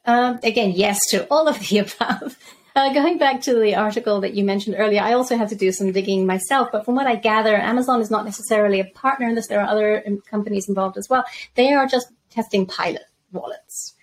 Um, 0.05 0.39
again, 0.43 0.71
yes 0.71 0.99
to 1.09 1.27
all 1.29 1.47
of 1.47 1.59
the 1.59 1.79
above. 1.79 2.37
Uh, 2.73 2.93
going 2.93 3.17
back 3.17 3.41
to 3.41 3.55
the 3.55 3.75
article 3.75 4.21
that 4.21 4.33
you 4.33 4.43
mentioned 4.43 4.75
earlier, 4.77 5.01
I 5.01 5.13
also 5.13 5.37
have 5.37 5.49
to 5.49 5.55
do 5.55 5.71
some 5.71 5.91
digging 5.91 6.25
myself. 6.25 6.69
But 6.71 6.85
from 6.85 6.95
what 6.95 7.07
I 7.07 7.15
gather, 7.15 7.55
Amazon 7.55 7.99
is 8.01 8.09
not 8.09 8.23
necessarily 8.23 8.79
a 8.79 8.85
partner 8.85 9.27
in 9.27 9.35
this. 9.35 9.47
There 9.47 9.59
are 9.59 9.67
other 9.67 10.03
um, 10.07 10.21
companies 10.29 10.69
involved 10.69 10.97
as 10.97 11.07
well. 11.09 11.25
They 11.55 11.73
are 11.73 11.85
just 11.85 12.07
testing 12.29 12.65
pilot 12.65 13.03
wallets. 13.33 13.95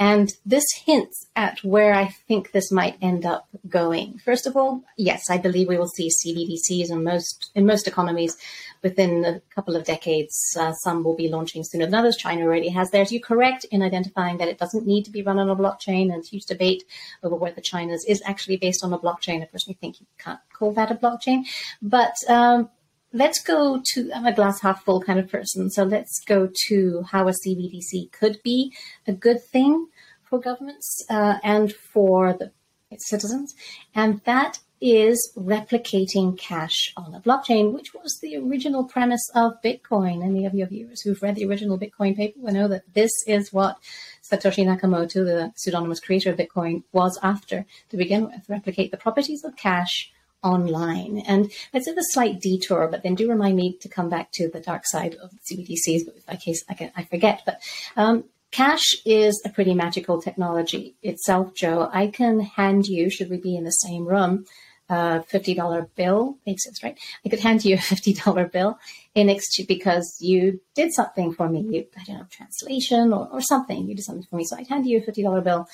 And 0.00 0.32
this 0.46 0.64
hints 0.84 1.26
at 1.34 1.58
where 1.64 1.92
I 1.92 2.06
think 2.28 2.52
this 2.52 2.70
might 2.70 2.96
end 3.02 3.26
up 3.26 3.48
going. 3.68 4.18
First 4.24 4.46
of 4.46 4.56
all, 4.56 4.84
yes, 4.96 5.24
I 5.28 5.38
believe 5.38 5.68
we 5.68 5.76
will 5.76 5.88
see 5.88 6.08
CBDCs 6.08 6.90
in 6.90 7.02
most 7.02 7.50
in 7.56 7.66
most 7.66 7.88
economies 7.88 8.36
within 8.82 9.24
a 9.24 9.40
couple 9.54 9.76
of 9.76 9.84
decades. 9.84 10.56
Uh, 10.58 10.72
some 10.72 11.04
will 11.04 11.16
be 11.16 11.28
launching 11.28 11.64
sooner 11.64 11.84
than 11.84 11.94
others. 11.94 12.16
China 12.16 12.44
already 12.44 12.68
has 12.68 12.90
theirs. 12.90 13.12
You're 13.12 13.20
correct 13.20 13.64
in 13.70 13.82
identifying 13.82 14.38
that 14.38 14.48
it 14.48 14.58
doesn't 14.58 14.86
need 14.86 15.04
to 15.04 15.10
be 15.10 15.22
run 15.22 15.38
on 15.38 15.50
a 15.50 15.56
blockchain. 15.56 16.12
And 16.12 16.24
huge 16.24 16.44
debate 16.44 16.84
over 17.22 17.36
whether 17.36 17.60
China's 17.60 18.04
is 18.06 18.22
actually 18.24 18.56
based 18.56 18.84
on 18.84 18.92
a 18.92 18.98
blockchain. 18.98 19.42
I 19.42 19.46
personally 19.46 19.78
think 19.80 20.00
you 20.00 20.06
can't 20.18 20.40
call 20.52 20.72
that 20.72 20.90
a 20.90 20.94
blockchain, 20.94 21.44
but 21.82 22.14
um, 22.28 22.70
let's 23.12 23.42
go 23.42 23.82
to 23.92 24.10
I'm 24.14 24.26
a 24.26 24.34
glass 24.34 24.60
half 24.60 24.84
full 24.84 25.00
kind 25.00 25.18
of 25.18 25.30
person. 25.30 25.70
So 25.70 25.84
let's 25.84 26.20
go 26.26 26.50
to 26.68 27.02
how 27.10 27.28
a 27.28 27.32
CBDC 27.32 28.12
could 28.12 28.40
be 28.42 28.74
a 29.06 29.12
good 29.12 29.42
thing 29.42 29.88
for 30.22 30.38
governments 30.38 31.04
uh, 31.08 31.38
and 31.42 31.72
for 31.72 32.34
the 32.34 32.52
citizens, 32.98 33.54
and 33.94 34.20
that 34.24 34.58
is 34.80 35.32
replicating 35.36 36.38
cash 36.38 36.92
on 36.96 37.14
a 37.14 37.20
blockchain, 37.20 37.72
which 37.72 37.94
was 37.94 38.18
the 38.20 38.36
original 38.36 38.84
premise 38.84 39.28
of 39.34 39.60
Bitcoin. 39.62 40.24
Any 40.24 40.46
of 40.46 40.54
your 40.54 40.68
viewers 40.68 41.00
who've 41.00 41.22
read 41.22 41.34
the 41.34 41.46
original 41.46 41.78
Bitcoin 41.78 42.16
paper 42.16 42.38
will 42.40 42.52
know 42.52 42.68
that 42.68 42.94
this 42.94 43.12
is 43.26 43.52
what 43.52 43.78
Satoshi 44.22 44.64
Nakamoto, 44.64 45.24
the 45.24 45.52
pseudonymous 45.56 46.00
creator 46.00 46.30
of 46.30 46.38
Bitcoin, 46.38 46.82
was 46.92 47.18
after 47.22 47.66
to 47.90 47.96
begin 47.96 48.24
with 48.24 48.48
replicate 48.48 48.90
the 48.90 48.96
properties 48.96 49.44
of 49.44 49.56
cash 49.56 50.12
online. 50.42 51.18
And 51.26 51.50
let's 51.72 51.86
have 51.86 51.98
a 51.98 52.02
slight 52.10 52.40
detour, 52.40 52.88
but 52.88 53.02
then 53.02 53.14
do 53.14 53.28
remind 53.28 53.56
me 53.56 53.76
to 53.80 53.88
come 53.88 54.08
back 54.08 54.30
to 54.32 54.48
the 54.48 54.60
dark 54.60 54.82
side 54.86 55.16
of 55.16 55.32
CBDCs, 55.50 56.02
but 56.04 56.14
in 56.28 56.36
case 56.38 56.64
I, 56.68 56.74
can, 56.74 56.92
I 56.96 57.04
forget. 57.04 57.42
But 57.44 57.60
um, 57.96 58.24
cash 58.50 58.94
is 59.04 59.40
a 59.44 59.48
pretty 59.48 59.74
magical 59.74 60.22
technology 60.22 60.94
itself, 61.02 61.54
Joe. 61.54 61.90
I 61.92 62.08
can 62.08 62.40
hand 62.40 62.86
you, 62.86 63.10
should 63.10 63.30
we 63.30 63.38
be 63.38 63.56
in 63.56 63.64
the 63.64 63.70
same 63.70 64.06
room, 64.06 64.46
a 64.88 65.24
$50 65.32 65.88
bill, 65.94 66.38
makes 66.46 66.64
sense, 66.64 66.82
right? 66.82 66.98
I 67.24 67.28
could 67.28 67.40
hand 67.40 67.64
you 67.64 67.74
a 67.74 67.78
$50 67.78 68.52
bill 68.52 68.78
in 69.14 69.28
exchange 69.28 69.68
because 69.68 70.16
you 70.20 70.60
did 70.74 70.92
something 70.92 71.32
for 71.32 71.48
me. 71.48 71.60
You, 71.60 71.86
I 71.96 72.04
don't 72.04 72.18
know, 72.18 72.26
translation 72.30 73.12
or, 73.12 73.28
or 73.30 73.40
something. 73.40 73.86
You 73.86 73.94
did 73.94 74.04
something 74.04 74.26
for 74.28 74.36
me. 74.36 74.44
So 74.44 74.56
I'd 74.56 74.68
hand 74.68 74.86
you 74.86 74.98
a 74.98 75.02
$50 75.02 75.44
bill 75.44 75.66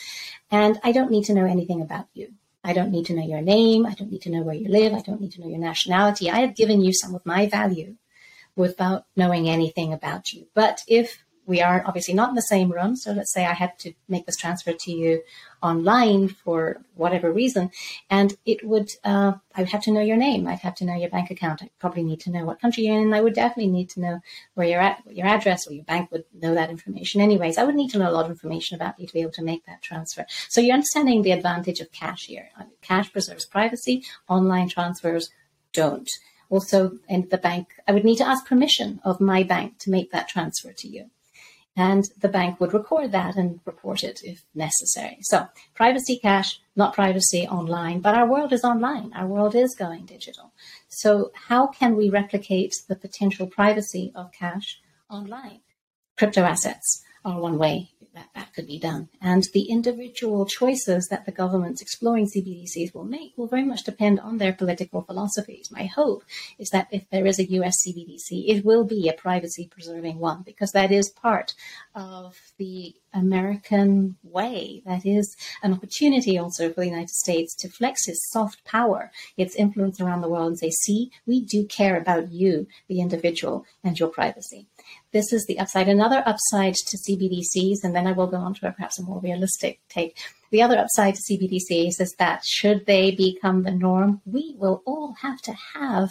and 0.51 0.79
I 0.83 0.93
don't 0.93 1.11
need 1.11 1.25
to 1.25 1.35
know 1.35 1.47
anything 1.47 1.81
about 1.81 2.07
you. 2.15 2.33
I 2.63 2.73
don't 2.73 2.91
need 2.91 3.07
to 3.07 3.15
know 3.15 3.27
your 3.27 3.43
name. 3.43 3.87
I 3.87 3.95
don't 3.95 4.11
need 4.11 4.23
to 4.23 4.31
know 4.31 4.43
where 4.43 4.55
you 4.55 4.69
live. 4.69 4.95
I 4.95 5.01
don't 5.01 5.21
need 5.21 5.33
to 5.33 5.41
know 5.41 5.49
your 5.49 5.59
nationality. 5.59 6.31
I 6.31 6.41
have 6.41 6.57
given 6.57 6.81
you 6.81 6.93
some 6.95 7.15
of 7.15 7.27
my 7.27 7.47
value 7.47 7.97
without 8.57 9.05
knowing 9.17 9.49
anything 9.49 9.93
about 9.93 10.33
you. 10.33 10.47
But 10.55 10.81
if 10.89 11.25
we 11.47 11.61
are 11.61 11.83
obviously 11.87 12.15
not 12.15 12.31
in 12.31 12.35
the 12.35 12.43
same 12.43 12.71
room. 12.71 12.97
So 12.97 13.13
let's 13.13 13.33
say 13.33 13.45
I 13.45 13.53
had 13.53 13.79
to 13.81 13.93
make 14.09 14.27
this 14.27 14.37
transfer 14.37 14.73
to 14.73 14.93
you 14.93 15.23
online 15.65 16.29
for 16.29 16.83
whatever 16.95 17.33
reason, 17.33 17.71
and 18.11 18.37
it 18.45 18.65
would, 18.65 18.91
uh, 19.03 19.33
I 19.55 19.63
would 19.63 19.71
have 19.71 19.83
to 19.85 19.91
know 19.91 20.03
your 20.03 20.17
name. 20.17 20.47
I'd 20.47 20.59
have 20.61 20.75
to 20.77 20.85
know 20.85 20.95
your 20.95 21.09
bank 21.09 21.31
account. 21.31 21.63
I'd 21.63 21.79
probably 21.79 22.05
need 22.05 22.21
to 22.21 22.31
know 22.31 22.45
what 22.45 22.61
country 22.61 22.85
you're 22.85 23.01
in. 23.01 23.15
I 23.15 23.23
would 23.23 23.35
definitely 23.35 23.73
need 23.73 23.89
to 23.91 24.01
know 24.01 24.21
where 24.55 24.69
you're 24.69 24.81
at, 24.81 25.03
your 25.11 25.27
address, 25.27 25.67
or 25.67 25.73
your 25.73 25.85
bank 25.85 26.13
would 26.13 26.25
know 26.35 26.55
that 26.55 26.71
information 26.71 27.21
anyways. 27.21 27.57
I 27.57 27.65
would 27.65 27.75
need 27.75 27.91
to 27.93 27.99
know 27.99 28.11
a 28.11 28.13
lot 28.13 28.27
of 28.27 28.31
information 28.31 28.77
about 28.77 29.01
you 29.01 29.07
to 29.07 29.13
be 29.13 29.23
able 29.23 29.33
to 29.33 29.43
make 29.43 29.65
that 29.65 29.83
transfer. 29.83 30.27
So 30.49 30.61
you're 30.61 30.75
understanding 30.75 31.23
the 31.23 31.33
advantage 31.33 31.81
of 31.81 31.91
cash 31.91 32.27
here. 32.27 32.51
Cash 32.83 33.13
preserves 33.13 33.47
privacy. 33.47 34.05
Online 34.29 34.69
transfers 34.69 35.31
don't 35.73 36.11
also 36.51 36.99
in 37.09 37.27
the 37.31 37.39
bank 37.39 37.69
i 37.89 37.93
would 37.93 38.05
need 38.05 38.17
to 38.17 38.27
ask 38.27 38.47
permission 38.47 39.01
of 39.05 39.21
my 39.21 39.43
bank 39.43 39.79
to 39.79 39.91
make 39.91 40.11
that 40.13 40.29
transfer 40.29 40.73
to 40.73 40.87
you 40.87 41.11
and 41.77 42.05
the 42.19 42.29
bank 42.29 42.61
would 42.61 42.73
record 42.73 43.11
that 43.13 43.37
and 43.37 43.61
report 43.65 44.05
it 44.05 44.21
if 44.23 44.45
necessary. 44.55 45.19
So, 45.23 45.49
privacy 45.75 46.19
cash, 46.19 46.61
not 46.77 46.95
privacy 46.95 47.49
online, 47.49 48.01
but 48.01 48.15
our 48.15 48.29
world 48.29 48.53
is 48.53 48.65
online. 48.65 49.13
Our 49.15 49.27
world 49.27 49.55
is 49.55 49.75
going 49.75 50.07
digital. 50.07 50.53
So, 50.89 51.33
how 51.35 51.67
can 51.67 51.97
we 51.97 52.11
replicate 52.11 52.75
the 52.89 52.97
potential 52.97 53.47
privacy 53.47 54.13
of 54.15 54.33
cash 54.33 54.81
online? 55.11 55.61
Crypto 56.17 56.43
assets 56.43 57.03
are 57.25 57.41
one 57.41 57.59
way 57.59 57.91
that 58.15 58.31
that 58.35 58.53
could 58.55 58.67
be 58.67 58.79
done. 58.79 59.09
And 59.21 59.45
the 59.53 59.65
individual 59.65 60.47
choices 60.47 61.09
that 61.09 61.27
the 61.27 61.33
governments 61.33 61.83
exploring 61.83 62.27
CBDCs 62.27 62.95
will 62.95 63.05
make 63.05 63.33
will 63.37 63.47
very 63.47 63.65
much 63.65 63.85
depend 63.85 64.21
on 64.21 64.39
their 64.39 64.53
political 64.53 65.03
philosophies. 65.03 65.71
My 65.71 65.85
hope 65.85 66.25
is 66.59 66.71
that 66.71 66.89
if 66.91 67.09
there 67.11 67.27
is 67.27 67.39
a 67.39 67.51
US 67.53 67.77
CBDC, 67.87 68.49
it 68.49 68.65
will 68.65 68.85
be 68.85 69.09
a 69.09 69.13
privacy 69.13 69.69
preserving 69.71 70.19
one 70.19 70.43
because 70.43 70.73
that 70.73 70.93
is 70.93 71.11
part 71.11 71.55
of 71.95 72.37
the 72.59 72.95
American 73.15 74.17
way. 74.23 74.83
That 74.85 75.07
is 75.07 75.37
an 75.63 75.73
opportunity 75.73 76.37
also 76.39 76.69
for 76.69 76.81
the 76.81 76.89
United 76.89 77.11
States 77.11 77.55
to 77.57 77.69
flex 77.69 78.09
its 78.09 78.31
soft 78.31 78.65
power, 78.65 79.11
its 79.37 79.55
influence 79.57 80.01
around 80.01 80.21
the 80.21 80.29
world 80.29 80.49
and 80.49 80.59
say, 80.59 80.71
see, 80.71 81.11
we 81.27 81.45
do 81.45 81.65
care 81.65 81.97
about 81.97 82.33
you, 82.33 82.67
the 82.89 83.01
individual, 83.01 83.65
and 83.83 83.99
your 83.99 84.09
privacy. 84.09 84.67
This 85.13 85.33
is 85.33 85.47
the 85.47 85.59
upside. 85.59 85.89
Another 85.89 86.23
upside 86.27 86.75
to 86.75 86.99
CBDCs, 86.99 87.85
and 87.85 87.95
then 87.95 88.07
I 88.07 88.13
will 88.13 88.27
go 88.27 88.37
on 88.37 88.55
to 88.55 88.69
a 88.69 88.73
perhaps 88.73 88.99
a 88.99 89.03
more 89.03 89.21
realistic 89.21 89.81
take. 89.89 90.19
The 90.51 90.63
other 90.63 90.79
upside 90.79 91.15
to 91.15 91.23
CBDCs 91.23 92.01
is 92.01 92.15
that 92.19 92.45
should 92.45 92.87
they 92.87 93.11
become 93.13 93.63
the 93.63 93.71
norm, 93.71 94.21
we 94.27 94.55
will 94.59 94.83
all 94.85 95.15
have 95.23 95.41
to 95.43 95.55
have 95.75 96.11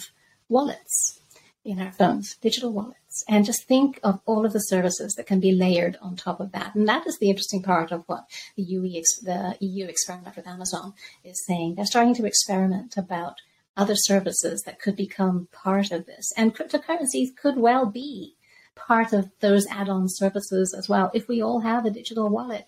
wallets 0.49 1.19
in 1.65 1.79
our 1.79 1.91
phones, 1.91 2.35
digital 2.37 2.71
wallets. 2.71 3.23
And 3.27 3.45
just 3.45 3.67
think 3.67 3.99
of 4.03 4.19
all 4.25 4.45
of 4.45 4.53
the 4.53 4.59
services 4.59 5.13
that 5.15 5.27
can 5.27 5.39
be 5.39 5.53
layered 5.53 5.97
on 6.01 6.15
top 6.15 6.39
of 6.39 6.51
that. 6.51 6.75
And 6.75 6.87
that 6.89 7.07
is 7.07 7.17
the 7.19 7.29
interesting 7.29 7.63
part 7.63 7.91
of 7.91 8.03
what 8.07 8.25
the, 8.55 8.63
UE, 8.63 9.03
the 9.21 9.55
EU 9.59 9.85
experiment 9.85 10.35
with 10.35 10.47
Amazon 10.47 10.93
is 11.23 11.45
saying. 11.45 11.75
They're 11.75 11.85
starting 11.85 12.15
to 12.15 12.25
experiment 12.25 12.97
about 12.97 13.35
other 13.77 13.95
services 13.95 14.61
that 14.65 14.79
could 14.79 14.95
become 14.95 15.47
part 15.51 15.91
of 15.91 16.05
this. 16.05 16.31
And 16.37 16.55
cryptocurrencies 16.55 17.35
could 17.35 17.57
well 17.57 17.85
be 17.85 18.35
part 18.75 19.13
of 19.13 19.29
those 19.39 19.65
add-on 19.67 20.05
services 20.07 20.73
as 20.77 20.89
well. 20.89 21.11
If 21.13 21.27
we 21.27 21.41
all 21.41 21.61
have 21.61 21.85
a 21.85 21.91
digital 21.91 22.29
wallet, 22.29 22.67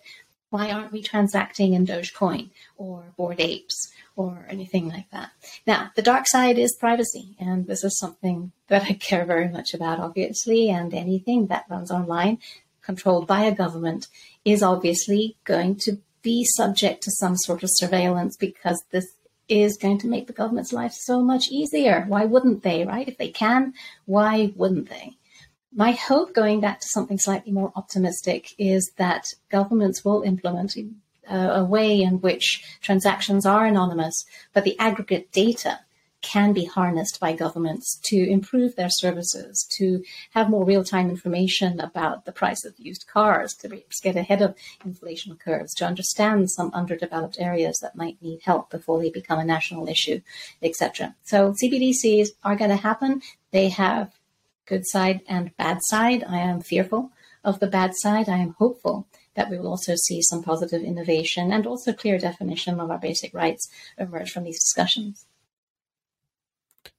Why 0.55 0.71
aren't 0.71 0.93
we 0.93 1.01
transacting 1.01 1.73
in 1.73 1.85
Dogecoin 1.85 2.49
or 2.77 3.03
Bored 3.17 3.41
Apes 3.41 3.91
or 4.15 4.45
anything 4.49 4.87
like 4.87 5.09
that? 5.11 5.31
Now, 5.67 5.91
the 5.97 6.01
dark 6.01 6.29
side 6.29 6.57
is 6.57 6.77
privacy, 6.79 7.35
and 7.37 7.67
this 7.67 7.83
is 7.83 7.99
something 7.99 8.53
that 8.69 8.83
I 8.83 8.93
care 8.93 9.25
very 9.25 9.49
much 9.49 9.73
about, 9.73 9.99
obviously, 9.99 10.69
and 10.69 10.93
anything 10.93 11.47
that 11.47 11.65
runs 11.69 11.91
online 11.91 12.37
controlled 12.81 13.27
by 13.27 13.41
a 13.43 13.53
government 13.53 14.07
is 14.45 14.63
obviously 14.63 15.35
going 15.43 15.75
to 15.79 15.97
be 16.21 16.45
subject 16.45 17.03
to 17.03 17.11
some 17.11 17.35
sort 17.35 17.61
of 17.61 17.69
surveillance 17.73 18.37
because 18.37 18.81
this 18.91 19.07
is 19.49 19.75
going 19.75 19.97
to 19.97 20.07
make 20.07 20.27
the 20.27 20.31
government's 20.31 20.71
life 20.71 20.93
so 20.93 21.21
much 21.21 21.49
easier. 21.51 22.05
Why 22.07 22.23
wouldn't 22.23 22.63
they, 22.63 22.85
right? 22.85 23.09
If 23.09 23.17
they 23.17 23.27
can, 23.29 23.73
why 24.05 24.53
wouldn't 24.55 24.87
they? 24.87 25.17
My 25.77 25.91
hope, 25.91 26.33
going 26.33 26.61
back 26.61 26.79
to 26.79 26.87
something 26.87 27.17
slightly 27.17 27.51
more 27.51 27.73
optimistic, 27.75 28.55
is 28.57 28.93
that 28.95 29.25
governments 29.51 30.05
will 30.05 30.21
implement 30.21 30.77
a, 31.29 31.35
a 31.35 31.65
way 31.65 32.01
in 32.01 32.21
which 32.21 32.63
transactions 32.81 33.45
are 33.45 33.65
anonymous, 33.65 34.23
but 34.53 34.63
the 34.63 34.79
aggregate 34.79 35.33
data 35.33 35.81
can 36.21 36.53
be 36.53 36.63
harnessed 36.63 37.19
by 37.19 37.33
governments 37.33 37.99
to 38.05 38.17
improve 38.17 38.77
their 38.77 38.89
services, 38.89 39.67
to 39.77 40.01
have 40.31 40.49
more 40.49 40.63
real 40.63 40.83
time 40.85 41.09
information 41.09 41.81
about 41.81 42.23
the 42.23 42.31
price 42.31 42.63
of 42.63 42.73
used 42.77 43.05
cars, 43.07 43.53
to 43.53 43.83
get 44.01 44.15
ahead 44.15 44.41
of 44.41 44.55
inflation 44.85 45.35
curves, 45.35 45.73
to 45.73 45.85
understand 45.85 46.49
some 46.49 46.71
underdeveloped 46.73 47.35
areas 47.37 47.77
that 47.81 47.97
might 47.97 48.19
need 48.21 48.39
help 48.45 48.69
before 48.69 49.01
they 49.01 49.09
become 49.09 49.39
a 49.39 49.45
national 49.45 49.89
issue, 49.89 50.21
etc. 50.63 51.13
So 51.25 51.53
CBDCs 51.61 52.29
are 52.45 52.55
going 52.55 52.71
to 52.71 52.77
happen. 52.77 53.21
They 53.51 53.67
have 53.69 54.13
good 54.65 54.85
side 54.85 55.21
and 55.27 55.55
bad 55.57 55.79
side. 55.83 56.23
I 56.27 56.37
am 56.37 56.61
fearful 56.61 57.11
of 57.43 57.59
the 57.59 57.67
bad 57.67 57.91
side. 57.95 58.27
I 58.29 58.37
am 58.37 58.55
hopeful 58.57 59.07
that 59.35 59.49
we 59.49 59.57
will 59.57 59.67
also 59.67 59.95
see 59.95 60.21
some 60.21 60.43
positive 60.43 60.81
innovation 60.81 61.51
and 61.51 61.67
also 61.67 61.93
clear 61.93 62.17
definition 62.17 62.79
of 62.79 62.89
our 62.89 62.97
basic 62.97 63.33
rights 63.33 63.69
emerge 63.97 64.31
from 64.31 64.43
these 64.43 64.59
discussions. 64.59 65.25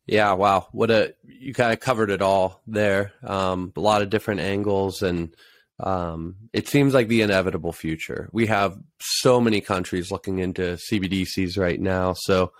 Yeah, 0.06 0.34
wow. 0.34 0.68
What 0.70 0.90
a 0.90 1.14
you 1.24 1.52
kind 1.52 1.72
of 1.72 1.80
covered 1.80 2.10
it 2.10 2.22
all 2.22 2.62
there. 2.66 3.12
Um, 3.24 3.72
a 3.76 3.80
lot 3.80 4.02
of 4.02 4.10
different 4.10 4.40
angles 4.40 5.02
and 5.02 5.34
um, 5.78 6.36
it 6.52 6.68
seems 6.68 6.94
like 6.94 7.08
the 7.08 7.22
inevitable 7.22 7.72
future. 7.72 8.30
We 8.32 8.46
have 8.46 8.78
so 9.00 9.40
many 9.40 9.60
countries 9.60 10.10
looking 10.10 10.38
into 10.38 10.78
CBDCs 10.90 11.58
right 11.58 11.80
now. 11.80 12.14
So, 12.14 12.52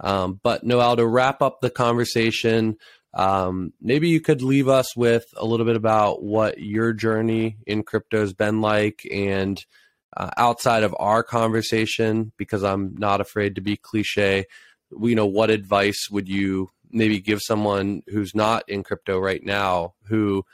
um, 0.00 0.38
but 0.42 0.64
Noelle, 0.64 0.96
to 0.96 1.06
wrap 1.06 1.40
up 1.40 1.60
the 1.60 1.70
conversation, 1.70 2.76
um, 3.14 3.72
maybe 3.80 4.08
you 4.08 4.20
could 4.20 4.42
leave 4.42 4.68
us 4.68 4.96
with 4.96 5.24
a 5.36 5.46
little 5.46 5.66
bit 5.66 5.76
about 5.76 6.22
what 6.22 6.58
your 6.58 6.92
journey 6.92 7.56
in 7.66 7.82
crypto 7.82 8.20
has 8.20 8.32
been 8.32 8.60
like 8.60 9.06
and 9.10 9.64
uh, 10.16 10.30
outside 10.36 10.82
of 10.82 10.94
our 10.98 11.22
conversation, 11.22 12.32
because 12.36 12.62
I'm 12.64 12.94
not 12.96 13.20
afraid 13.20 13.54
to 13.54 13.60
be 13.60 13.76
cliche, 13.76 14.46
you 14.90 15.14
know, 15.14 15.26
what 15.26 15.50
advice 15.50 16.08
would 16.10 16.28
you 16.28 16.70
maybe 16.90 17.20
give 17.20 17.40
someone 17.42 18.02
who's 18.08 18.34
not 18.34 18.64
in 18.68 18.82
crypto 18.82 19.18
right 19.18 19.44
now 19.44 19.94
who 20.06 20.44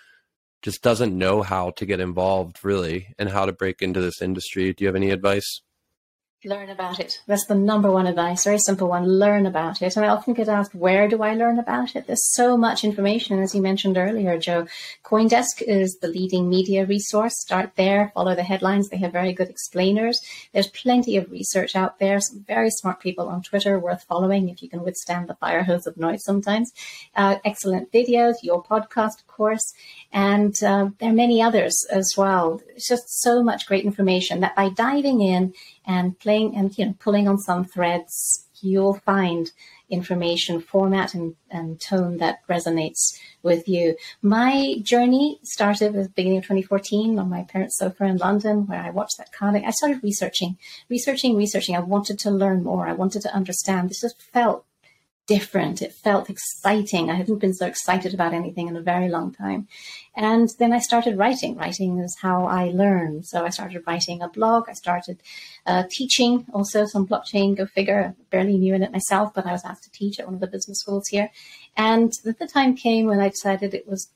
just 0.62 0.82
doesn't 0.82 1.16
know 1.16 1.42
how 1.42 1.70
to 1.72 1.86
get 1.86 2.00
involved 2.00 2.64
really 2.64 3.14
and 3.18 3.28
how 3.28 3.46
to 3.46 3.52
break 3.52 3.82
into 3.82 4.00
this 4.00 4.20
industry? 4.20 4.72
Do 4.72 4.84
you 4.84 4.88
have 4.88 4.96
any 4.96 5.11
advice? 5.11 5.61
Learn 6.47 6.68
about 6.68 7.01
it. 7.01 7.22
That's 7.26 7.47
the 7.47 7.55
number 7.55 7.90
one 7.90 8.07
advice. 8.07 8.45
Very 8.45 8.59
simple 8.59 8.88
one. 8.88 9.07
Learn 9.07 9.47
about 9.47 9.80
it. 9.80 9.97
And 9.97 10.05
I 10.05 10.11
often 10.11 10.34
get 10.34 10.49
asked, 10.49 10.74
where 10.74 11.09
do 11.09 11.22
I 11.22 11.34
learn 11.34 11.59
about 11.59 11.97
it? 11.97 12.07
There's 12.07 12.34
so 12.34 12.59
much 12.59 12.84
information, 12.84 13.40
as 13.40 13.55
you 13.55 13.62
mentioned 13.62 13.97
earlier, 13.97 14.38
Joe. 14.38 14.66
CoinDesk 15.05 15.62
is 15.62 15.97
the 16.03 16.09
leading 16.09 16.51
media 16.51 16.84
resource. 16.84 17.32
Start 17.40 17.72
there, 17.76 18.12
follow 18.12 18.34
the 18.34 18.42
headlines. 18.42 18.90
They 18.90 18.99
have 18.99 19.12
very 19.12 19.32
good 19.32 19.49
explainers. 19.49 20.20
There's 20.53 20.68
plenty 20.68 21.16
of 21.16 21.30
research 21.30 21.74
out 21.74 21.99
there. 21.99 22.20
Some 22.20 22.45
very 22.47 22.70
smart 22.70 23.01
people 23.01 23.28
on 23.30 23.42
Twitter 23.42 23.78
worth 23.78 24.05
following 24.05 24.51
if 24.51 24.62
you 24.62 24.68
can 24.68 24.82
withstand 24.82 25.28
the 25.28 25.34
fire 25.36 25.62
hose 25.62 25.86
of 25.86 25.97
noise 25.97 26.24
sometimes. 26.24 26.72
Uh, 27.16 27.36
excellent 27.47 27.90
videos, 27.90 28.34
your 28.42 28.62
podcast, 28.62 29.20
of 29.20 29.26
course. 29.28 29.72
And 30.12 30.55
uh, 30.62 30.90
there 30.99 31.11
are 31.11 31.14
many 31.14 31.40
others 31.40 31.86
as 31.90 32.12
well. 32.18 32.61
It's 32.76 32.88
just 32.88 33.22
so 33.22 33.42
much 33.42 33.66
great 33.66 33.84
information 33.84 34.40
that 34.40 34.55
by 34.55 34.68
diving 34.68 35.22
in 35.22 35.55
and 35.87 36.18
playing 36.18 36.57
and 36.57 36.76
you 36.78 36.87
know 36.87 36.95
pulling 36.99 37.28
on 37.28 37.39
some 37.39 37.64
threads, 37.64 38.47
you'll 38.61 38.95
find 38.95 39.51
information, 39.91 40.61
format, 40.61 41.14
and, 41.14 41.37
and 41.51 41.80
tone 41.80 42.16
that 42.18 42.47
resonates 42.49 43.18
with 43.43 43.68
you. 43.68 43.97
My 44.22 44.76
journey 44.82 45.39
started 45.43 45.95
at 45.95 46.03
the 46.03 46.09
beginning 46.09 46.39
of 46.39 46.45
2014 46.45 47.18
on 47.18 47.28
my 47.28 47.43
parents' 47.43 47.78
sofa 47.78 48.05
in 48.05 48.16
London, 48.16 48.66
where 48.66 48.80
I 48.80 48.91
watched 48.91 49.18
that 49.18 49.32
comic. 49.32 49.64
I 49.64 49.70
started 49.70 50.03
researching, 50.03 50.59
researching, 50.89 51.37
researching. 51.37 51.76
I 51.76 51.80
wanted 51.80 52.18
to 52.20 52.30
learn 52.30 52.64
more. 52.64 52.87
I 52.87 52.93
wanted 52.93 53.22
to 53.22 53.35
understand. 53.35 53.91
This 53.91 54.01
just 54.01 54.20
felt 54.20 54.64
different. 55.27 55.81
It 55.81 55.93
felt 55.93 56.29
exciting. 56.29 57.11
I 57.11 57.14
hadn't 57.14 57.39
been 57.39 57.55
so 57.55 57.66
excited 57.66 58.12
about 58.12 58.35
anything 58.35 58.68
in 58.68 58.77
a 58.77 58.83
very 58.83 59.09
long 59.09 59.33
time. 59.33 59.68
And 60.14 60.49
then 60.59 60.72
I 60.72 60.79
started 60.79 61.16
writing. 61.16 61.57
Writing 61.57 61.99
is 61.99 62.16
how 62.20 62.45
I 62.47 62.66
learn. 62.66 63.22
So 63.22 63.45
I 63.45 63.51
started 63.51 63.83
writing 63.87 64.22
a 64.22 64.29
blog. 64.29 64.68
I 64.68 64.75
started 64.75 65.20
uh, 65.66 65.85
teaching 65.91 66.47
also 66.53 66.85
some 66.85 67.07
blockchain, 67.07 67.57
go 67.57 67.66
figure. 67.66 68.14
I 68.16 68.22
barely 68.31 68.59
knew 68.59 68.75
in 68.75 68.83
it 68.83 68.93
myself, 68.93 69.33
but 69.35 69.47
I 69.47 69.53
was 69.53 69.64
asked 69.64 69.85
to 69.85 69.91
teach 69.91 70.20
at 70.20 70.27
one 70.27 70.35
of 70.35 70.41
the 70.41 70.47
business 70.47 70.81
schools 70.81 71.09
here. 71.09 71.31
And 71.77 72.12
the 72.25 72.47
time 72.47 72.77
came 72.77 73.07
when 73.07 73.20
I 73.20 73.31
decided 73.31 73.75
it 73.75 73.89
was 73.89 74.11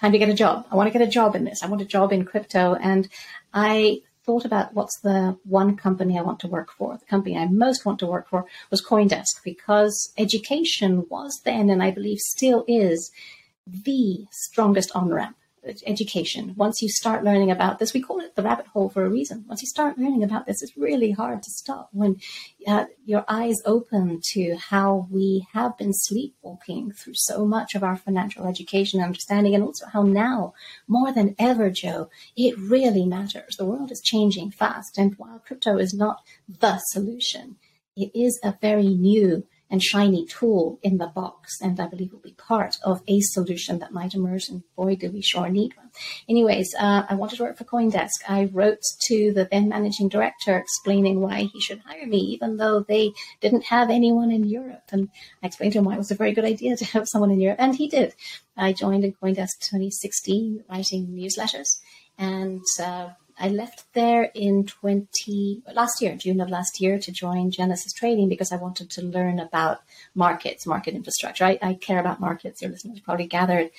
time 0.00 0.12
to 0.12 0.18
get 0.18 0.28
a 0.28 0.34
job. 0.34 0.66
I 0.70 0.76
want 0.76 0.92
to 0.92 0.98
get 0.98 1.06
a 1.06 1.10
job 1.10 1.36
in 1.36 1.44
this. 1.44 1.62
I 1.62 1.66
want 1.66 1.82
a 1.82 1.86
job 1.86 2.12
in 2.12 2.24
crypto. 2.24 2.74
And 2.74 3.08
I 3.52 4.00
thought 4.24 4.44
about 4.44 4.74
what's 4.74 4.98
the 5.00 5.36
one 5.44 5.76
company 5.76 6.18
I 6.18 6.22
want 6.22 6.40
to 6.40 6.48
work 6.48 6.70
for. 6.70 6.96
The 6.96 7.04
company 7.04 7.36
I 7.36 7.46
most 7.46 7.84
want 7.84 7.98
to 8.00 8.06
work 8.06 8.28
for 8.28 8.46
was 8.70 8.84
CoinDesk 8.84 9.42
because 9.44 10.12
education 10.16 11.06
was 11.08 11.40
then, 11.44 11.70
and 11.70 11.82
I 11.82 11.90
believe 11.90 12.18
still 12.18 12.64
is, 12.66 13.10
the 13.66 14.26
strongest 14.30 14.90
on 14.94 15.10
ramp 15.10 15.36
education. 15.86 16.54
Once 16.56 16.82
you 16.82 16.88
start 16.88 17.24
learning 17.24 17.50
about 17.50 17.78
this, 17.78 17.94
we 17.94 18.00
call 18.00 18.20
it 18.20 18.34
the 18.36 18.42
rabbit 18.42 18.66
hole 18.66 18.88
for 18.88 19.04
a 19.04 19.08
reason. 19.08 19.44
Once 19.48 19.62
you 19.62 19.68
start 19.68 19.98
learning 19.98 20.22
about 20.22 20.46
this, 20.46 20.62
it's 20.62 20.76
really 20.76 21.10
hard 21.10 21.42
to 21.42 21.50
stop 21.50 21.88
when 21.92 22.16
uh, 22.66 22.84
your 23.04 23.24
eyes 23.28 23.56
open 23.64 24.20
to 24.32 24.56
how 24.56 25.06
we 25.10 25.46
have 25.52 25.76
been 25.78 25.92
sleepwalking 25.92 26.92
through 26.92 27.14
so 27.16 27.44
much 27.44 27.74
of 27.74 27.82
our 27.82 27.96
financial 27.96 28.46
education 28.46 29.00
and 29.00 29.06
understanding, 29.06 29.54
and 29.54 29.64
also 29.64 29.86
how 29.86 30.02
now, 30.02 30.54
more 30.86 31.12
than 31.12 31.34
ever, 31.38 31.70
Joe, 31.70 32.10
it 32.36 32.58
really 32.58 33.04
matters. 33.06 33.56
The 33.56 33.66
world 33.66 33.90
is 33.90 34.00
changing 34.00 34.50
fast, 34.52 34.98
and 34.98 35.14
while 35.16 35.38
crypto 35.38 35.78
is 35.78 35.94
not 35.94 36.22
the 36.48 36.78
solution, 36.78 37.56
it 37.96 38.10
is 38.14 38.40
a 38.42 38.56
very 38.60 38.88
new 38.88 39.46
and 39.74 39.82
shiny 39.82 40.24
tool 40.24 40.78
in 40.84 40.98
the 40.98 41.08
box, 41.08 41.60
and 41.60 41.80
I 41.80 41.88
believe 41.88 42.12
will 42.12 42.20
be 42.20 42.36
part 42.38 42.76
of 42.84 43.02
a 43.08 43.20
solution 43.20 43.80
that 43.80 43.92
might 43.92 44.14
emerge. 44.14 44.48
And 44.48 44.62
boy, 44.76 44.94
do 44.94 45.10
we 45.10 45.20
sure 45.20 45.48
need 45.48 45.76
one. 45.76 45.90
Anyways, 46.28 46.76
uh, 46.78 47.02
I 47.10 47.16
wanted 47.16 47.38
to 47.38 47.42
work 47.42 47.58
for 47.58 47.64
CoinDesk. 47.64 48.20
I 48.28 48.44
wrote 48.52 48.84
to 49.08 49.32
the 49.32 49.48
then 49.50 49.70
managing 49.70 50.08
director 50.08 50.56
explaining 50.56 51.20
why 51.20 51.48
he 51.52 51.60
should 51.60 51.80
hire 51.80 52.06
me, 52.06 52.18
even 52.18 52.56
though 52.56 52.84
they 52.86 53.14
didn't 53.40 53.64
have 53.64 53.90
anyone 53.90 54.30
in 54.30 54.44
Europe. 54.44 54.84
And 54.92 55.08
I 55.42 55.48
explained 55.48 55.72
to 55.72 55.80
him 55.80 55.86
why 55.86 55.94
it 55.94 55.98
was 55.98 56.12
a 56.12 56.22
very 56.22 56.32
good 56.32 56.44
idea 56.44 56.76
to 56.76 56.84
have 56.84 57.08
someone 57.08 57.32
in 57.32 57.40
Europe, 57.40 57.58
and 57.60 57.74
he 57.74 57.88
did. 57.88 58.14
I 58.56 58.74
joined 58.74 59.04
in 59.04 59.14
CoinDesk 59.14 59.58
2016, 59.58 60.62
writing 60.70 61.08
newsletters, 61.08 61.80
and 62.16 62.62
uh, 62.80 63.08
I 63.38 63.48
left 63.48 63.92
there 63.94 64.30
in 64.34 64.64
20 64.64 65.62
last 65.74 66.00
year, 66.00 66.14
June 66.16 66.40
of 66.40 66.48
last 66.48 66.80
year, 66.80 66.98
to 66.98 67.12
join 67.12 67.50
Genesis 67.50 67.92
Trading 67.92 68.28
because 68.28 68.52
I 68.52 68.56
wanted 68.56 68.90
to 68.90 69.02
learn 69.02 69.40
about 69.40 69.82
markets, 70.14 70.66
market 70.66 70.94
infrastructure. 70.94 71.44
I, 71.44 71.58
I 71.60 71.74
care 71.74 71.98
about 71.98 72.20
markets. 72.20 72.62
Your 72.62 72.70
listeners 72.70 73.00
probably 73.00 73.26
gathered 73.26 73.70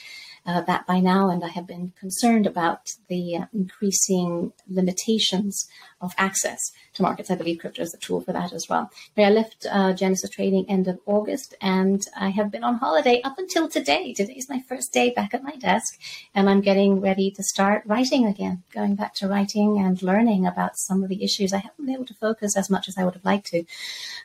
uh, 0.46 0.62
that 0.62 0.86
by 0.86 1.00
now, 1.00 1.30
and 1.30 1.44
I 1.44 1.50
have 1.50 1.66
been 1.66 1.94
concerned 2.00 2.46
about 2.46 2.92
the 3.08 3.38
uh, 3.38 3.46
increasing 3.54 4.54
limitations 4.70 5.68
of 6.02 6.14
access 6.18 6.60
to 6.94 7.02
markets. 7.02 7.32
I 7.32 7.36
believe 7.36 7.60
crypto 7.60 7.82
is 7.82 7.94
a 7.94 7.98
tool 7.98 8.22
for 8.22 8.32
that 8.34 8.54
as 8.54 8.68
well. 8.70 8.92
I 9.18 9.30
left 9.30 9.66
uh, 9.70 9.94
Genesis 9.94 10.30
Trading 10.30 10.70
end 10.70 10.88
of 10.88 11.00
August, 11.06 11.56
and 11.62 12.02
I 12.16 12.30
have 12.30 12.52
been 12.52 12.64
on 12.64 12.76
holiday 12.76 13.22
up 13.24 13.40
until 13.40 13.68
today. 13.68 14.14
Today 14.14 14.34
is 14.34 14.50
my 14.50 14.62
first 14.68 14.94
day 14.94 15.10
back 15.10 15.34
at 15.34 15.44
my 15.44 15.56
desk, 15.56 16.00
and 16.36 16.50
I'm 16.50 16.62
getting 16.62 17.02
ready 17.02 17.32
to 17.32 17.44
start 17.44 17.84
writing 17.86 18.26
again, 18.26 18.64
going 18.72 18.96
back 18.96 19.16
to 19.16 19.28
writing 19.28 19.80
and 19.80 20.02
learning 20.04 20.46
about 20.46 20.78
some 20.78 21.04
of 21.04 21.10
the 21.10 21.24
issues 21.24 21.54
I 21.54 21.58
haven't 21.58 21.86
been 21.86 21.96
able 21.96 22.06
to 22.06 22.14
focus 22.14 22.56
as 22.56 22.70
much 22.70 22.88
as 22.88 22.98
I 22.98 23.04
would 23.04 23.16
have 23.16 23.26
liked 23.26 23.48
to 23.48 23.64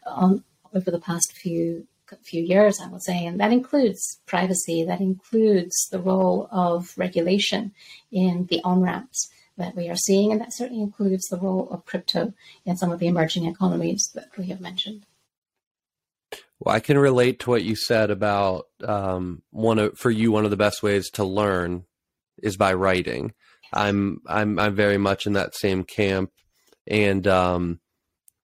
on 0.06 0.44
over 0.74 0.90
the 0.90 1.00
past 1.00 1.32
few 1.32 1.86
few 2.24 2.42
years, 2.42 2.80
I 2.80 2.88
would 2.88 3.02
say, 3.02 3.24
and 3.26 3.40
that 3.40 3.52
includes 3.52 4.20
privacy, 4.26 4.84
that 4.84 5.00
includes 5.00 5.88
the 5.90 6.00
role 6.00 6.48
of 6.50 6.92
regulation 6.96 7.72
in 8.10 8.46
the 8.50 8.60
on 8.64 8.80
ramps 8.80 9.30
that 9.56 9.76
we 9.76 9.88
are 9.88 9.96
seeing, 9.96 10.32
and 10.32 10.40
that 10.40 10.54
certainly 10.54 10.82
includes 10.82 11.26
the 11.28 11.38
role 11.38 11.68
of 11.70 11.84
crypto 11.84 12.32
in 12.64 12.76
some 12.76 12.90
of 12.90 12.98
the 12.98 13.06
emerging 13.06 13.46
economies 13.46 14.10
that 14.14 14.30
we 14.38 14.46
have 14.46 14.60
mentioned. 14.60 15.06
Well, 16.58 16.74
I 16.74 16.80
can 16.80 16.98
relate 16.98 17.40
to 17.40 17.50
what 17.50 17.62
you 17.62 17.74
said 17.74 18.10
about 18.10 18.66
um, 18.84 19.42
one 19.50 19.78
of 19.78 19.98
for 19.98 20.10
you 20.10 20.30
one 20.30 20.44
of 20.44 20.50
the 20.50 20.56
best 20.56 20.82
ways 20.82 21.10
to 21.12 21.24
learn 21.24 21.84
is 22.42 22.56
by 22.56 22.74
writing. 22.74 23.32
I'm 23.72 24.20
I'm 24.26 24.58
I'm 24.58 24.74
very 24.74 24.98
much 24.98 25.26
in 25.26 25.34
that 25.34 25.54
same 25.54 25.84
camp. 25.84 26.30
and 26.86 27.26
um, 27.26 27.80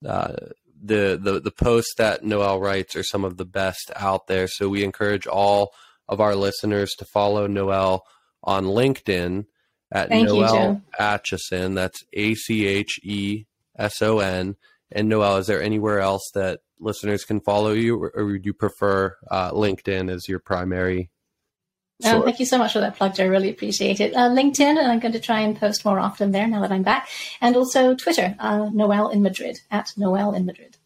uh, 0.06 0.34
the 0.82 1.19
the 1.20 1.40
the 1.40 1.51
posts 1.51 1.94
that 1.98 2.24
Noelle 2.24 2.61
writes 2.61 2.97
are 2.97 3.03
some 3.03 3.24
of 3.24 3.36
the 3.36 3.44
best 3.44 3.90
out 3.97 4.27
there. 4.27 4.48
So 4.48 4.69
we 4.69 4.85
encourage 4.85 5.27
all 5.27 5.73
of 6.09 6.20
our 6.20 6.35
listeners 6.35 6.93
to 6.98 7.05
follow 7.05 7.47
Noelle 7.47 8.05
on 8.43 8.65
LinkedIn 8.65 9.47
at 9.90 10.09
Thank 10.09 10.28
Noelle 10.28 10.73
you, 10.73 10.82
Acheson. 11.01 11.74
That's 11.74 11.98
A 12.12 12.35
C 12.35 12.66
H 12.66 13.01
E 13.03 13.44
S 13.78 14.03
O 14.03 14.19
N. 14.19 14.57
And 14.93 15.09
Noelle, 15.09 15.39
is 15.39 15.48
there 15.48 15.62
anywhere 15.62 16.01
else 16.01 16.31
that 16.35 16.61
listeners 16.78 17.24
can 17.24 17.40
follow 17.40 17.73
you, 17.73 18.01
or, 18.01 18.12
or 18.15 18.24
would 18.27 18.47
you 18.47 18.53
prefer 18.53 19.16
uh, 19.31 19.51
LinkedIn 19.51 20.11
as 20.11 20.28
your 20.28 20.39
primary? 20.39 21.11
Um, 22.05 22.24
thank 22.24 22.40
you 22.40 22.47
so 22.47 22.59
much 22.59 22.74
for 22.74 22.81
that 22.81 22.97
plug, 22.97 23.14
Joe. 23.14 23.24
I 23.24 23.28
really 23.28 23.48
appreciate 23.48 24.01
it. 24.01 24.14
Uh, 24.14 24.28
LinkedIn, 24.28 24.78
and 24.78 24.93
I'm 24.93 25.01
going 25.01 25.12
to 25.12 25.20
try 25.20 25.40
and 25.40 25.59
post 25.59 25.85
more 25.85 25.98
often 25.98 26.31
there 26.31 26.47
now 26.47 26.60
that 26.60 26.70
I'm 26.70 26.82
back. 26.82 27.09
And 27.40 27.56
also 27.56 27.94
Twitter, 27.94 28.36
uh, 28.39 28.68
Noelle 28.73 29.09
in 29.09 29.23
Madrid, 29.23 29.60
at 29.70 29.93
Noelle 29.97 30.35
in 30.35 30.44
Madrid. 30.44 30.77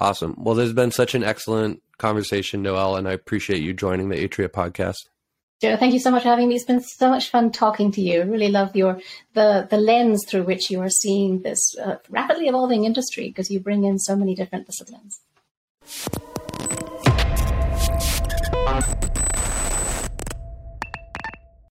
Awesome. 0.00 0.34
Well, 0.38 0.54
there's 0.54 0.72
been 0.72 0.92
such 0.92 1.14
an 1.14 1.24
excellent 1.24 1.82
conversation, 1.98 2.62
Noelle, 2.62 2.96
and 2.96 3.08
I 3.08 3.12
appreciate 3.12 3.62
you 3.62 3.72
joining 3.72 4.08
the 4.08 4.16
Atria 4.16 4.48
podcast. 4.48 5.06
Joe, 5.60 5.76
thank 5.76 5.94
you 5.94 6.00
so 6.00 6.10
much 6.10 6.24
for 6.24 6.28
having 6.28 6.48
me. 6.48 6.56
It's 6.56 6.64
been 6.64 6.82
so 6.82 7.08
much 7.08 7.30
fun 7.30 7.50
talking 7.50 7.90
to 7.92 8.00
you. 8.00 8.20
I 8.20 8.24
really 8.24 8.48
love 8.48 8.74
your 8.76 9.00
the 9.34 9.66
the 9.70 9.76
lens 9.76 10.24
through 10.28 10.42
which 10.42 10.70
you 10.70 10.80
are 10.80 10.90
seeing 10.90 11.42
this 11.42 11.76
uh, 11.78 11.96
rapidly 12.10 12.48
evolving 12.48 12.84
industry 12.84 13.28
because 13.28 13.50
you 13.50 13.60
bring 13.60 13.84
in 13.84 13.98
so 13.98 14.16
many 14.16 14.34
different 14.34 14.66
disciplines. 14.66 15.20